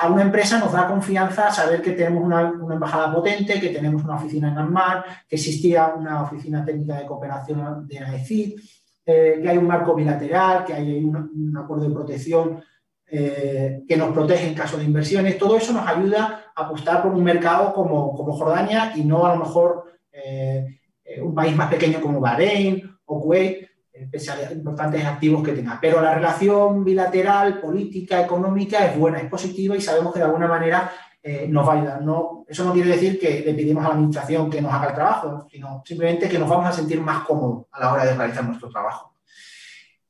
a 0.00 0.08
una 0.08 0.22
empresa 0.22 0.58
nos 0.58 0.72
da 0.72 0.86
confianza 0.86 1.50
saber 1.50 1.82
que 1.82 1.92
tenemos 1.92 2.24
una, 2.24 2.52
embajada 2.72 3.12
potente, 3.12 3.60
que 3.60 3.68
tenemos 3.68 4.02
una 4.02 4.16
oficina 4.16 4.48
en 4.48 4.58
ANMAR, 4.58 5.04
que 5.28 5.36
existía 5.36 5.88
una 5.88 6.22
oficina 6.22 6.64
técnica 6.64 6.98
de 6.98 7.06
cooperación 7.06 7.86
de 7.86 8.00
la 8.00 8.14
ECID, 8.14 8.58
eh, 9.04 9.38
que 9.42 9.48
hay 9.48 9.58
un 9.58 9.66
marco 9.66 9.94
bilateral, 9.94 10.64
que 10.64 10.72
hay 10.72 11.04
un, 11.04 11.54
acuerdo 11.56 11.88
de 11.88 11.94
protección 11.94 12.62
eh, 13.08 13.82
que 13.86 13.96
nos 13.96 14.12
protege 14.12 14.48
en 14.48 14.54
caso 14.54 14.78
de 14.78 14.84
inversiones. 14.84 15.38
Todo 15.38 15.56
eso 15.56 15.72
nos 15.72 15.86
ayuda 15.86 16.46
a 16.54 16.62
apostar 16.64 17.02
por 17.02 17.12
un 17.12 17.22
mercado 17.22 17.72
como, 17.74 18.16
Jordania 18.16 18.92
y 18.96 19.04
no 19.04 19.26
a 19.26 19.34
lo 19.34 19.44
mejor 19.44 19.84
eh, 20.10 20.80
un 21.22 21.34
país 21.34 21.54
más 21.54 21.68
pequeño 21.68 22.00
como 22.00 22.20
Bahrein 22.20 22.90
o 23.04 23.20
Kuwait, 23.20 23.68
los 24.12 24.52
importantes 24.52 25.04
activos 25.04 25.42
que 25.42 25.52
tenga. 25.52 25.78
Pero 25.80 26.00
la 26.00 26.14
relación 26.14 26.84
bilateral, 26.84 27.60
política, 27.60 28.20
económica 28.20 28.86
es 28.86 28.98
buena, 28.98 29.18
es 29.18 29.28
positiva 29.28 29.76
y 29.76 29.80
sabemos 29.80 30.12
que 30.12 30.18
de 30.18 30.24
alguna 30.26 30.48
manera 30.48 30.90
eh, 31.22 31.46
nos 31.48 31.66
va 31.66 31.72
a 31.72 31.76
ayudar. 31.76 32.02
No, 32.02 32.44
eso 32.48 32.64
no 32.64 32.72
quiere 32.72 32.90
decir 32.90 33.18
que 33.18 33.42
le 33.44 33.54
pedimos 33.54 33.84
a 33.84 33.88
la 33.88 33.94
administración 33.94 34.48
que 34.48 34.62
nos 34.62 34.72
haga 34.72 34.90
el 34.90 34.94
trabajo, 34.94 35.46
sino 35.50 35.82
simplemente 35.84 36.28
que 36.28 36.38
nos 36.38 36.48
vamos 36.48 36.66
a 36.66 36.72
sentir 36.72 37.00
más 37.00 37.24
cómodos 37.24 37.66
a 37.72 37.80
la 37.80 37.92
hora 37.92 38.04
de 38.04 38.14
realizar 38.14 38.44
nuestro 38.44 38.68
trabajo. 38.68 39.16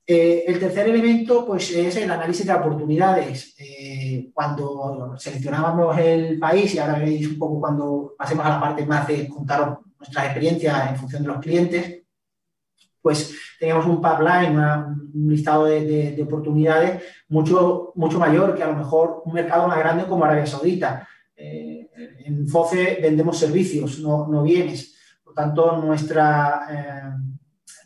Eh, 0.09 0.45
el 0.47 0.61
tercer 0.61 0.89
elemento 0.89 1.45
pues, 1.45 1.71
es 1.73 1.97
el 1.97 2.11
análisis 2.11 2.47
de 2.47 2.53
oportunidades. 2.53 3.55
Eh, 3.59 4.31
cuando 4.33 5.15
seleccionábamos 5.19 5.99
el 5.99 6.39
país, 6.39 6.75
y 6.75 6.79
ahora 6.79 6.99
veréis 6.99 7.29
un 7.29 7.39
poco 7.39 7.61
cuando 7.61 8.15
pasemos 8.17 8.47
a 8.47 8.51
la 8.51 8.61
parte 8.61 8.87
más 8.87 9.09
de 9.09 9.29
contar 9.29 9.79
nuestras 9.99 10.27
experiencias 10.27 10.91
en 10.91 10.97
función 10.97 11.23
de 11.23 11.29
los 11.29 11.41
clientes, 11.41 12.03
pues 13.01 13.35
teníamos 13.59 13.87
un 13.87 14.01
pipeline, 14.01 14.57
un 14.57 15.27
listado 15.29 15.65
de, 15.67 16.21
oportunidades 16.23 17.03
mucho, 17.29 17.93
mucho 17.95 18.19
mayor 18.19 18.55
que 18.55 18.63
a 18.63 18.69
lo 18.69 18.77
mejor 18.77 19.23
un 19.25 19.33
mercado 19.33 19.67
más 19.69 19.79
grande 19.79 20.05
como 20.07 20.25
Arabia 20.25 20.47
Saudita. 20.47 21.07
Eh, 21.35 21.91
en 22.25 22.49
FOCE 22.49 22.99
vendemos 23.01 23.39
servicios, 23.39 24.01
no, 24.01 24.43
bienes. 24.43 24.95
Por 25.23 25.35
tanto, 25.35 25.83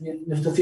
eh, 0.02 0.16
nuestro 0.26 0.52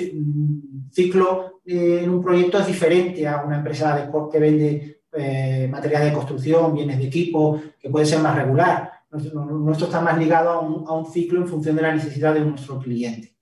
ciclo 0.91 1.61
en 1.65 2.11
un 2.11 2.23
proyecto 2.23 2.59
es 2.59 2.67
diferente 2.67 3.27
a 3.27 3.43
una 3.43 3.59
empresa 3.59 4.11
que 4.31 4.39
vende 4.39 4.99
eh, 5.13 5.67
material 5.71 6.05
de 6.05 6.13
construcción, 6.13 6.75
bienes 6.75 6.99
de 6.99 7.07
equipo, 7.07 7.61
que 7.81 7.89
puede 7.89 8.07
ser 8.07 8.21
más 8.21 8.37
regular. 8.37 8.93
Nuestro, 9.11 9.87
está 9.87 10.03
más 10.03 10.19
ligado 10.19 10.51
a 10.51 10.99
un 10.99 11.07
ciclo 11.11 11.41
en 11.41 11.49
función 11.49 11.77
de 11.77 11.83
la 11.83 11.95
necesidad 11.95 12.35
de 12.35 12.41
nuestro 12.41 12.79
cliente. 12.79 13.38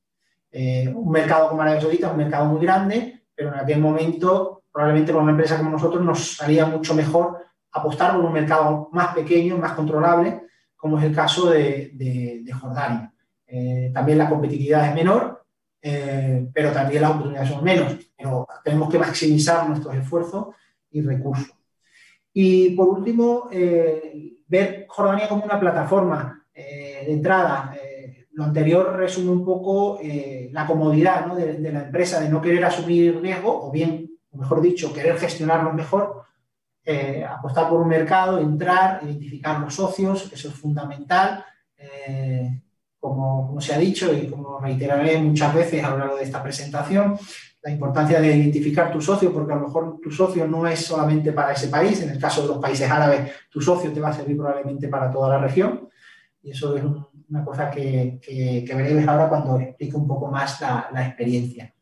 Eh, 0.59 0.89
un 0.89 1.11
mercado 1.11 1.51
como 1.51 1.61
Arabia 1.61 1.83
Saudita 1.83 2.07
es 2.07 2.13
un 2.13 2.19
mercado 2.19 2.47
muy 2.47 2.63
grande, 2.63 3.25
pero 3.35 3.53
en 3.53 3.61
aquel 3.61 3.79
momento 3.79 4.63
probablemente 4.73 5.13
para 5.13 5.23
una 5.23 5.33
empresa 5.33 5.59
como 5.59 5.69
nosotros 5.69 6.03
nos 6.03 6.41
haría 6.41 6.65
mucho 6.65 6.95
mejor 6.95 7.45
apostar 7.73 8.17
por 8.17 8.25
un 8.25 8.33
mercado 8.33 8.89
más 8.93 9.15
pequeño, 9.15 9.59
más 9.59 9.73
controlable, 9.73 10.45
como 10.75 10.99
es 10.99 11.05
el 11.05 11.15
caso 11.15 11.51
de, 11.51 12.43
Jordania. 12.59 13.13
Eh, 13.47 13.91
también 13.93 14.17
la 14.17 14.31
competitividad 14.31 14.89
es 14.89 14.95
menor, 14.95 15.45
eh, 15.83 16.49
pero 16.55 16.73
también 16.73 17.03
las 17.03 17.11
oportunidades 17.11 17.51
son 17.51 17.63
menos. 17.63 17.95
Pero 18.17 18.49
tenemos 18.65 18.89
que 18.89 18.99
maximizar 18.99 19.69
nuestros 19.69 19.95
esfuerzos 19.95 20.55
y 20.91 21.03
recursos. 21.03 21.55
Y 22.33 22.71
por 22.71 22.89
último, 22.89 23.51
ver 23.51 24.87
Jordania 24.89 25.29
como 25.29 25.45
una 25.45 25.61
plataforma 25.61 26.47
de 26.55 27.13
entrada. 27.13 27.75
Lo 28.37 28.45
anterior 28.45 28.95
resume 28.97 29.31
un 29.31 29.45
poco 29.45 29.99
la 30.53 30.67
comodidad 30.67 31.27
de, 31.35 31.55
de, 31.55 31.73
la 31.73 31.85
empresa 31.85 32.21
de 32.21 32.29
no 32.29 32.41
querer 32.41 32.65
asumir 32.65 33.21
riesgo, 33.21 33.67
o 33.67 33.71
bien, 33.71 34.11
mejor 34.33 34.61
dicho, 34.61 34.93
querer 34.93 35.19
gestionarlo 35.19 35.73
mejor, 35.73 36.27
eh, 36.89 37.25
apostar 37.29 37.69
por 37.69 37.81
un 37.81 37.89
mercado, 37.89 38.39
entrar, 38.39 39.01
identificar 39.03 39.59
los 39.59 39.75
socios, 39.75 40.31
eso 40.33 40.49
es 40.49 40.55
fundamental. 40.55 41.45
Eh, 41.77 42.63
como, 43.01 43.61
se 43.61 43.75
ha 43.75 43.79
dicho 43.79 44.13
y 44.15 44.29
como 44.29 44.61
reiteraré 44.61 45.19
muchas 45.19 45.53
veces 45.53 45.83
a 45.83 45.91
lo 45.91 45.99
largo 45.99 46.17
de 46.17 46.23
esta 46.23 46.43
presentación, 46.43 47.19
la 47.63 47.73
importancia 47.73 48.21
de 48.21 48.37
identificar 48.37 48.93
tu 48.93 49.01
socio, 49.01 49.33
porque 49.33 49.53
a 49.53 49.57
lo 49.57 49.67
mejor 49.67 49.99
tu 50.01 50.11
socio 50.13 50.47
no 50.47 50.67
es 50.67 50.81
solamente 50.81 51.33
para 51.33 51.53
ese 51.53 51.69
país, 51.69 52.01
en 52.03 52.11
el 52.11 52.21
caso 52.21 52.43
de 52.43 52.49
los 52.49 52.59
países 52.59 52.89
árabes, 52.89 53.33
tu 53.51 53.61
socio 53.61 53.93
te 53.93 54.01
va 54.01 54.11
a 54.11 54.13
servir 54.13 54.37
probablemente 54.37 54.87
para 54.89 55.11
toda 55.11 55.31
la 55.31 55.39
región, 55.39 55.89
y 56.43 56.51
eso 56.51 56.77
es 56.77 56.85
una 57.29 57.45
cosa 57.45 57.71
que, 57.71 58.21
veréis 58.75 59.07
ahora 59.07 59.29
cuando 59.29 59.59
explique 59.59 59.97
un 59.97 60.07
poco 60.07 60.29
más 60.31 60.61
la, 60.61 61.07
experiencia. 61.07 61.73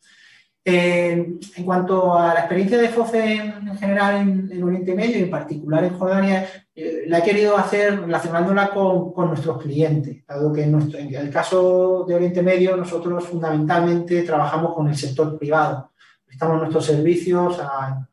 Eh, 0.67 1.13
en 1.57 1.65
cuanto 1.65 2.19
a 2.19 2.33
la 2.33 2.41
experiencia 2.41 2.79
de 2.79 2.89
FOCE 2.89 3.35
en, 3.35 3.77
general 3.77 4.49
en, 4.51 4.63
Oriente 4.63 4.95
Medio 4.95 5.19
y 5.19 5.23
en 5.25 5.31
particular 5.31 5.85
en 5.85 5.99
Jordania, 5.99 6.47
eh, 6.75 7.05
la 7.07 7.19
he 7.19 7.23
querido 7.23 7.57
hacer 7.59 8.01
relacionándola 8.01 8.71
con, 8.71 9.13
nuestros 9.29 9.63
clientes, 9.63 10.25
dado 10.27 10.53
que 10.53 10.63
en, 10.63 10.75
el 11.15 11.31
caso 11.31 12.07
de 12.09 12.15
Oriente 12.15 12.43
Medio 12.43 12.77
nosotros 12.77 13.27
fundamentalmente 13.27 14.23
trabajamos 14.23 14.75
con 14.75 14.89
el 14.89 14.97
sector 14.97 15.39
privado. 15.39 15.93
Prestamos 16.25 16.59
nuestros 16.59 16.87
servicios 16.87 17.61
a, 17.61 18.09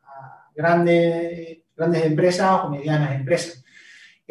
grandes, 0.54 1.62
grandes 1.74 2.04
empresas 2.04 2.64
o 2.64 2.68
medianas 2.68 3.14
empresas. 3.14 3.61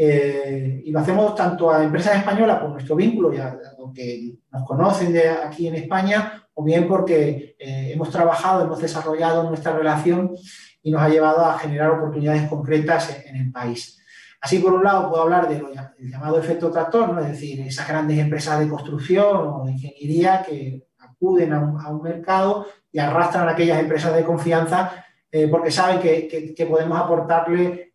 Eh, 0.04 0.82
y 0.84 0.92
lo 0.92 1.00
hacemos 1.00 1.36
tanto 1.36 1.70
a 1.70 1.84
empresas 1.84 2.18
españolas 2.18 2.60
por 2.60 2.72
nuestro 2.72 2.96
vínculo, 2.96 3.32
ya 3.32 3.56
que 3.94 4.34
nos 4.52 4.64
conocen 4.66 5.14
de 5.14 5.30
aquí 5.30 5.68
en 5.68 5.76
España, 5.76 6.44
o 6.56 6.64
bien 6.64 6.88
porque 6.88 7.56
eh, 7.60 7.92
hemos 7.94 8.10
trabajado, 8.10 8.66
hemos 8.66 8.82
desarrollado 8.82 9.44
nuestra 9.44 9.74
relación 9.74 10.34
y 10.82 10.90
nos 10.90 11.04
ha 11.04 11.10
llevado 11.10 11.46
a 11.46 11.60
generar 11.60 11.92
oportunidades 11.92 12.50
concretas 12.50 13.16
en, 13.28 13.36
el 13.36 13.52
país. 13.52 14.04
Así, 14.42 14.58
por 14.58 14.74
un 14.74 14.84
lado, 14.84 15.08
puedo 15.08 15.22
hablar 15.22 15.48
del 15.48 15.66
llamado 16.00 16.40
efecto 16.40 16.72
tractor, 16.72 17.14
¿no? 17.14 17.22
es 17.22 17.28
decir, 17.28 17.60
esas 17.62 17.88
grandes 17.88 18.18
empresas 18.18 18.60
de 18.60 18.70
construcción 18.70 19.38
o 19.38 19.66
de 19.66 19.74
ingeniería 19.74 20.42
que 20.42 20.84
acuden 20.98 21.54
a 21.54 21.60
un, 21.60 22.02
mercado 22.02 22.66
y 22.92 22.98
arrastran 22.98 23.48
a 23.48 23.52
aquellas 23.52 23.80
empresas 23.80 24.16
de 24.16 24.24
confianza 24.24 25.06
eh, 25.32 25.48
porque 25.48 25.70
saben 25.70 26.00
que, 26.00 26.66
podemos 26.68 27.00
aportarle 27.00 27.94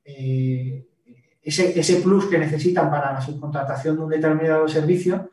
ese, 1.46 1.96
plus 1.96 2.26
que 2.26 2.38
necesitan 2.38 2.90
para 2.90 3.12
la 3.12 3.20
subcontratación 3.20 3.96
de 3.96 4.02
un 4.02 4.10
determinado 4.10 4.68
servicio 4.68 5.30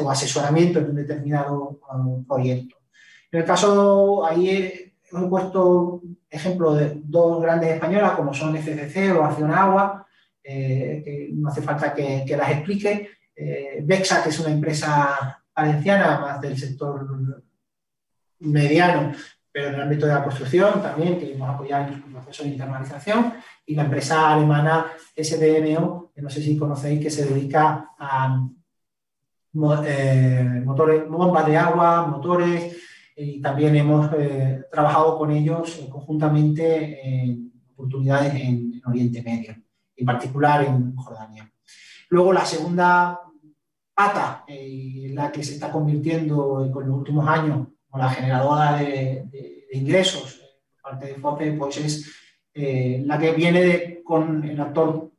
o 0.00 0.10
asesoramiento 0.10 0.78
en 0.78 0.90
un 0.90 0.96
determinado 0.96 1.80
um, 1.92 2.24
proyecto. 2.24 2.76
En 3.32 3.40
el 3.40 3.46
caso, 3.46 4.24
ahí 4.24 4.50
he, 4.50 4.94
puesto 5.28 6.02
ejemplo 6.28 6.74
de 6.74 7.00
dos 7.04 7.40
grandes 7.40 7.70
españolas 7.70 8.12
como 8.12 8.34
son 8.34 8.56
FCC 8.56 9.16
o 9.16 9.24
Acción 9.24 9.52
Agua, 9.52 10.06
eh, 10.42 11.02
que 11.04 11.30
no 11.32 11.48
hace 11.48 11.62
falta 11.62 11.94
que, 11.94 12.36
las 12.36 12.50
explique. 12.50 13.10
Eh, 13.34 13.80
Bexa, 13.82 14.22
que 14.22 14.30
es 14.30 14.40
una 14.40 14.50
empresa 14.50 15.42
valenciana, 15.54 16.20
más 16.20 16.40
del 16.40 16.58
sector 16.58 17.42
mediano, 18.40 19.12
pero 19.54 19.68
en 19.68 19.74
el 19.76 19.82
ámbito 19.82 20.06
de 20.06 20.14
la 20.14 20.24
construcción 20.24 20.82
también, 20.82 21.16
que 21.16 21.32
hemos 21.32 21.48
apoyado 21.48 21.86
en 21.86 22.02
su 22.02 22.10
proceso 22.10 22.42
de 22.42 22.48
internalización, 22.48 23.34
y 23.64 23.76
la 23.76 23.84
empresa 23.84 24.34
alemana 24.34 24.86
SDMO, 25.16 26.10
que 26.12 26.22
no 26.22 26.28
sé 26.28 26.42
si 26.42 26.56
conocéis, 26.56 27.00
que 27.00 27.08
se 27.08 27.24
dedica 27.24 27.90
a 27.96 28.48
eh, 29.86 30.60
motores, 30.64 31.08
bombas 31.08 31.46
de 31.46 31.56
agua, 31.56 32.04
motores, 32.04 32.76
y 33.16 33.40
también 33.40 33.76
hemos 33.76 34.10
eh, 34.18 34.64
trabajado 34.72 35.16
con 35.16 35.30
ellos 35.30 35.78
eh, 35.78 35.88
conjuntamente 35.88 37.22
en 37.22 37.52
oportunidades 37.74 38.34
en, 38.34 38.82
Oriente 38.84 39.22
Medio, 39.22 39.54
en 39.96 40.04
particular 40.04 40.64
en 40.64 40.96
Jordania. 40.96 41.48
Luego 42.10 42.32
la 42.32 42.44
segunda 42.44 43.20
pata, 43.94 44.44
en 44.48 45.14
la 45.14 45.30
que 45.30 45.44
se 45.44 45.54
está 45.54 45.70
convirtiendo 45.70 46.68
con 46.72 46.88
los 46.88 46.98
últimos 46.98 47.26
años 47.28 47.68
la 47.98 48.10
generadora 48.10 48.76
de, 48.78 49.66
ingresos 49.72 50.40
por 50.82 50.92
parte 50.92 51.06
de 51.06 51.14
FOPE, 51.14 51.52
pues 51.52 51.76
es 51.78 52.10
la 53.06 53.18
que 53.18 53.32
viene 53.32 54.02
con 54.04 54.44
el 54.44 54.60
actor 54.60 55.10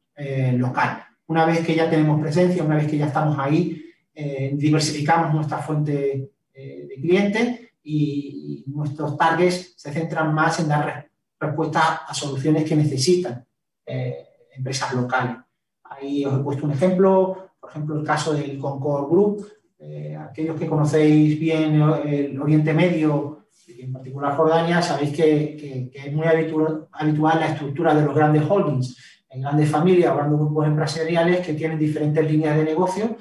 local. 0.53 1.03
Una 1.27 1.45
vez 1.45 1.65
que 1.65 1.75
ya 1.75 1.89
tenemos 1.89 2.21
presencia, 2.21 2.63
una 2.63 2.77
vez 2.77 2.87
que 2.87 2.97
ya 2.97 3.07
estamos 3.07 3.37
ahí, 3.39 3.85
eh, 4.17 4.51
diversificamos 4.53 5.33
nuestra 5.33 5.57
fuente 5.57 6.31
eh, 6.53 6.87
de 6.87 6.95
clientes 6.95 7.59
y, 7.83 8.63
nuestros 8.67 9.15
targets 9.15 9.73
se 9.77 9.91
centran 9.93 10.33
más 10.33 10.59
en 10.59 10.67
dar 10.67 11.07
respuesta 11.39 12.01
a 12.07 12.13
soluciones 12.13 12.65
que 12.65 12.75
necesitan 12.75 13.45
eh, 13.85 14.27
empresas 14.53 14.93
locales. 14.93 15.37
Ahí 15.83 16.25
os 16.25 16.37
he 16.37 16.43
puesto 16.43 16.65
un 16.65 16.71
ejemplo, 16.71 17.51
por 17.59 17.69
ejemplo, 17.69 17.97
el 17.97 18.05
caso 18.05 18.33
del 18.33 18.59
Concord 18.59 19.09
Group. 19.09 19.47
Aquellos 20.29 20.59
que 20.59 20.67
conocéis 20.67 21.39
bien 21.39 21.81
el 22.05 22.39
Oriente 22.41 22.73
Medio, 22.73 23.45
y 23.67 23.81
en 23.81 23.93
particular 23.93 24.35
Jordania, 24.35 24.81
sabéis 24.81 25.15
que, 25.15 25.91
que, 25.91 25.91
es 25.93 26.13
muy 26.13 26.27
habitual, 26.27 26.87
habitual, 26.91 27.39
la 27.39 27.47
estructura 27.47 27.93
de 27.93 28.05
los 28.05 28.15
grandes 28.15 28.43
holdings, 28.47 28.97
en 29.29 29.41
grandes 29.41 29.69
familias 29.69 30.11
o 30.11 30.15
grandes 30.15 30.39
grupos 30.39 30.67
empresariales 30.67 31.45
que 31.45 31.53
tienen 31.53 31.79
diferentes 31.79 32.31
líneas 32.31 32.57
de 32.57 32.63
negocio 32.63 33.17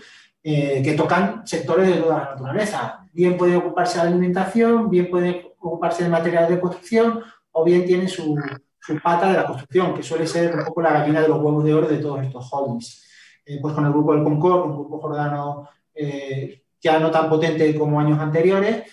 eh, 0.47 0.83
que 0.83 0.93
tocan 0.93 1.47
sectores 1.47 1.89
de 1.89 2.03
toda 2.03 2.19
la 2.19 2.25
naturaleza. 2.33 3.09
Bien 3.15 3.35
puede 3.37 3.57
ocuparse 3.57 3.99
de 3.99 4.09
alimentación, 4.09 4.91
bien 4.91 5.09
puede 5.11 5.55
ocuparse 5.59 6.05
de 6.05 6.11
materiales 6.11 6.51
de 6.51 6.61
construcción, 6.61 7.23
o 7.53 7.65
bien 7.65 7.87
tiene 7.87 8.09
su, 8.09 8.37
su, 8.79 9.01
pata 9.01 9.31
de 9.31 9.39
la 9.39 9.47
construcción, 9.47 9.95
que 9.95 10.03
suele 10.03 10.27
ser 10.27 10.55
un 10.55 10.65
poco 10.67 10.83
la 10.83 10.93
gallina 10.93 11.23
de 11.23 11.29
los 11.29 11.41
huevos 11.41 11.65
de 11.65 11.73
oro 11.73 11.89
de 11.89 11.97
todos 11.97 12.23
estos 12.23 12.47
holdings. 12.53 13.03
Eh, 13.47 13.59
pues 13.63 13.73
con 13.73 13.87
el 13.87 13.93
grupo 13.93 14.15
del 14.15 14.23
Concord, 14.23 14.67
un 14.67 14.75
grupo 14.75 15.01
jordano 15.01 15.69
eh, 15.95 16.63
ya 16.81 16.99
no 16.99 17.11
tan 17.11 17.29
potente 17.29 17.75
como 17.77 18.01
años 18.01 18.19
anteriores, 18.19 18.85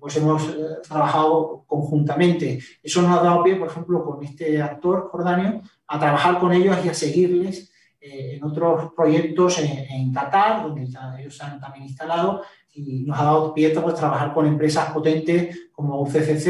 pues 0.00 0.16
hemos 0.16 0.42
trabajado 0.82 1.64
conjuntamente. 1.64 2.58
Eso 2.82 3.02
nos 3.02 3.16
ha 3.16 3.22
dado 3.22 3.44
pie, 3.44 3.54
por 3.54 3.68
ejemplo, 3.68 4.04
con 4.04 4.24
este 4.24 4.60
actor 4.60 5.08
jordano, 5.12 5.62
a 5.86 5.98
trabajar 6.00 6.40
con 6.40 6.52
ellos 6.52 6.76
y 6.84 6.88
a 6.88 6.94
seguirles 6.94 7.70
eh, 8.06 8.36
en 8.36 8.44
otros 8.44 8.92
proyectos 8.94 9.58
en, 9.58 10.12
Qatar, 10.12 10.62
donde 10.62 10.88
ellos 11.18 11.36
se 11.36 11.44
han 11.44 11.58
también 11.58 11.86
instalado 11.86 12.42
y 12.72 13.04
nos 13.04 13.18
ha 13.18 13.24
dado 13.24 13.54
pie 13.54 13.70
pues, 13.70 13.94
trabajar 13.96 14.32
con 14.32 14.46
empresas 14.46 14.92
potentes 14.92 15.70
como 15.72 16.00
UCCC 16.02 16.46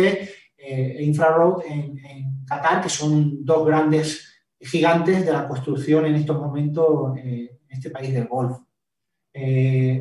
eh, 0.58 0.96
e 0.98 1.02
Infraroad 1.04 1.62
en, 1.66 2.44
Qatar, 2.44 2.82
que 2.82 2.90
son 2.90 3.44
dos 3.44 3.66
grandes 3.66 4.44
gigantes 4.60 5.24
de 5.24 5.32
la 5.32 5.48
construcción 5.48 6.04
en 6.04 6.16
estos 6.16 6.38
momentos 6.38 7.16
eh, 7.16 7.58
en 7.68 7.76
este 7.76 7.90
país 7.90 8.12
del 8.12 8.26
Golfo. 8.26 8.66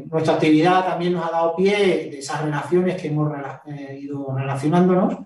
Nuestra 0.09 0.35
actividad 0.35 0.85
también 0.85 1.13
nos 1.13 1.27
ha 1.27 1.31
dado 1.31 1.55
pie 1.55 2.09
de 2.09 2.19
esas 2.19 2.43
relaciones 2.43 3.01
que 3.01 3.07
hemos 3.09 3.33
ido 3.97 4.33
relacionándonos, 4.35 5.17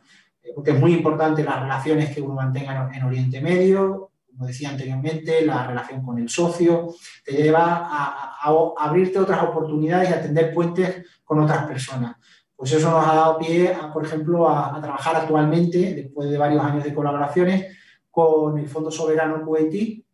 porque 0.56 0.72
es 0.72 0.80
muy 0.80 0.94
importante 0.94 1.44
las 1.44 1.62
relaciones 1.62 2.14
que 2.14 2.22
uno 2.22 2.34
mantenga 2.34 2.90
en 2.94 3.04
Oriente 3.04 3.40
Medio, 3.40 4.10
como 4.40 4.48
decía 4.48 4.70
anteriormente, 4.70 5.46
la 5.46 5.68
relación 5.68 6.02
con 6.02 6.18
el 6.18 6.30
socio, 6.30 6.94
te 7.26 7.34
lleva 7.34 7.90
a, 7.92 8.50
abrirte 8.78 9.20
otras 9.20 9.44
oportunidades 9.44 10.10
y 10.10 10.14
a 10.14 10.22
tender 10.22 10.54
puentes 10.54 11.06
con 11.26 11.42
otras 11.42 11.66
personas. 11.66 12.16
Pues 12.56 12.72
eso 12.72 12.90
nos 12.90 13.06
ha 13.06 13.16
dado 13.16 13.38
pie, 13.38 13.76
por 13.94 14.06
ejemplo, 14.06 14.48
a, 14.50 14.80
trabajar 14.82 15.18
actualmente, 15.18 15.94
después 15.94 16.30
de 16.30 16.38
varios 16.38 16.64
años 16.64 16.86
de 16.86 16.94
colaboraciones, 16.94 17.78
con 18.10 18.58
el 18.58 18.70
Fondo 18.70 18.90
Soberano 18.90 19.44
Kuwaití. 19.46 20.06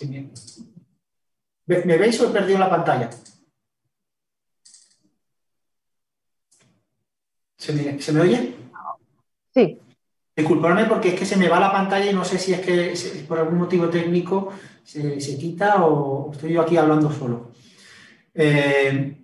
Eh, 0.00 0.30
me, 1.66 1.96
veis 1.98 2.20
o 2.20 2.28
he 2.28 2.32
perdido 2.32 2.58
la 2.58 2.70
pantalla? 2.70 3.10
¿Se 7.56 8.12
me 8.12 8.20
oye? 8.20 8.54
Sí. 9.54 9.78
Disculpadme 10.36 10.86
porque 10.86 11.10
es 11.10 11.14
que 11.14 11.26
se 11.26 11.36
me 11.36 11.48
va 11.48 11.60
la 11.60 11.72
pantalla 11.72 12.10
y 12.10 12.14
no 12.14 12.24
sé 12.24 12.38
si 12.38 12.54
es 12.54 12.60
que 12.60 12.94
por 13.28 13.38
algún 13.38 13.58
motivo 13.58 13.88
técnico 13.88 14.52
se, 14.82 15.18
quita 15.38 15.84
o 15.84 16.32
estoy 16.32 16.54
yo 16.54 16.62
aquí 16.62 16.76
hablando 16.76 17.12
solo. 17.12 17.50
Eh, 18.34 19.18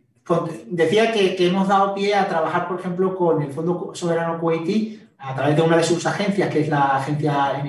decía 0.67 1.13
que, 1.13 1.37
hemos 1.47 1.69
dado 1.69 1.95
pie 1.95 2.15
a 2.15 2.29
trabajar, 2.29 2.69
por 2.69 2.81
ejemplo, 2.81 3.17
con 3.17 3.41
el 3.41 3.53
Fondo 3.53 3.93
Soberano 3.95 4.39
Kuwaití 4.39 5.06
a 5.27 5.35
través 5.35 5.57
de 5.57 5.63
una 5.63 5.77
de 5.77 5.83
sus 5.83 6.07
agencias, 6.07 6.49
que 6.49 6.61
es 6.61 6.69
la 6.69 6.99
Agencia 6.99 7.63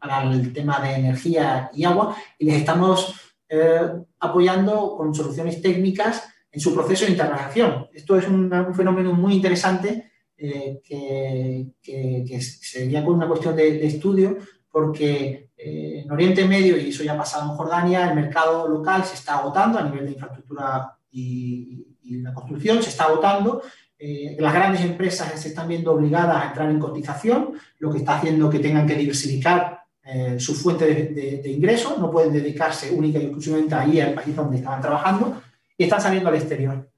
para 0.00 0.22
el 0.22 0.52
tema 0.52 0.80
de 0.80 0.94
energía 0.94 1.70
y 1.74 1.84
agua, 1.84 2.16
y 2.38 2.46
les 2.46 2.56
estamos 2.56 3.14
eh, 3.48 3.80
apoyando 4.20 4.96
con 4.96 5.14
soluciones 5.14 5.60
técnicas 5.60 6.26
en 6.50 6.58
su 6.58 6.74
proceso 6.74 7.04
de 7.04 7.10
internalización. 7.10 7.88
Esto 7.92 8.16
es 8.16 8.26
un, 8.26 8.50
fenómeno 8.74 9.12
muy 9.12 9.34
interesante 9.34 10.10
eh, 10.38 10.80
que, 10.82 12.40
sería 12.40 13.04
con 13.04 13.16
una 13.16 13.28
cuestión 13.28 13.54
de, 13.54 13.86
estudio, 13.86 14.38
porque 14.70 15.50
eh, 15.54 16.02
en 16.02 16.10
Oriente 16.10 16.46
Medio, 16.46 16.78
y 16.78 16.88
eso 16.88 17.04
ya 17.04 17.12
ha 17.12 17.18
pasado 17.18 17.50
en 17.50 17.56
Jordania, 17.58 18.08
el 18.08 18.14
mercado 18.14 18.66
local 18.68 19.04
se 19.04 19.16
está 19.16 19.36
agotando 19.38 19.78
a 19.78 19.82
nivel 19.82 20.06
de 20.06 20.12
infraestructura 20.12 20.96
y, 21.10 21.82
la 22.22 22.32
construcción, 22.32 22.82
se 22.82 22.90
está 22.90 23.04
agotando. 23.04 23.62
Eh, 23.98 24.36
las 24.38 24.52
grandes 24.52 24.82
empresas 24.82 25.40
se 25.40 25.48
están 25.48 25.68
viendo 25.68 25.92
obligadas 25.92 26.42
a 26.42 26.48
entrar 26.48 26.70
en 26.70 26.78
cotización, 26.78 27.52
lo 27.78 27.90
que 27.90 27.98
está 27.98 28.18
haciendo 28.18 28.50
que 28.50 28.58
tengan 28.58 28.86
que 28.86 28.94
diversificar 28.94 29.80
eh, 30.04 30.36
su 30.38 30.54
fuente 30.54 30.84
de, 30.86 31.50
ingresos, 31.50 31.98
no 31.98 32.10
pueden 32.10 32.32
dedicarse 32.32 32.90
única 32.90 33.18
y 33.18 33.22
exclusivamente 33.22 33.74
ahí 33.74 34.00
al 34.00 34.14
país 34.14 34.36
donde 34.36 34.58
estaban 34.58 34.80
trabajando 34.80 35.42
y 35.76 35.84
están 35.84 36.00
saliendo 36.00 36.28
al 36.28 36.36
exterior. 36.36 36.88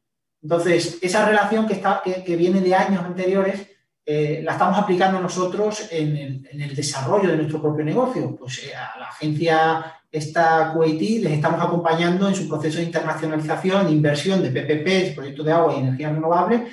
Entonces, 0.43 0.99
esa 1.01 1.27
relación 1.27 1.67
que, 1.67 2.37
viene 2.37 2.61
de 2.61 2.75
años 2.75 3.05
anteriores, 3.05 3.67
eh, 4.05 4.41
la 4.45 4.53
estamos 4.53 4.79
aplicando 4.79 5.21
nosotros 5.21 5.89
en 5.91 6.47
el, 6.51 6.75
desarrollo 6.75 7.31
de 7.31 7.37
nuestro 7.37 7.63
propio 7.63 7.85
negocio. 7.85 8.37
Pues 8.37 8.71
a 8.75 8.99
la 8.99 9.07
agencia 9.07 9.95
esta 10.11 10.73
Kuwaití 10.73 11.19
les 11.19 11.35
estamos 11.35 11.61
acompañando 11.63 12.29
en 12.29 12.35
su 12.35 12.49
proceso 12.49 12.79
de 12.79 12.85
internacionalización, 12.85 13.91
inversión 13.91 14.43
de 14.43 14.51
PPP, 14.51 15.15
proyectos 15.15 15.45
de 15.45 15.53
agua 15.53 15.75
y 15.75 15.81
energía 15.81 16.11
renovable, 16.11 16.67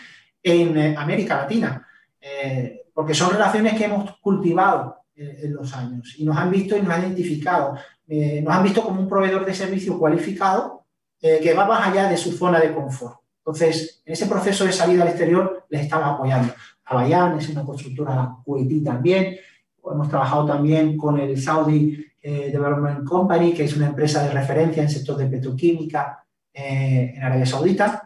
en 0.45 0.77
eh, 0.77 0.95
América 0.97 1.37
Latina. 1.37 1.85
Eh, 2.21 2.83
porque 2.93 3.13
son 3.13 3.31
relaciones 3.31 3.73
que 3.73 3.85
hemos 3.85 4.17
cultivado 4.19 4.99
eh, 5.15 5.41
en 5.43 5.53
los 5.53 5.73
años 5.73 6.15
y 6.17 6.23
nos 6.23 6.37
han 6.37 6.49
visto 6.49 6.77
y 6.77 6.81
nos 6.81 6.93
han 6.93 7.01
identificado. 7.01 7.75
nos 8.07 8.55
han 8.55 8.63
visto 8.63 8.81
como 8.83 9.01
un 9.01 9.09
proveedor 9.09 9.45
de 9.45 9.53
servicio 9.53 9.97
cualificado 9.97 10.85
que 11.19 11.55
va 11.55 11.65
más 11.65 11.87
allá 11.87 12.07
de 12.07 12.17
su 12.17 12.31
zona 12.31 12.59
de 12.59 12.71
confort. 12.71 13.17
Entonces, 13.39 14.03
en 14.05 14.13
ese 14.13 14.27
proceso 14.27 14.63
de 14.63 14.71
salida 14.71 15.01
al 15.01 15.09
exterior 15.09 15.65
les 15.69 15.81
estamos 15.81 16.07
apoyando. 16.07 16.53
Abayán 16.85 17.39
es 17.39 17.49
una 17.49 17.63
constructora 17.63 18.37
kuwaití 18.43 18.83
también. 18.83 19.37
Hemos 19.83 20.09
trabajado 20.09 20.45
también 20.45 20.95
con 20.95 21.19
el 21.19 21.41
Saudi 21.41 22.05
eh, 22.27 22.49
Development 22.51 23.07
Company, 23.07 23.53
que 23.53 23.65
es 23.65 23.77
una 23.77 23.85
empresa 23.85 24.23
de 24.23 24.31
referencia 24.31 24.81
en 24.81 24.89
sector 24.89 25.15
de 25.15 25.27
petroquímica 25.27 26.25
eh, 26.51 27.13
en 27.15 27.23
Arabia 27.23 27.45
Saudita, 27.45 28.04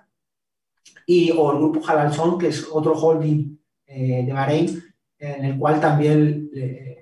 y 1.09 1.31
o 1.31 1.51
el 1.51 1.57
grupo 1.57 1.81
Halal 1.87 2.11
que 2.37 2.49
es 2.49 2.67
otro 2.71 2.93
holding 2.93 3.57
eh, 3.87 4.23
de 4.25 4.31
Bahrein, 4.31 4.83
en 5.17 5.45
el 5.45 5.57
cual 5.57 5.81
también 5.81 6.49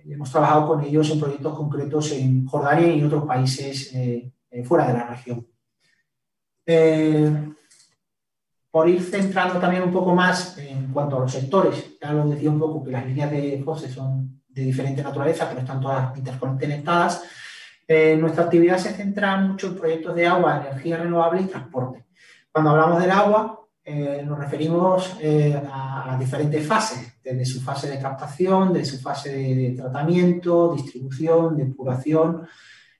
hemos 0.05 0.31
trabajado 0.31 0.67
con 0.67 0.83
ellos 0.83 1.09
en 1.11 1.19
proyectos 1.19 1.55
concretos 1.55 2.13
en 2.13 2.45
Jordania 2.45 2.87
y 2.87 2.99
en 2.99 3.05
otros 3.05 3.25
países 3.25 3.93
fuera 4.63 4.87
de 4.87 4.93
la 4.93 5.07
región. 5.07 5.45
por 8.71 8.89
ir 8.89 9.03
centrando 9.03 9.59
también 9.59 9.83
un 9.83 9.91
poco 9.91 10.15
más 10.15 10.57
en 10.57 10.91
cuanto 10.93 11.17
a 11.17 11.19
los 11.19 11.31
sectores, 11.31 11.99
ya 12.01 12.13
lo 12.13 12.27
decía 12.27 12.49
un 12.49 12.59
poco 12.59 12.83
que 12.83 12.91
las 12.91 13.05
líneas 13.05 13.29
de 13.29 13.61
FOSE 13.63 13.89
son 13.89 14.37
de 14.57 14.63
diferente 14.63 15.03
naturaleza, 15.03 15.47
pero 15.47 15.61
están 15.61 15.79
todas 15.79 16.17
interconectadas. 16.17 17.23
Eh, 17.87 18.17
nuestra 18.17 18.45
actividad 18.45 18.77
se 18.77 18.93
centra 18.93 19.37
mucho 19.37 19.67
en 19.67 19.75
proyectos 19.75 20.15
de 20.15 20.25
agua, 20.25 20.65
energía 20.65 20.97
renovable 20.97 21.41
y 21.41 21.45
transporte. 21.45 22.05
Cuando 22.51 22.71
hablamos 22.71 23.01
del 23.01 23.11
agua, 23.11 23.66
eh, 23.89 24.21
nos 24.25 24.37
referimos 24.37 25.15
eh, 25.21 25.59
a 25.71 26.03
las 26.07 26.19
diferentes 26.19 26.67
fases, 26.67 27.19
desde 27.23 27.45
su 27.45 27.61
fase 27.61 27.89
de 27.89 27.99
captación, 27.99 28.73
de 28.73 28.83
su 28.83 28.99
fase 28.99 29.31
de, 29.31 29.71
tratamiento, 29.71 30.75
distribución, 30.75 31.55
depuración. 31.55 32.45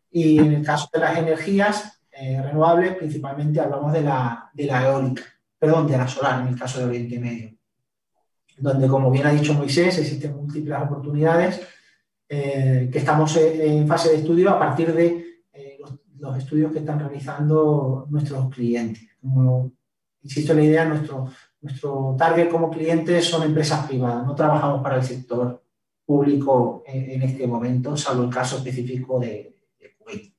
Y 0.10 0.40
en 0.40 0.54
el 0.54 0.66
caso 0.66 0.88
de 0.94 1.00
las 1.00 1.18
energías 1.18 2.02
renovables, 2.12 2.96
principalmente 2.96 3.60
hablamos 3.60 3.94
de 3.94 4.02
la, 4.02 4.52
eólica, 4.56 5.22
perdón, 5.60 5.86
de 5.86 5.98
la 5.98 6.08
solar, 6.08 6.42
en 6.42 6.48
el 6.48 6.58
caso 6.58 6.80
de 6.80 6.86
Oriente 6.86 7.20
Medio 7.20 7.58
donde, 8.58 8.88
como 8.88 9.12
bien 9.12 9.28
ha 9.28 9.32
dicho 9.32 9.54
Moisés, 9.54 9.98
existen 10.00 10.36
múltiples 10.36 10.78
oportunidades 10.82 11.62
eh, 12.28 12.90
que 12.92 12.98
estamos 12.98 13.38
en 13.38 13.88
fase 13.88 14.10
de 14.10 14.16
estudio 14.18 14.50
a 14.50 14.60
partir 14.60 14.94
de 14.94 15.44
eh, 15.54 15.78
los, 16.18 16.38
estudios 16.38 16.72
que 16.72 16.80
están 16.80 17.00
realizando 17.00 18.08
nuestros 18.10 18.50
clientes. 18.50 19.08
Insisto 20.22 20.52
en 20.52 20.58
la 20.58 20.64
idea, 20.64 20.86
nuestro, 20.86 21.30
nuestro 21.62 22.16
target 22.18 22.50
como 22.50 22.70
clientes 22.70 23.26
son 23.26 23.44
empresas 23.44 23.86
privadas, 23.88 24.26
no 24.26 24.36
trabajamos 24.36 24.82
para 24.82 24.98
el 24.98 25.04
sector 25.04 25.64
público 26.06 26.84
en, 26.86 27.22
este 27.22 27.46
momento, 27.48 27.98
salvo 27.98 28.24
el 28.24 28.30
caso 28.30 28.58
específico 28.58 29.20
de, 29.20 29.56
Kuwait. 29.98 30.34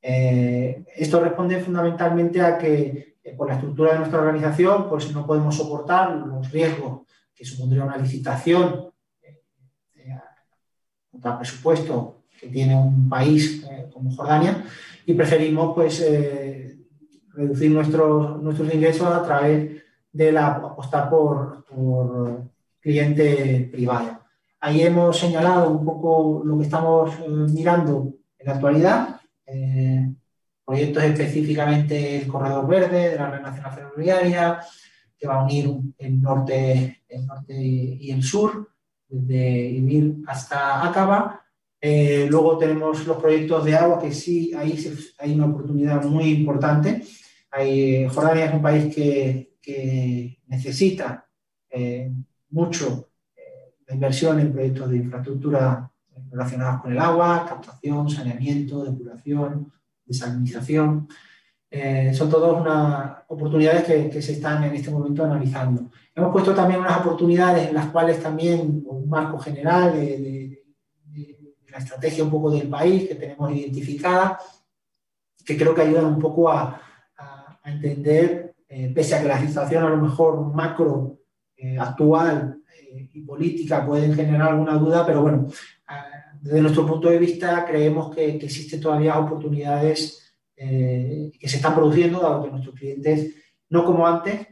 Eh, 0.00 0.84
esto 0.96 1.20
responde 1.20 1.60
fundamentalmente 1.60 2.40
a 2.40 2.56
que 2.56 3.12
por 3.36 3.48
la 3.48 3.54
estructura 3.54 3.92
de 3.92 3.98
nuestra 3.98 4.20
organización, 4.20 4.88
pues 4.88 5.12
no 5.12 5.26
podemos 5.26 5.56
soportar 5.56 6.14
los 6.16 6.50
riesgos 6.50 7.02
que 7.34 7.44
supondría 7.44 7.84
una 7.84 7.96
licitación 7.96 8.92
eh, 9.22 10.18
contra 11.10 11.38
presupuesto 11.38 12.24
que 12.38 12.48
tiene 12.48 12.74
un 12.74 13.08
país 13.08 13.64
eh, 13.70 13.88
como 13.92 14.14
Jordania 14.14 14.64
y 15.06 15.14
preferimos 15.14 15.74
pues 15.74 16.00
eh, 16.00 16.76
reducir 17.34 17.70
nuestros, 17.70 18.42
nuestros 18.42 18.72
ingresos 18.72 19.06
a 19.08 19.22
través 19.22 19.82
de 20.12 20.32
la, 20.32 20.48
apostar 20.48 21.08
por, 21.08 21.64
por 21.64 22.42
cliente 22.80 23.68
privado. 23.72 24.20
Ahí 24.60 24.82
hemos 24.82 25.18
señalado 25.18 25.70
un 25.70 25.84
poco 25.84 26.42
lo 26.44 26.56
que 26.58 26.64
estamos 26.64 27.12
mirando 27.52 28.14
en 28.38 28.46
la 28.46 28.52
actualidad, 28.54 29.20
proyectos 30.64 31.02
específicamente 31.02 32.22
el 32.22 32.28
Corredor 32.28 32.66
Verde 32.66 33.10
de 33.10 33.16
la 33.16 33.30
Red 33.30 33.42
Nacional 33.42 33.72
Ferroviaria, 33.72 34.60
que 35.18 35.26
va 35.26 35.40
a 35.40 35.44
unir 35.44 35.70
el 35.98 36.20
norte, 36.20 37.02
el 37.08 37.26
norte 37.26 37.54
y 37.54 38.10
el 38.10 38.22
sur, 38.22 38.68
desde 39.08 39.70
Imir 39.70 40.16
hasta 40.26 40.86
Acaba. 40.86 41.40
Eh, 41.80 42.26
luego 42.30 42.58
tenemos 42.58 43.06
los 43.06 43.16
proyectos 43.16 43.64
de 43.64 43.74
agua, 43.74 44.00
que 44.00 44.12
sí, 44.12 44.52
ahí 44.56 44.78
hay 45.18 45.34
una 45.34 45.46
oportunidad 45.46 46.04
muy 46.04 46.30
importante. 46.30 47.02
Hay, 47.52 48.08
Jordania 48.08 48.46
es 48.46 48.54
un 48.54 48.62
país 48.62 48.94
que, 48.94 49.48
necesita 50.48 51.26
eh, 51.70 52.12
mucho 52.50 53.10
eh, 53.36 53.74
la 53.86 53.94
inversión 53.94 54.40
en 54.40 54.52
proyectos 54.52 54.90
de 54.90 54.96
infraestructura 54.96 55.90
relacionados 56.30 56.82
con 56.82 56.92
el 56.92 56.98
agua, 56.98 57.46
captación, 57.48 58.10
saneamiento, 58.10 58.84
depuración, 58.84 59.72
desalinización. 60.04 61.08
Eh, 61.70 62.12
son 62.12 62.28
todas 62.28 62.60
unas 62.60 63.18
oportunidades 63.28 63.84
que, 63.84 64.20
se 64.20 64.32
están 64.32 64.64
en 64.64 64.74
este 64.74 64.90
momento 64.90 65.24
analizando. 65.24 65.90
Hemos 66.14 66.32
puesto 66.32 66.54
también 66.54 66.80
unas 66.80 67.00
oportunidades 67.00 67.68
en 67.68 67.74
las 67.74 67.86
cuales 67.86 68.22
también 68.22 68.82
un 68.84 69.08
marco 69.08 69.38
general 69.38 69.92
de, 69.92 70.62
la 71.68 71.78
estrategia 71.78 72.24
un 72.24 72.30
poco 72.30 72.50
del 72.50 72.68
país 72.68 73.08
que 73.08 73.14
tenemos 73.14 73.50
identificada, 73.50 74.38
que 75.42 75.56
creo 75.56 75.74
que 75.74 75.80
ayudan 75.80 76.04
un 76.04 76.18
poco 76.18 76.50
a, 76.50 76.78
entender, 77.64 78.54
eh, 78.68 78.92
pese 78.94 79.14
a 79.14 79.22
que 79.22 79.28
la 79.28 79.40
situación 79.40 79.84
a 79.84 79.90
lo 79.90 79.98
mejor 79.98 80.52
macro 80.54 81.18
eh, 81.56 81.78
actual 81.78 82.58
y 83.12 83.22
política 83.22 83.86
pueden 83.86 84.14
generar 84.14 84.48
alguna 84.48 84.74
duda, 84.74 85.06
pero 85.06 85.22
bueno, 85.22 85.46
desde 86.42 86.60
nuestro 86.60 86.86
punto 86.86 87.08
de 87.08 87.18
vista 87.18 87.64
creemos 87.64 88.14
que, 88.14 88.36
que 88.38 88.46
existen 88.46 88.80
todavía 88.80 89.18
oportunidades 89.18 90.22
eh, 90.64 91.32
que 91.40 91.48
se 91.48 91.56
están 91.56 91.74
produciendo, 91.74 92.20
dado 92.20 92.44
que 92.44 92.50
nuestros 92.50 92.76
clientes, 92.76 93.34
no 93.70 93.84
como 93.84 94.06
antes, 94.06 94.46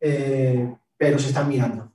eh, 0.00 0.74
pero 0.96 1.18
se 1.18 1.28
están 1.28 1.46
mirando. 1.46 1.92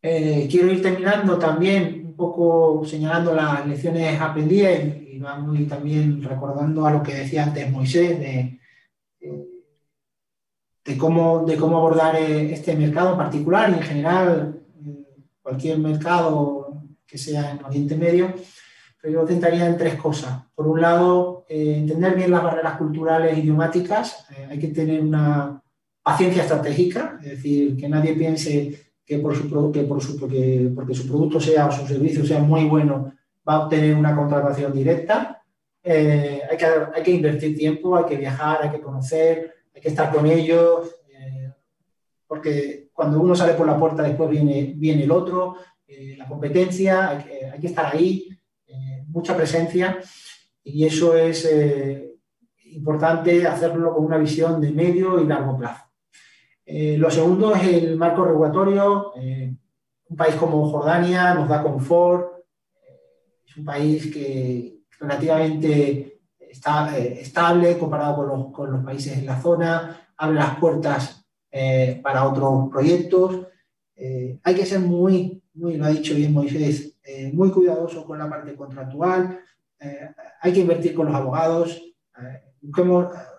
Eh, 0.00 0.48
quiero 0.50 0.72
ir 0.72 0.80
terminando 0.80 1.38
también 1.38 2.02
un 2.06 2.16
poco 2.16 2.82
señalando 2.86 3.34
las 3.34 3.66
lecciones 3.66 4.18
aprendidas 4.18 4.80
y, 4.84 5.18
vamos 5.18 5.66
también 5.66 6.22
recordando 6.22 6.86
a 6.86 6.92
lo 6.92 7.02
que 7.02 7.14
decía 7.14 7.44
antes 7.44 7.70
Moisés 7.70 8.18
de, 8.20 8.60
de, 10.86 10.96
cómo, 10.96 11.44
de 11.44 11.56
cómo 11.56 11.78
abordar 11.78 12.16
este 12.16 12.76
mercado 12.76 13.12
en 13.12 13.18
particular 13.18 13.70
y 13.70 13.74
en 13.74 13.82
general 13.82 14.60
cualquier 15.42 15.78
mercado 15.78 16.82
que 17.06 17.18
sea 17.18 17.52
en 17.52 17.64
Oriente 17.64 17.96
Medio 17.96 18.34
yo 19.10 19.24
tentaría 19.24 19.66
en 19.66 19.76
tres 19.76 19.94
cosas. 19.94 20.42
Por 20.54 20.66
un 20.66 20.80
lado, 20.80 21.44
eh, 21.48 21.76
entender 21.78 22.14
bien 22.14 22.30
las 22.30 22.42
barreras 22.42 22.76
culturales 22.76 23.36
e 23.36 23.40
idiomáticas. 23.40 24.26
Eh, 24.30 24.46
hay 24.50 24.58
que 24.58 24.68
tener 24.68 25.00
una 25.00 25.62
paciencia 26.02 26.42
estratégica, 26.42 27.18
es 27.22 27.30
decir, 27.30 27.76
que 27.76 27.88
nadie 27.88 28.14
piense 28.14 28.92
que, 29.04 29.18
por 29.18 29.34
su, 29.34 29.72
que 29.72 29.82
por 29.82 30.02
su, 30.02 30.18
porque, 30.18 30.70
porque 30.74 30.94
su 30.94 31.06
producto 31.08 31.40
sea 31.40 31.66
o 31.66 31.72
su 31.72 31.86
servicio 31.86 32.24
sea 32.24 32.40
muy 32.40 32.64
bueno, 32.64 33.12
va 33.48 33.54
a 33.54 33.64
obtener 33.64 33.94
una 33.94 34.14
contratación 34.14 34.72
directa. 34.72 35.42
Eh, 35.82 36.42
hay, 36.50 36.56
que, 36.56 36.66
hay 36.94 37.02
que 37.02 37.10
invertir 37.10 37.56
tiempo, 37.56 37.96
hay 37.96 38.04
que 38.04 38.16
viajar, 38.16 38.60
hay 38.62 38.70
que 38.70 38.80
conocer, 38.80 39.54
hay 39.76 39.80
que 39.80 39.88
estar 39.88 40.12
con 40.12 40.26
ellos, 40.26 40.90
porque 42.26 42.88
cuando 42.92 43.20
uno 43.20 43.36
sale 43.36 43.52
por 43.54 43.68
la 43.68 43.78
puerta 43.78 44.02
después 44.02 44.28
viene, 44.28 44.72
viene 44.76 45.04
el 45.04 45.12
otro, 45.12 45.58
la 46.16 46.26
competencia, 46.26 47.10
hay 47.10 47.60
que, 47.60 47.66
estar 47.68 47.94
ahí, 47.94 48.28
mucha 49.06 49.36
presencia 49.36 50.00
y 50.64 50.84
eso 50.84 51.16
es 51.16 51.48
importante 52.72 53.46
hacerlo 53.46 53.94
con 53.94 54.04
una 54.04 54.18
visión 54.18 54.60
de 54.60 54.72
medio 54.72 55.20
y 55.20 55.26
largo 55.26 55.56
plazo. 55.56 55.86
Eh, 56.64 56.98
lo 56.98 57.08
segundo 57.10 57.54
es 57.54 57.62
el 57.68 57.96
marco 57.96 58.24
regulatorio. 58.24 59.12
Eh, 59.16 59.54
un 60.08 60.16
país 60.16 60.34
como 60.34 60.68
Jordania 60.68 61.34
nos 61.34 61.48
da 61.48 61.62
confort, 61.62 62.40
eh, 62.82 63.42
es 63.46 63.56
un 63.56 63.64
país 63.64 64.12
que 64.12 64.80
relativamente 64.98 66.15
está 66.56 66.96
estable 66.98 67.78
comparado 67.78 68.16
con 68.16 68.28
los, 68.28 68.52
con 68.52 68.72
los, 68.72 68.84
países 68.84 69.18
en 69.18 69.26
la 69.26 69.40
zona, 69.40 70.08
abre 70.16 70.36
las 70.36 70.58
puertas 70.58 71.24
para 72.02 72.24
otros 72.24 72.68
proyectos. 72.70 73.46
hay 73.96 74.54
que 74.54 74.66
ser 74.66 74.80
muy, 74.80 75.42
muy, 75.54 75.76
lo 75.76 75.86
ha 75.86 75.90
dicho 75.90 76.14
bien 76.14 76.34
Moisés, 76.34 76.98
muy 77.32 77.50
cuidadoso 77.50 78.04
con 78.04 78.18
la 78.18 78.28
parte 78.28 78.54
contractual. 78.54 79.40
hay 80.40 80.52
que 80.52 80.60
invertir 80.60 80.94
con 80.94 81.06
los 81.06 81.14
abogados. 81.14 81.82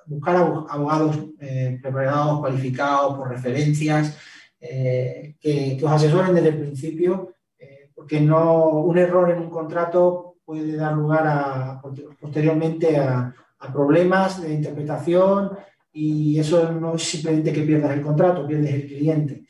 buscar 0.08 0.36
abogados 0.36 1.20
eh, 1.40 1.78
preparados, 1.82 2.40
cualificados 2.40 3.18
por 3.18 3.30
referencias, 3.30 4.18
eh, 4.60 5.36
que, 5.40 5.80
os 5.84 5.92
asesoren 5.92 6.34
desde 6.34 6.50
el 6.50 6.60
principio, 6.60 7.36
eh, 7.60 7.92
porque 7.94 8.20
no, 8.20 8.70
un 8.70 8.98
error 8.98 9.30
en 9.30 9.40
un 9.40 9.50
contrato 9.50 10.27
puede 10.48 10.78
dar 10.78 10.94
lugar 10.94 11.28
a, 11.28 11.82
posteriormente 12.22 12.96
a, 12.98 13.36
problemas 13.74 14.42
de 14.42 14.54
interpretación 14.54 15.50
y 15.92 16.40
eso 16.40 16.72
no 16.72 16.96
es 16.96 17.04
simplemente 17.04 17.52
que 17.52 17.64
pierdas 17.64 17.92
el 17.92 18.02
contrato, 18.02 18.48
pierdes 18.48 18.74
el 18.74 18.88
cliente. 18.88 19.44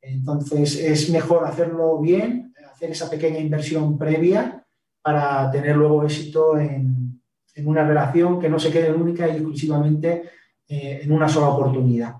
Entonces 0.00 0.78
es 0.78 1.10
mejor 1.10 1.44
hacerlo 1.44 1.98
bien, 1.98 2.54
hacer 2.72 2.90
esa 2.90 3.10
pequeña 3.10 3.40
inversión 3.40 3.98
previa 3.98 4.64
para 5.02 5.50
tener 5.50 5.76
luego 5.76 6.04
éxito 6.04 6.56
en, 6.56 7.20
en 7.54 7.66
una 7.66 7.84
relación 7.84 8.38
que 8.38 8.48
no 8.48 8.60
se 8.60 8.70
quede 8.70 8.92
única 8.92 9.26
y 9.26 9.32
exclusivamente 9.32 10.30
eh, 10.68 11.00
en 11.02 11.10
una 11.10 11.28
sola 11.28 11.48
oportunidad. 11.48 12.14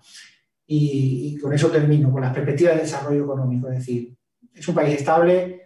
Y, 0.66 1.37
con 1.39 1.53
eso 1.53 1.70
termino, 1.70 2.11
con 2.11 2.22
las 2.22 2.32
perspectivas 2.32 2.74
de 2.74 2.82
desarrollo 2.82 3.24
económico. 3.24 3.68
Es 3.68 3.78
decir, 3.78 4.14
es 4.53 4.66
un 4.66 4.74
país 4.74 4.97
estable, 4.97 5.64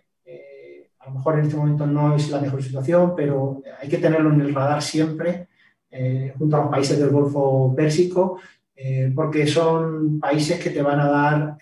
a 1.09 1.11
lo 1.11 1.16
mejor 1.16 1.38
en 1.38 1.44
este 1.46 1.56
momento 1.56 1.86
no 1.86 2.14
es 2.14 2.30
la 2.30 2.40
mejor 2.40 2.62
situación, 2.62 3.14
pero 3.16 3.62
hay 3.80 3.88
que 3.88 3.98
tenerlo 3.98 4.30
en 4.32 4.42
el 4.42 4.54
radar 4.54 4.82
siempre, 4.82 5.48
eh, 5.90 6.34
junto 6.38 6.56
a 6.56 6.61
los 6.61 6.70
países 6.70 6.98
del 6.98 7.09
Golfo 7.11 7.74
Pérsico, 7.74 8.38
porque 9.12 9.44
son 9.44 10.20
países 10.20 10.61
que 10.61 10.70
te 10.70 10.82
van 10.82 11.00
a 11.00 11.09
dar 11.09 11.59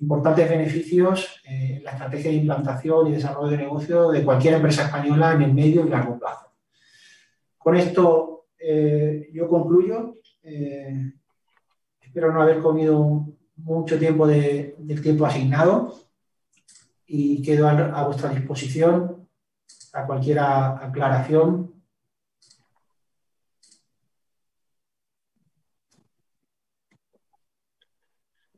importantes 0.00 0.50
beneficios 0.50 1.40
en 1.44 1.84
la 1.84 1.92
estrategia 1.92 2.32
de 2.32 2.38
implantación 2.38 3.06
y 3.06 3.12
desarrollo 3.12 3.50
de 3.50 3.58
negocio 3.58 4.10
de 4.10 4.24
cualquier 4.24 4.54
empresa 4.54 4.86
española 4.86 5.34
en 5.34 5.42
el 5.42 5.54
medio 5.54 5.86
y 5.86 5.88
largo 5.88 6.18
plazo. 6.18 6.50
Con 7.56 7.76
esto 7.76 8.36
eh, 8.58 9.30
yo 9.32 9.48
concluyo. 9.48 10.16
Eh, 10.42 11.12
espero 12.00 12.32
no 12.32 12.42
haber 12.42 12.58
comido 12.58 13.26
mucho 13.56 13.98
tiempo 13.98 14.26
del 14.26 15.00
tiempo 15.02 15.26
asignado 15.26 15.94
y 17.06 17.42
quedo 17.42 17.68
a, 17.68 18.04
vuestra 18.04 18.30
disposición 18.30 19.28
a 19.92 20.06
cualquier 20.06 20.38
aclaración. 20.40 21.72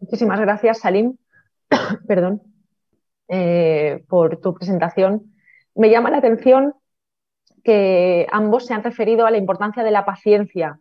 Muchísimas 0.00 0.40
gracias, 0.40 0.80
Salim, 0.80 1.16
perdón, 2.08 2.42
eh, 3.28 4.04
por 4.08 4.40
tu 4.40 4.54
presentación. 4.54 5.34
Me 5.74 5.90
llama 5.90 6.10
la 6.10 6.18
atención 6.18 6.74
que 7.62 8.26
ambos 8.32 8.66
se 8.66 8.74
han 8.74 8.82
referido 8.82 9.26
a 9.26 9.30
la 9.30 9.36
importancia 9.36 9.84
de 9.84 9.90
la 9.90 10.06
paciencia 10.06 10.80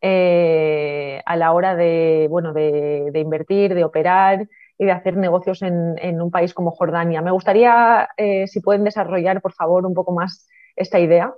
eh, 0.00 1.20
a 1.26 1.36
la 1.36 1.52
hora 1.52 1.74
de, 1.74 2.28
bueno, 2.30 2.52
de, 2.52 3.10
invertir, 3.14 3.74
de 3.74 3.82
operar 3.82 4.48
y 4.78 4.84
de 4.84 4.92
hacer 4.92 5.16
negocios 5.16 5.62
en, 5.62 6.22
un 6.22 6.30
país 6.30 6.54
como 6.54 6.70
Jordania. 6.70 7.20
Me 7.20 7.30
gustaría, 7.32 8.08
eh, 8.16 8.46
si 8.46 8.60
pueden 8.60 8.84
desarrollar, 8.84 9.42
por 9.42 9.52
favor, 9.52 9.84
un 9.84 9.94
poco 9.94 10.12
más 10.12 10.48
esta 10.76 11.00
idea. 11.00 11.34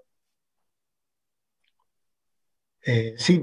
Eh, 2.84 3.14
sí, 3.16 3.42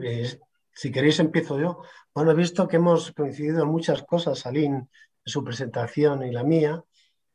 si 0.73 0.91
queréis 0.91 1.19
empiezo 1.19 1.59
yo. 1.59 1.81
Bueno, 2.13 2.31
he 2.31 2.35
visto 2.35 2.67
que 2.67 2.77
hemos 2.77 3.11
coincidido 3.11 3.63
en 3.63 3.69
muchas 3.69 4.03
cosas, 4.03 4.45
Aline, 4.45 4.77
en 4.77 4.87
su 5.25 5.43
presentación 5.43 6.23
y 6.23 6.31
la 6.31 6.43
mía, 6.43 6.83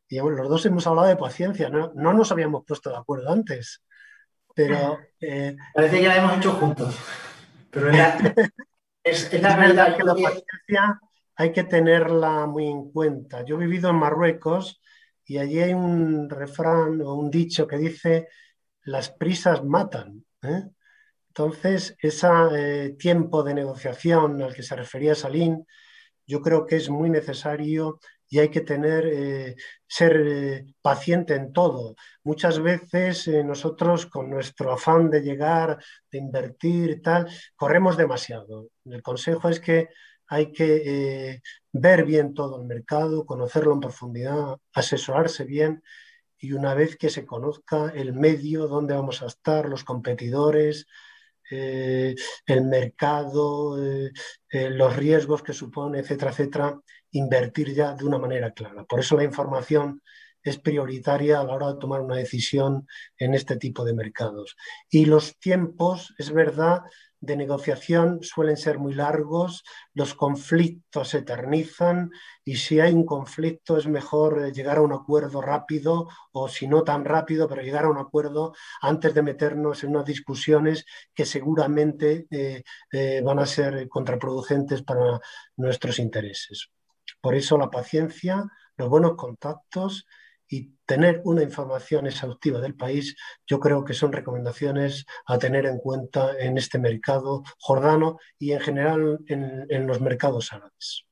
y 0.08 0.20
bueno, 0.20 0.38
los 0.38 0.48
dos 0.48 0.66
hemos 0.66 0.86
hablado 0.86 1.08
de 1.08 1.16
paciencia, 1.16 1.68
no, 1.68 1.92
no 1.94 2.12
nos 2.12 2.30
habíamos 2.32 2.64
puesto 2.64 2.90
de 2.90 2.96
acuerdo 2.96 3.30
antes 3.30 3.82
pero... 4.54 4.98
Eh, 5.24 5.56
Parece 5.72 6.00
que 6.00 6.08
la 6.08 6.16
hemos 6.16 6.36
hecho 6.36 6.50
juntos, 6.54 6.98
pero 7.70 7.90
es, 9.04 9.40
la 9.40 9.56
verdad 9.56 9.96
que 9.96 10.02
la 10.02 10.14
paciencia 10.14 11.00
hay 11.36 11.52
que 11.52 11.64
tenerla 11.64 12.46
muy 12.46 12.66
en 12.66 12.90
cuenta. 12.90 13.44
Yo 13.44 13.56
he 13.56 13.58
vivido 13.58 13.90
en 13.90 13.96
Marruecos 13.96 14.80
y 15.24 15.38
allí 15.38 15.60
hay 15.60 15.72
un 15.74 16.28
refrán 16.28 17.00
o 17.02 17.14
un 17.14 17.30
dicho 17.30 17.66
que 17.66 17.78
dice, 17.78 18.28
las 18.82 19.10
prisas 19.10 19.64
matan. 19.64 20.24
¿eh? 20.42 20.64
Entonces, 21.28 21.96
ese 22.00 22.28
eh, 22.54 22.96
tiempo 22.98 23.42
de 23.42 23.54
negociación 23.54 24.42
al 24.42 24.54
que 24.54 24.62
se 24.62 24.76
refería 24.76 25.14
Salín, 25.14 25.66
yo 26.26 26.40
creo 26.40 26.66
que 26.66 26.76
es 26.76 26.90
muy 26.90 27.10
necesario 27.10 27.98
y 28.28 28.38
hay 28.38 28.48
que 28.48 28.62
tener, 28.62 29.06
eh, 29.06 29.56
ser 29.86 30.64
paciente 30.80 31.34
en 31.34 31.52
todo. 31.52 31.94
Muchas 32.24 32.60
veces 32.60 33.28
nosotros 33.28 34.06
con 34.06 34.30
nuestro 34.30 34.72
afán 34.72 35.10
de 35.10 35.20
llegar, 35.20 35.78
de 36.10 36.18
invertir 36.18 37.02
tal, 37.02 37.28
corremos 37.56 37.96
demasiado. 37.96 38.68
El 38.84 39.02
consejo 39.02 39.48
es 39.48 39.60
que 39.60 39.88
hay 40.32 40.50
que 40.50 41.42
ver 41.72 42.04
bien 42.06 42.32
todo 42.32 42.58
el 42.58 42.66
mercado, 42.66 43.26
conocerlo 43.26 43.74
en 43.74 43.80
profundidad, 43.80 44.56
asesorarse 44.72 45.44
bien 45.44 45.82
y 46.38 46.52
una 46.52 46.72
vez 46.72 46.96
que 46.96 47.10
se 47.10 47.26
conozca 47.26 47.92
el 47.94 48.14
medio, 48.14 48.66
dónde 48.66 48.94
vamos 48.94 49.20
a 49.22 49.26
estar, 49.26 49.68
los 49.68 49.84
competidores, 49.84 50.86
el 51.50 52.64
mercado, 52.64 53.76
los 54.50 54.96
riesgos 54.96 55.42
que 55.42 55.52
supone, 55.52 55.98
etcétera, 55.98 56.30
etcétera, 56.30 56.80
invertir 57.10 57.74
ya 57.74 57.92
de 57.92 58.06
una 58.06 58.18
manera 58.18 58.52
clara. 58.52 58.84
Por 58.84 59.00
eso 59.00 59.16
la 59.18 59.24
información 59.24 60.00
es 60.42 60.58
prioritaria 60.58 61.40
a 61.40 61.44
la 61.44 61.52
hora 61.52 61.72
de 61.74 61.78
tomar 61.78 62.00
una 62.00 62.16
decisión 62.16 62.88
en 63.18 63.34
este 63.34 63.56
tipo 63.58 63.84
de 63.84 63.92
mercados. 63.92 64.56
Y 64.88 65.04
los 65.04 65.38
tiempos, 65.38 66.14
es 66.16 66.32
verdad, 66.32 66.80
de 67.22 67.36
negociación 67.36 68.18
suelen 68.22 68.56
ser 68.56 68.78
muy 68.80 68.94
largos, 68.94 69.62
los 69.94 70.12
conflictos 70.14 71.10
se 71.10 71.18
eternizan 71.18 72.10
y 72.44 72.56
si 72.56 72.80
hay 72.80 72.92
un 72.92 73.06
conflicto 73.06 73.76
es 73.76 73.86
mejor 73.86 74.44
eh, 74.44 74.52
llegar 74.52 74.78
a 74.78 74.82
un 74.82 74.92
acuerdo 74.92 75.40
rápido 75.40 76.08
o 76.32 76.48
si 76.48 76.66
no 76.66 76.82
tan 76.82 77.04
rápido, 77.04 77.48
pero 77.48 77.62
llegar 77.62 77.84
a 77.84 77.90
un 77.90 77.98
acuerdo 77.98 78.54
antes 78.80 79.14
de 79.14 79.22
meternos 79.22 79.84
en 79.84 79.90
unas 79.90 80.04
discusiones 80.04 80.84
que 81.14 81.24
seguramente 81.24 82.26
eh, 82.28 82.64
eh, 82.90 83.22
van 83.24 83.38
a 83.38 83.46
ser 83.46 83.88
contraproducentes 83.88 84.82
para 84.82 85.20
nuestros 85.56 86.00
intereses. 86.00 86.70
Por 87.20 87.36
eso 87.36 87.56
la 87.56 87.70
paciencia, 87.70 88.44
los 88.76 88.88
buenos 88.88 89.14
contactos 89.14 90.06
tener 90.92 91.22
una 91.24 91.42
información 91.42 92.06
exhaustiva 92.06 92.60
del 92.60 92.74
país, 92.74 93.16
yo 93.46 93.58
creo 93.58 93.82
que 93.82 93.94
son 93.94 94.12
recomendaciones 94.12 95.06
a 95.26 95.38
tener 95.38 95.64
en 95.64 95.78
cuenta 95.78 96.32
en 96.38 96.58
este 96.58 96.78
mercado 96.78 97.44
jordano 97.58 98.18
y 98.38 98.52
en 98.52 98.60
general 98.60 99.18
en, 99.26 99.86
los 99.86 100.02
mercados 100.02 100.52
árabes. 100.52 101.06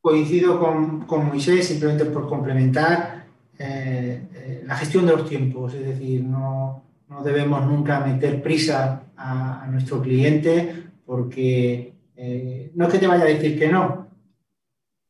Coincido 0.00 0.58
con, 0.58 1.26
Moisés, 1.26 1.68
simplemente 1.68 2.06
por 2.06 2.26
complementar 2.26 3.26
eh, 3.58 4.28
eh, 4.32 4.62
la 4.64 4.76
gestión 4.76 5.04
de 5.04 5.12
los 5.12 5.28
tiempos, 5.28 5.74
es 5.74 5.84
decir, 5.84 6.24
no, 6.24 6.84
debemos 7.22 7.66
nunca 7.66 8.00
meter 8.00 8.42
prisa 8.42 9.02
a, 9.14 9.66
nuestro 9.70 10.00
cliente 10.00 10.84
porque 11.04 11.92
eh, 12.16 12.70
no 12.74 12.86
es 12.86 12.92
que 12.92 12.98
te 12.98 13.06
vaya 13.06 13.24
a 13.24 13.26
decir 13.26 13.58
que 13.58 13.68
no, 13.68 14.07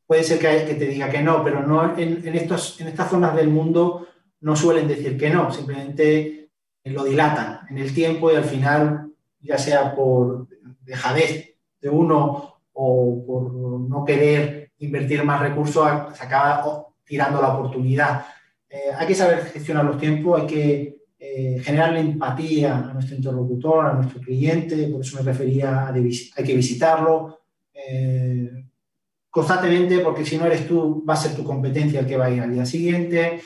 puede 0.08 0.24
ser 0.24 0.38
que, 0.38 0.64
que 0.64 0.74
te 0.74 0.86
diga 0.86 1.10
que 1.10 1.22
no, 1.22 1.44
pero 1.44 1.64
no 1.64 1.96
en, 1.98 2.26
estos, 2.34 2.80
en 2.80 2.88
estas 2.88 3.10
zonas 3.10 3.36
del 3.36 3.48
mundo 3.48 4.08
no 4.40 4.56
suelen 4.56 4.88
decir 4.88 5.18
que 5.18 5.28
no, 5.28 5.52
simplemente 5.52 6.48
lo 6.84 7.04
dilatan 7.04 7.60
en 7.68 7.76
el 7.76 7.92
tiempo 7.92 8.32
y 8.32 8.36
al 8.36 8.44
final, 8.44 9.12
ya 9.42 9.58
sea 9.58 9.94
por 9.94 10.48
dejadez 10.80 11.54
de 11.78 11.90
uno 11.90 12.54
o 12.72 13.22
por 13.26 13.52
no 13.52 14.02
querer 14.06 14.72
invertir 14.78 15.22
más 15.24 15.42
recursos, 15.42 15.86
se 16.16 16.24
acaba 16.24 16.86
tirando 17.04 17.42
la 17.42 17.54
oportunidad. 17.54 18.24
Eh, 18.70 18.90
hay 18.96 19.06
que 19.06 19.14
saber 19.14 19.44
gestionar 19.44 19.84
los 19.84 19.98
tiempos, 19.98 20.40
hay 20.40 20.46
que 20.46 20.98
eh, 21.18 21.60
generar 21.62 21.94
empatía 21.94 22.78
a 22.78 22.94
nuestro 22.94 23.14
interlocutor, 23.14 23.84
a 23.84 23.92
nuestro 23.92 24.22
cliente, 24.22 24.88
por 24.88 25.02
eso 25.02 25.18
me 25.18 25.22
refería 25.30 25.88
a 25.88 25.92
hay 25.92 26.44
que 26.44 26.54
visitarlo 26.54 27.40
eh, 27.74 28.67
constantemente, 29.38 30.00
porque 30.00 30.26
si 30.26 30.36
no 30.36 30.46
eres 30.46 30.66
tú, 30.66 31.04
va 31.08 31.14
a 31.14 31.16
ser 31.16 31.36
tu 31.36 31.44
competencia 31.44 32.00
el 32.00 32.06
que 32.06 32.16
va 32.16 32.24
a 32.24 32.30
ir 32.30 32.40
al 32.40 32.52
día 32.52 32.66
siguiente 32.66 33.40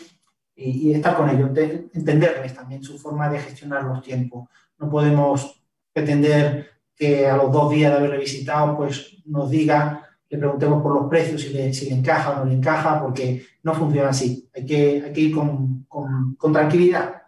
y, 0.57 0.91
estar 0.91 1.15
con 1.15 1.29
ellos, 1.29 1.51
entenderles 1.93 2.55
también 2.55 2.83
su 2.83 2.99
forma 2.99 3.29
de 3.29 3.39
gestionar 3.39 3.85
los 3.85 4.03
tiempos. 4.03 4.49
No 4.79 4.89
podemos 4.89 5.63
pretender 5.93 6.71
que 6.97 7.27
a 7.27 7.37
los 7.37 7.53
dos 7.53 7.71
días 7.71 7.93
de 7.93 7.99
haberle 7.99 8.17
visitado, 8.17 8.75
pues 8.75 9.19
nos 9.27 9.51
diga, 9.51 10.09
le 10.31 10.39
preguntemos 10.39 10.83
por 10.83 10.95
los 10.95 11.11
precios, 11.11 11.43
si 11.43 11.51
le, 11.51 11.95
encaja 11.95 12.31
o 12.31 12.37
no 12.37 12.45
le 12.47 12.55
encaja, 12.55 13.03
porque 13.03 13.45
no 13.63 13.75
funciona 13.75 14.09
así. 14.09 14.49
Hay 14.55 14.65
que, 14.65 15.13
ir 15.15 15.35
con 15.35 16.53
tranquilidad 16.55 17.22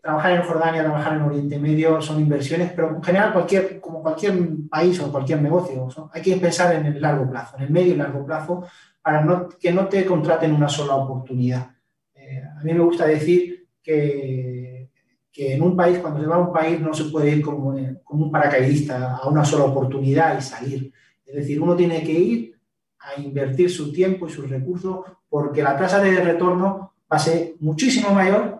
trabajar 0.00 0.32
en 0.32 0.42
Jordania, 0.42 0.82
trabajar 0.82 1.14
en 1.14 1.22
Oriente 1.22 1.58
Medio 1.58 2.00
son 2.00 2.20
inversiones, 2.20 2.72
pero 2.72 2.96
en 2.96 3.02
general 3.02 3.32
cualquier, 3.32 3.80
como 3.80 4.02
cualquier 4.02 4.34
país 4.68 5.00
o 5.00 5.10
cualquier 5.10 5.42
negocio, 5.42 6.10
hay 6.12 6.22
que 6.22 6.36
pensar 6.36 6.74
en 6.74 6.86
el 6.86 7.00
largo 7.00 7.28
plazo, 7.28 7.56
en 7.56 7.64
el 7.64 7.70
medio 7.70 7.94
y 7.94 7.96
largo 7.96 8.24
plazo, 8.24 8.64
para 9.02 9.22
no, 9.22 9.48
que 9.48 9.72
no 9.72 9.88
te 9.88 10.04
contraten 10.04 10.54
una 10.54 10.68
sola 10.68 10.96
oportunidad. 10.96 11.70
Eh, 12.14 12.42
a 12.58 12.62
mí 12.62 12.72
me 12.72 12.80
gusta 12.84 13.06
decir 13.06 13.68
que, 13.82 14.90
que, 15.32 15.54
en 15.54 15.62
un 15.62 15.76
país, 15.76 15.98
cuando 15.98 16.20
se 16.20 16.26
va 16.26 16.36
a 16.36 16.40
un 16.40 16.52
país, 16.52 16.80
no 16.80 16.92
se 16.92 17.04
puede 17.04 17.30
ir 17.30 17.42
como, 17.42 17.74
como 18.04 18.24
un 18.26 18.30
paracaidista 18.30 19.16
a 19.16 19.28
una 19.28 19.44
sola 19.44 19.64
oportunidad 19.64 20.38
y 20.38 20.42
salir. 20.42 20.92
Es 21.24 21.34
decir, 21.34 21.60
uno 21.60 21.76
tiene 21.76 22.02
que 22.02 22.12
ir 22.12 22.58
a 22.98 23.20
invertir 23.20 23.70
su 23.70 23.92
tiempo 23.92 24.26
y 24.26 24.30
sus 24.30 24.48
recursos 24.48 25.00
porque 25.28 25.62
la 25.62 25.76
tasa 25.76 26.02
de 26.02 26.20
retorno 26.20 26.92
va 27.10 27.16
a 27.16 27.18
ser 27.18 27.54
muchísimo 27.60 28.10
mayor 28.10 28.59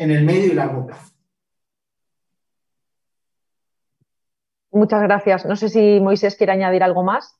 en 0.00 0.10
el 0.10 0.24
medio 0.24 0.46
y 0.46 0.54
largo 0.54 0.86
plazo. 0.86 1.12
Muchas 4.70 5.02
gracias. 5.02 5.44
No 5.44 5.56
sé 5.56 5.68
si 5.68 6.00
Moisés 6.00 6.36
quiere 6.36 6.52
añadir 6.52 6.82
algo 6.82 7.04
más. 7.04 7.38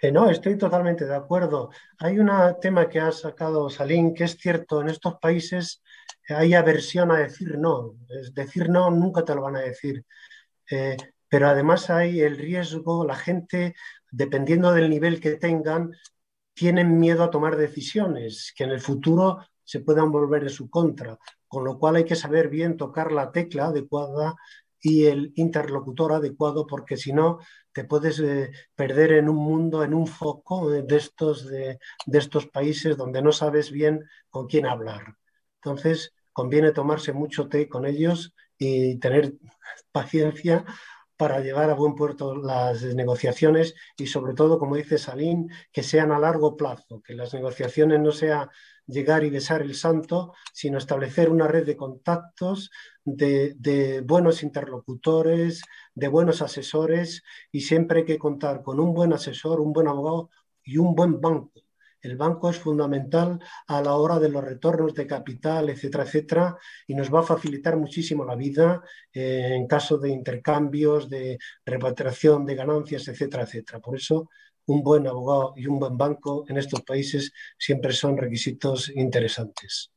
Eh, 0.00 0.10
no, 0.10 0.30
estoy 0.30 0.56
totalmente 0.56 1.04
de 1.04 1.14
acuerdo. 1.14 1.70
Hay 1.98 2.18
un 2.18 2.30
tema 2.62 2.88
que 2.88 2.98
ha 2.98 3.12
sacado 3.12 3.68
Salín, 3.68 4.14
que 4.14 4.24
es 4.24 4.38
cierto, 4.38 4.80
en 4.80 4.88
estos 4.88 5.16
países 5.20 5.82
hay 6.28 6.54
aversión 6.54 7.10
a 7.10 7.18
decir 7.18 7.58
no. 7.58 7.96
Es 8.08 8.32
decir 8.32 8.70
no 8.70 8.90
nunca 8.90 9.22
te 9.22 9.34
lo 9.34 9.42
van 9.42 9.56
a 9.56 9.60
decir. 9.60 10.02
Eh, 10.70 10.96
pero 11.28 11.48
además 11.48 11.90
hay 11.90 12.20
el 12.22 12.38
riesgo, 12.38 13.04
la 13.04 13.16
gente, 13.16 13.74
dependiendo 14.10 14.72
del 14.72 14.88
nivel 14.88 15.20
que 15.20 15.32
tengan, 15.32 15.92
tienen 16.54 16.98
miedo 16.98 17.22
a 17.22 17.30
tomar 17.30 17.56
decisiones 17.56 18.54
que 18.56 18.64
en 18.64 18.70
el 18.70 18.80
futuro 18.80 19.40
se 19.68 19.80
puedan 19.80 20.10
volver 20.10 20.44
en 20.44 20.48
su 20.48 20.70
contra 20.70 21.18
con 21.48 21.64
lo 21.64 21.78
cual 21.78 21.96
hay 21.96 22.04
que 22.04 22.14
saber 22.14 22.48
bien 22.48 22.76
tocar 22.76 23.10
la 23.10 23.32
tecla 23.32 23.66
adecuada 23.66 24.36
y 24.80 25.06
el 25.06 25.32
interlocutor 25.34 26.12
adecuado, 26.12 26.66
porque 26.66 26.96
si 26.96 27.12
no 27.12 27.40
te 27.72 27.84
puedes 27.84 28.20
eh, 28.20 28.52
perder 28.76 29.12
en 29.12 29.28
un 29.28 29.36
mundo, 29.36 29.82
en 29.82 29.92
un 29.92 30.06
foco 30.06 30.70
de 30.70 30.96
estos, 30.96 31.48
de, 31.48 31.78
estos 32.12 32.46
países 32.46 32.96
donde 32.96 33.22
no 33.22 33.32
sabes 33.32 33.72
bien 33.72 34.04
con 34.30 34.46
quién 34.46 34.66
hablar. 34.66 35.16
Entonces, 35.60 36.14
conviene 36.32 36.70
tomarse 36.70 37.12
mucho 37.12 37.48
té 37.48 37.68
con 37.68 37.86
ellos 37.86 38.34
y 38.56 38.98
tener 38.98 39.34
paciencia 39.90 40.64
para 41.16 41.40
llevar 41.40 41.70
a 41.70 41.74
buen 41.74 41.96
puerto 41.96 42.36
las 42.36 42.82
negociaciones 42.94 43.74
y 43.96 44.06
sobre 44.06 44.34
todo, 44.34 44.60
como 44.60 44.76
dice 44.76 44.98
Salín, 44.98 45.50
que 45.72 45.82
sean 45.82 46.12
a 46.12 46.20
largo 46.20 46.56
plazo, 46.56 47.02
que 47.04 47.14
las 47.14 47.34
negociaciones 47.34 47.98
no 47.98 48.12
sea 48.12 48.48
llegar 48.88 49.22
y 49.24 49.30
besar 49.30 49.62
el 49.62 49.74
santo, 49.74 50.34
sino 50.52 50.78
establecer 50.78 51.30
una 51.30 51.46
red 51.46 51.64
de 51.64 51.76
contactos, 51.76 52.70
de, 53.04 54.02
buenos 54.04 54.42
interlocutores, 54.42 55.62
de 55.94 56.08
buenos 56.08 56.42
asesores 56.42 57.22
y 57.52 57.60
siempre 57.60 58.00
hay 58.00 58.04
que 58.04 58.18
contar 58.18 58.62
con 58.62 58.80
un 58.80 58.94
buen 58.94 59.12
asesor, 59.12 59.60
un 59.60 59.72
buen 59.72 59.88
abogado 59.88 60.30
y 60.64 60.78
un 60.78 60.94
buen 60.94 61.20
banco. 61.20 61.52
El 62.00 62.16
banco 62.16 62.48
es 62.48 62.58
fundamental 62.58 63.40
a 63.66 63.82
la 63.82 63.94
hora 63.94 64.20
de 64.20 64.28
los 64.28 64.44
retornos 64.44 64.94
de 64.94 65.06
capital, 65.06 65.68
etcétera, 65.68 66.04
etcétera, 66.04 66.56
y 66.86 66.94
nos 66.94 67.12
va 67.12 67.20
a 67.20 67.24
facilitar 67.24 67.76
muchísimo 67.76 68.24
la 68.24 68.36
vida 68.36 68.82
eh, 69.12 69.54
en 69.54 69.66
caso 69.66 69.98
de 69.98 70.10
intercambios, 70.10 71.10
de 71.10 71.38
repatriación 71.64 72.46
de 72.46 72.54
ganancias, 72.54 73.08
etcétera, 73.08 73.42
etcétera. 73.42 73.80
Por 73.80 73.96
eso 73.96 74.28
un 74.68 74.82
buen 74.82 75.06
abogado 75.06 75.54
y 75.56 75.66
un 75.66 75.78
buen 75.78 75.96
banco 75.96 76.44
en 76.48 76.58
estos 76.58 76.82
países 76.82 77.32
siempre 77.58 77.92
son 77.92 78.16
requisitos 78.16 78.90
interesantes. 78.94 79.90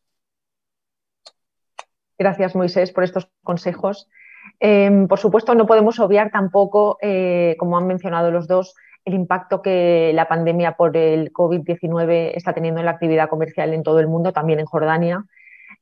Gracias, 2.17 2.55
Moisés, 2.55 2.91
por 2.91 3.03
estos 3.03 3.29
consejos. 3.43 4.07
Em, 4.59 5.07
por 5.07 5.19
supuesto, 5.19 5.55
no 5.55 5.65
podemos 5.65 5.99
obviar 5.99 6.31
tampoco, 6.31 6.97
eh, 7.01 7.55
como 7.57 7.77
han 7.77 7.87
mencionado 7.87 8.31
los 8.31 8.47
dos, 8.47 8.75
el 9.05 9.15
impacto 9.15 9.61
que 9.61 10.11
la 10.13 10.27
pandemia 10.27 10.73
por 10.73 10.95
el 10.95 11.33
COVID-19 11.33 12.31
está 12.35 12.53
teniendo 12.53 12.79
en 12.79 12.85
la 12.85 12.91
actividad 12.91 13.29
comercial 13.29 13.73
en 13.73 13.83
todo 13.83 13.99
el 13.99 14.07
mundo, 14.07 14.33
también 14.33 14.59
en 14.59 14.65
Jordania. 14.65 15.25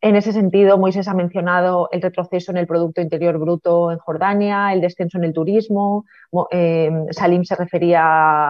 En 0.02 0.16
ese 0.16 0.32
sentido, 0.32 0.78
Moisés 0.78 1.10
ha 1.10 1.14
mencionado 1.14 1.90
el 1.92 2.02
retroceso 2.02 2.52
en 2.52 2.58
el 2.58 2.68
Producto 2.68 3.02
Interior 3.02 3.38
Bruto 3.38 3.92
en 3.92 3.98
Jordania, 3.98 4.72
el 4.72 4.80
descenso 4.80 5.18
en 5.18 5.26
el 5.26 5.34
turismo. 5.34 6.06
Eh, 6.52 6.90
Salim 7.12 7.44
se 7.44 7.58
refería 7.58 8.02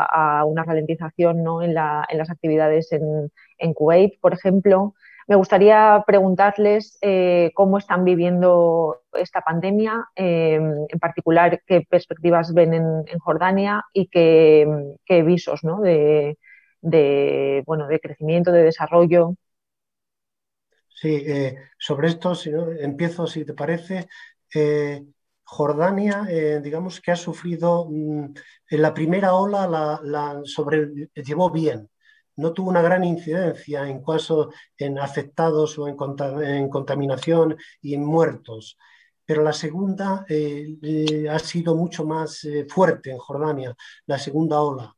a, 0.03 0.45
una 0.45 0.63
ralentización 0.63 1.39
en, 1.63 1.73
las 1.73 2.29
actividades 2.29 2.91
en, 2.91 3.73
Kuwait, 3.73 4.19
por 4.21 4.33
ejemplo. 4.33 4.93
Me 5.27 5.35
gustaría 5.35 6.03
preguntarles 6.05 6.99
eh, 7.01 7.49
cómo 7.55 7.79
están 7.79 8.03
viviendo 8.03 9.01
esta 9.13 9.41
pandemia, 9.41 10.05
eh, 10.15 10.59
en 10.87 10.99
particular 10.99 11.61
qué 11.65 11.81
perspectivas 11.89 12.53
ven 12.53 12.75
en, 12.75 13.19
Jordania 13.19 13.83
y 13.91 14.07
qué, 14.07 14.67
visos 15.25 15.61
de, 16.81 17.63
bueno, 17.65 17.87
de 17.87 17.99
crecimiento, 17.99 18.51
de 18.51 18.63
desarrollo 18.63 19.33
Sí, 21.01 21.15
eh, 21.27 21.55
sobre 21.77 22.09
esto, 22.09 22.35
si 22.35 22.49
empiezo 22.79 23.25
si 23.25 23.45
te 23.45 23.53
parece. 23.53 24.09
Eh, 24.53 25.05
Jordania, 25.43 26.27
eh, 26.29 26.59
digamos 26.61 26.99
que 26.99 27.11
ha 27.11 27.15
sufrido 27.15 27.87
mm, 27.89 28.33
en 28.69 28.81
la 28.81 28.93
primera 28.93 29.33
ola, 29.33 29.65
la, 30.03 30.41
sobre, 30.43 31.09
llevó 31.15 31.49
bien. 31.51 31.89
No 32.35 32.53
tuvo 32.53 32.69
una 32.69 32.81
gran 32.81 33.03
incidencia 33.05 33.87
en 33.87 34.03
caso 34.03 34.51
en 34.77 34.99
afectados 34.99 35.77
o 35.79 35.87
en, 35.87 36.69
contaminación 36.69 37.57
y 37.81 37.93
en 37.95 38.03
muertos. 38.05 38.77
Pero 39.25 39.43
la 39.43 39.53
segunda 39.53 40.25
ha 41.29 41.39
sido 41.39 41.75
mucho 41.75 42.05
más 42.05 42.47
fuerte 42.69 43.11
en 43.11 43.17
Jordania, 43.19 43.75
la 44.05 44.17
segunda 44.19 44.61
ola. 44.61 44.95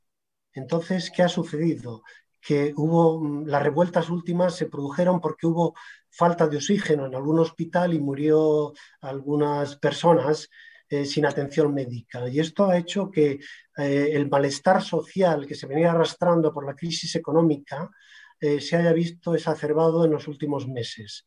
Entonces, 0.54 1.12
¿qué 1.12 1.24
ha 1.24 1.30
sucedido? 1.30 2.04
Que 2.42 2.74
hubo, 2.76 3.22
mm, 3.22 3.46
las 3.48 3.64
revueltas 3.64 4.10
últimas 4.10 4.56
se 4.56 4.66
produjeron 4.68 5.22
porque 5.22 5.48
hubo 5.48 5.76
falta 6.10 6.48
de 6.48 6.58
oxígeno 6.58 7.06
en 7.06 7.16
algún 7.16 7.40
hospital 7.40 7.94
y 7.94 8.00
murió 8.00 8.74
algunas 9.02 9.78
personas 9.78 10.50
eh, 10.90 11.06
sin 11.06 11.26
atención 11.26 11.74
médica. 11.74 12.28
Y 12.28 12.40
esto 12.42 12.66
ha 12.66 12.78
hecho 12.78 13.10
que 13.10 13.40
eh, 13.78 14.10
el 14.12 14.30
malestar 14.30 14.82
social 14.82 15.48
que 15.48 15.56
se 15.56 15.66
venía 15.66 15.92
arrastrando 15.92 16.54
por 16.54 16.66
la 16.66 16.76
crisis 16.76 17.16
económica 17.16 17.90
eh, 18.40 18.60
se 18.60 18.76
haya 18.76 18.92
visto 18.92 19.34
exacerbado 19.34 20.04
en 20.04 20.12
los 20.12 20.28
últimos 20.28 20.68
meses. 20.68 21.24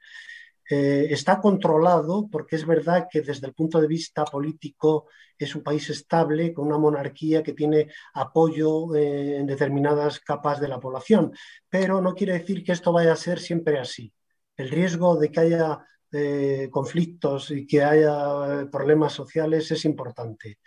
Eh, 0.70 1.08
está 1.10 1.40
controlado 1.40 2.28
porque 2.30 2.56
es 2.56 2.66
verdad 2.66 3.06
que 3.10 3.20
desde 3.20 3.46
el 3.46 3.54
punto 3.54 3.80
de 3.80 3.86
vista 3.86 4.24
político 4.24 5.08
es 5.38 5.54
un 5.54 5.62
país 5.62 5.90
estable, 5.90 6.54
con 6.54 6.66
una 6.68 6.78
monarquía 6.78 7.42
que 7.42 7.52
tiene 7.52 7.88
apoyo 8.14 8.94
eh, 8.94 9.36
en 9.38 9.46
determinadas 9.46 10.20
capas 10.20 10.60
de 10.60 10.68
la 10.68 10.80
población, 10.80 11.32
pero 11.68 12.00
no 12.00 12.14
quiere 12.14 12.34
decir 12.34 12.64
que 12.64 12.72
esto 12.72 12.92
vaya 12.92 13.12
a 13.12 13.16
ser 13.16 13.40
siempre 13.40 13.78
así. 13.78 14.12
El 14.56 14.70
riesgo 14.70 15.16
de 15.16 15.30
que 15.30 15.40
haya 15.40 15.84
eh, 16.12 16.68
conflictos 16.70 17.50
y 17.50 17.66
que 17.66 17.82
haya 17.82 18.68
problemas 18.70 19.12
sociales 19.12 19.70
es 19.70 19.84
importante. 19.84 20.58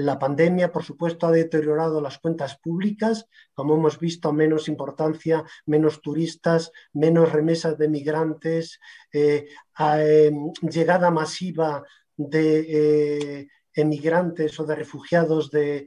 La 0.00 0.18
pandemia, 0.18 0.72
por 0.72 0.82
supuesto, 0.82 1.26
ha 1.26 1.30
deteriorado 1.30 2.00
las 2.00 2.18
cuentas 2.18 2.58
públicas, 2.58 3.26
como 3.52 3.74
hemos 3.74 3.98
visto, 3.98 4.32
menos 4.32 4.68
importancia, 4.68 5.44
menos 5.66 6.00
turistas, 6.00 6.72
menos 6.92 7.32
remesas 7.32 7.76
de 7.76 7.88
migrantes, 7.88 8.80
eh, 9.12 9.48
em, 9.78 10.52
llegada 10.62 11.10
masiva 11.10 11.84
de 12.16 13.40
eh, 13.40 13.48
emigrantes 13.74 14.58
o 14.58 14.64
de 14.64 14.74
refugiados 14.74 15.50
de, 15.50 15.86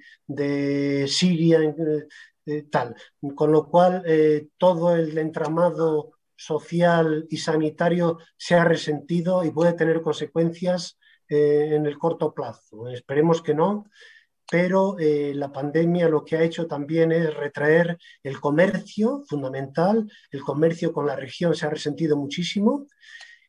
Siria, 1.08 1.60
eh, 2.46 2.64
tal. 2.70 2.96
Con 3.36 3.52
lo 3.52 3.68
cual, 3.68 4.04
todo 4.58 4.96
el 4.96 5.18
entramado 5.18 6.14
social 6.36 7.26
y 7.30 7.38
sanitario 7.38 8.20
se 8.38 8.56
ha 8.56 8.64
resentido 8.64 9.44
y 9.44 9.52
puede 9.52 9.74
tener 9.74 10.02
consecuencias 10.02 10.98
eh, 11.34 11.76
en 11.76 11.86
el 11.86 11.98
corto 11.98 12.34
plazo. 12.34 12.88
Esperemos 12.90 13.42
que 13.42 13.54
no, 13.54 13.86
pero 14.50 14.98
eh, 15.00 15.34
la 15.36 15.52
pandemia 15.52 16.08
lo 16.10 16.24
que 16.24 16.36
ha 16.36 16.44
hecho 16.44 16.68
también 16.68 17.12
es 17.12 17.34
retraer 17.34 17.98
el 18.24 18.40
comercio 18.40 19.24
fundamental, 19.28 20.10
el 20.32 20.42
comercio 20.42 20.94
con 20.94 21.08
la 21.08 21.16
región 21.16 21.56
se 21.56 21.66
ha 21.66 21.70
resentido 21.70 22.18
muchísimo 22.18 22.88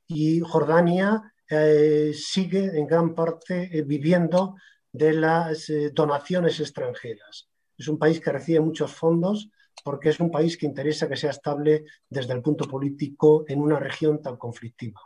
y 0.07 0.41
Jordania 0.41 1.35
eh, 1.51 2.12
sigue 2.14 2.78
en 2.78 2.87
gran 2.87 3.14
parte 3.14 3.68
eh, 3.76 3.82
viviendo 3.82 4.57
de 4.91 5.12
las 5.12 5.68
eh, 5.68 5.91
donaciones 5.93 6.61
extranjeras. 6.61 7.51
Es 7.76 7.89
un 7.89 7.99
país 7.99 8.20
que 8.20 8.32
recibe 8.32 8.61
muchos 8.61 8.93
fondos 8.93 9.51
porque 9.85 10.09
es 10.09 10.20
un 10.20 10.30
país 10.30 10.57
que 10.57 10.66
interesa 10.66 11.09
que 11.09 11.16
sea 11.16 11.30
estable 11.30 11.85
desde 12.09 12.32
el 12.32 12.41
punto 12.41 12.66
político 12.66 13.45
en 13.47 13.61
una 13.61 13.78
región 13.78 14.22
tan 14.22 14.37
conflictiva. 14.37 15.01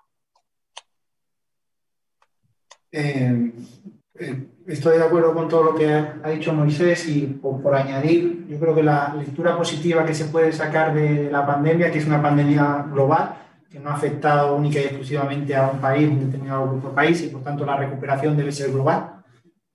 Estoy 4.67 4.99
de 4.99 5.05
acuerdo 5.05 5.35
con 5.35 5.49
todo 5.49 5.65
lo 5.65 5.75
que 5.75 5.89
ha 5.89 6.31
dicho 6.31 6.53
Moisés 6.53 7.09
y 7.09 7.27
por, 7.27 7.75
añadir, 7.75 8.47
yo 8.49 8.59
creo 8.59 8.75
que 8.75 8.83
la 8.83 9.15
lectura 9.15 9.57
positiva 9.57 10.05
que 10.05 10.15
se 10.15 10.27
puede 10.27 10.53
sacar 10.53 10.95
de 10.95 11.31
la 11.31 11.47
pandemia, 11.47 11.91
que 11.91 11.99
es 11.99 12.07
una 12.07 12.23
pandemia 12.23 12.87
global, 12.91 13.35
que 13.71 13.79
no 13.79 13.91
ha 13.91 13.95
afectado 13.95 14.57
única 14.57 14.81
y 14.81 14.85
exclusivamente 14.85 15.55
a 15.55 15.69
un 15.69 15.79
país, 15.79 16.09
un 16.09 16.27
determinado 16.27 16.69
grupo 16.71 16.89
de 16.89 16.95
país, 16.95 17.23
y 17.23 17.29
por 17.29 17.43
tanto 17.43 17.67
la 17.67 17.77
recuperación 17.77 18.37
debe 18.37 18.53
ser 18.53 18.73
global 18.73 19.23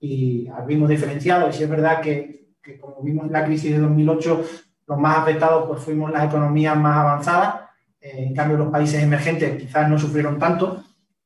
y 0.00 0.48
mismo 0.66 0.86
diferenciado. 0.86 1.48
Y 1.48 1.52
si 1.52 1.62
es 1.62 1.70
verdad 1.70 2.00
que, 2.00 2.48
como 2.80 3.02
vimos 3.02 3.26
en 3.26 3.32
la 3.32 3.44
crisis 3.44 3.72
de 3.72 3.78
2008, 3.78 4.44
los 4.86 4.98
más 4.98 5.18
afectados 5.18 5.66
pues 5.66 5.80
fuimos 5.80 6.10
las 6.10 6.24
economías 6.24 6.76
más 6.76 6.98
avanzadas, 6.98 7.56
eh, 8.00 8.26
en 8.26 8.34
cambio 8.34 8.58
los 8.58 8.70
países 8.70 9.02
emergentes 9.02 9.60
quizás 9.60 9.88
no 9.88 9.98
sufrieron 9.98 10.38
tanto, 10.38 10.83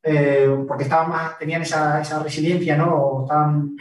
eh, 0.09 0.65
porque 0.67 0.85
estaban 0.85 1.11
más, 1.11 1.39
tenían 1.39 1.63
esa, 1.63 2.01
esa 2.01 2.23
resiliencia, 2.23 2.77
¿no? 2.77 2.95
O 2.95 3.23
estaban, 3.23 3.77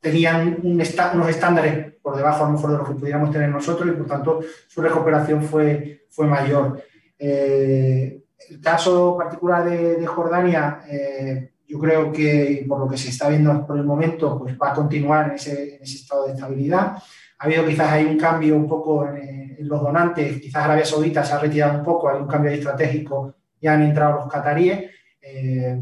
tenían 0.00 0.58
un 0.62 0.82
unos 1.14 1.28
estándares 1.28 1.94
por 2.02 2.16
debajo 2.16 2.44
a 2.44 2.48
lo 2.48 2.54
mejor 2.54 2.72
de 2.72 2.78
los 2.78 2.88
que 2.88 2.94
pudiéramos 2.94 3.30
tener 3.30 3.48
nosotros 3.48 3.88
y 3.88 3.92
por 3.92 4.06
tanto 4.06 4.40
su 4.66 4.82
recuperación 4.82 5.42
fue, 5.42 6.06
fue 6.10 6.26
mayor. 6.26 6.82
Eh, 7.18 8.22
el 8.50 8.60
caso 8.60 9.16
particular 9.16 9.64
de, 9.64 10.04
Jordania, 10.04 10.80
eh, 10.88 11.52
yo 11.68 11.78
creo 11.78 12.10
que 12.10 12.64
por 12.68 12.80
lo 12.80 12.88
que 12.88 12.98
se 12.98 13.10
está 13.10 13.28
viendo 13.28 13.64
por 13.64 13.78
el 13.78 13.84
momento, 13.84 14.38
pues 14.38 14.56
va 14.60 14.72
a 14.72 14.74
continuar 14.74 15.28
en 15.28 15.34
ese, 15.36 15.76
estado 15.82 16.26
de 16.26 16.32
estabilidad. 16.32 16.96
Ha 17.38 17.44
habido 17.44 17.64
quizás 17.64 17.92
hay 17.92 18.04
un 18.04 18.18
cambio 18.18 18.56
un 18.56 18.68
poco 18.68 19.06
en, 19.08 19.42
los 19.60 19.80
donantes, 19.80 20.40
quizás 20.40 20.64
Arabia 20.64 20.84
Saudita 20.84 21.24
se 21.24 21.34
ha 21.34 21.38
retirado 21.38 21.78
un 21.78 21.84
poco, 21.84 22.08
hay 22.08 22.20
un 22.20 22.26
cambio 22.26 22.50
estratégico, 22.50 23.36
ya 23.62 23.74
han 23.74 23.82
entrado 23.82 24.16
los 24.16 24.30
cataríes. 24.30 24.90
Eh, 25.22 25.80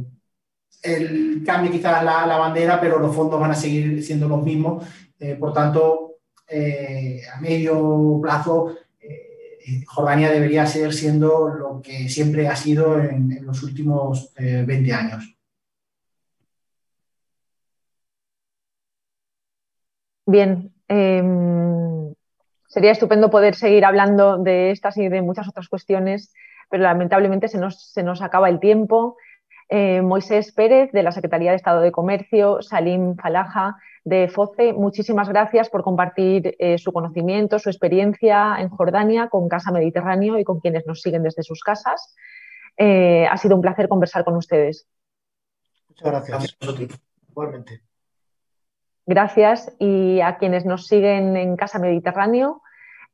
el 0.83 1.43
cambio 1.45 1.73
quizás 1.73 2.05
la, 2.05 2.39
bandera, 2.39 2.81
pero 2.81 3.01
los 3.01 3.15
fondos 3.15 3.41
van 3.41 3.51
a 3.51 3.55
seguir 3.55 4.03
siendo 4.05 4.29
los 4.29 4.43
mismos. 4.43 4.87
por 5.39 5.53
tanto, 5.53 6.19
a 6.49 7.41
medio 7.41 8.19
plazo 8.23 8.75
Jordania 9.87 10.31
debería 10.31 10.67
ser 10.67 10.93
siendo 10.93 11.49
lo 11.49 11.81
que 11.83 12.09
siempre 12.09 12.49
ha 12.49 12.57
sido 12.57 12.99
en, 13.01 13.45
los 13.45 13.63
últimos 13.63 14.33
20 14.37 14.91
eh, 14.91 14.93
años. 14.93 15.37
Bien, 20.27 20.73
em, 20.87 22.15
sería 22.69 22.93
estupendo 22.93 23.31
poder 23.31 23.57
seguir 23.57 23.85
hablando 23.85 24.39
de 24.39 24.71
estas 24.71 24.97
y 24.97 25.09
de 25.09 25.23
muchas 25.23 25.49
otras 25.49 25.69
cuestiones, 25.69 26.33
pero 26.71 26.85
lamentablemente 26.85 27.49
se 27.49 27.59
nos, 27.59 27.93
se 27.93 28.03
nos 28.03 28.23
acaba 28.23 28.49
el 28.49 28.61
tiempo. 28.61 29.17
Eh, 29.69 30.03
Moisés 30.03 30.53
Pérez, 30.53 30.91
de 30.93 31.03
la 31.03 31.13
Secretaría 31.13 31.51
de 31.51 31.57
Estado 31.57 31.81
de 31.81 31.93
Comercio, 31.93 32.63
Salim 32.63 33.17
Falaja, 33.17 33.77
de 34.05 34.29
FOCE, 34.29 34.73
muchísimas 34.73 35.29
gracias 35.29 35.69
por 35.69 35.83
compartir 35.83 36.57
eh, 36.59 36.79
su 36.79 36.93
conocimiento, 36.93 37.59
su 37.59 37.69
experiencia 37.69 38.57
en 38.59 38.69
Jordania 38.69 39.29
con 39.29 39.49
Casa 39.49 39.71
Mediterráneo 39.71 40.39
y 40.39 40.45
con 40.45 40.61
quienes 40.61 40.87
nos 40.87 41.03
siguen 41.03 41.23
desde 41.23 41.43
sus 41.43 41.63
casas. 41.63 42.17
Eh, 42.77 43.27
ha 43.31 43.37
sido 43.37 43.57
un 43.57 43.63
placer 43.63 43.89
conversar 43.89 44.25
con 44.25 44.37
ustedes. 44.37 44.89
Muchas 45.89 46.09
gracias. 46.09 46.57
Igualmente. 47.29 47.83
Gracias 49.07 49.75
y 49.79 50.21
a 50.21 50.37
quienes 50.39 50.65
nos 50.65 50.87
siguen 50.87 51.37
en 51.37 51.57
Casa 51.57 51.79
Mediterráneo. 51.79 52.63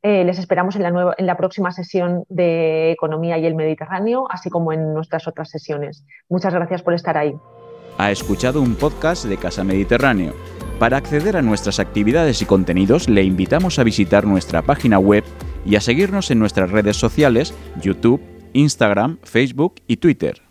Eh, 0.07 0.23
les 0.23 0.39
esperamos 0.39 0.77
en 0.77 0.83
la, 0.83 1.13
en 1.17 1.25
la 1.25 1.35
próxima 1.35 1.69
sesión 1.73 2.23
de 2.29 2.91
Economía 2.91 3.37
y 3.39 3.45
el 3.45 3.55
Mediterráneo, 3.55 4.25
así 4.29 4.49
como 4.49 4.71
en 4.71 4.93
nuestras 4.93 5.27
otras 5.27 5.49
sesiones. 5.49 6.05
Muchas 6.29 6.53
gracias 6.53 6.81
por 6.81 6.93
estar 6.93 7.17
ahí. 7.17 7.35
Ha 7.97 8.09
escuchado 8.09 8.61
un 8.61 8.75
podcast 8.75 9.25
de 9.25 9.35
Casa 9.35 9.65
Mediterráneo. 9.65 10.33
Para 10.79 10.95
acceder 10.95 11.35
a 11.35 11.41
nuestras 11.41 11.81
actividades 11.81 12.41
y 12.41 12.45
contenidos, 12.45 13.09
le 13.09 13.23
invitamos 13.23 13.79
a 13.79 13.83
visitar 13.83 14.25
nuestra 14.25 14.61
página 14.61 14.97
web 14.97 15.25
y 15.65 15.75
a 15.75 15.81
seguirnos 15.81 16.31
en 16.31 16.39
nuestras 16.39 16.71
redes 16.71 16.95
sociales, 16.95 17.53
YouTube, 17.81 18.21
Instagram, 18.53 19.17
Facebook 19.23 19.81
y 19.87 19.97
Twitter. 19.97 20.46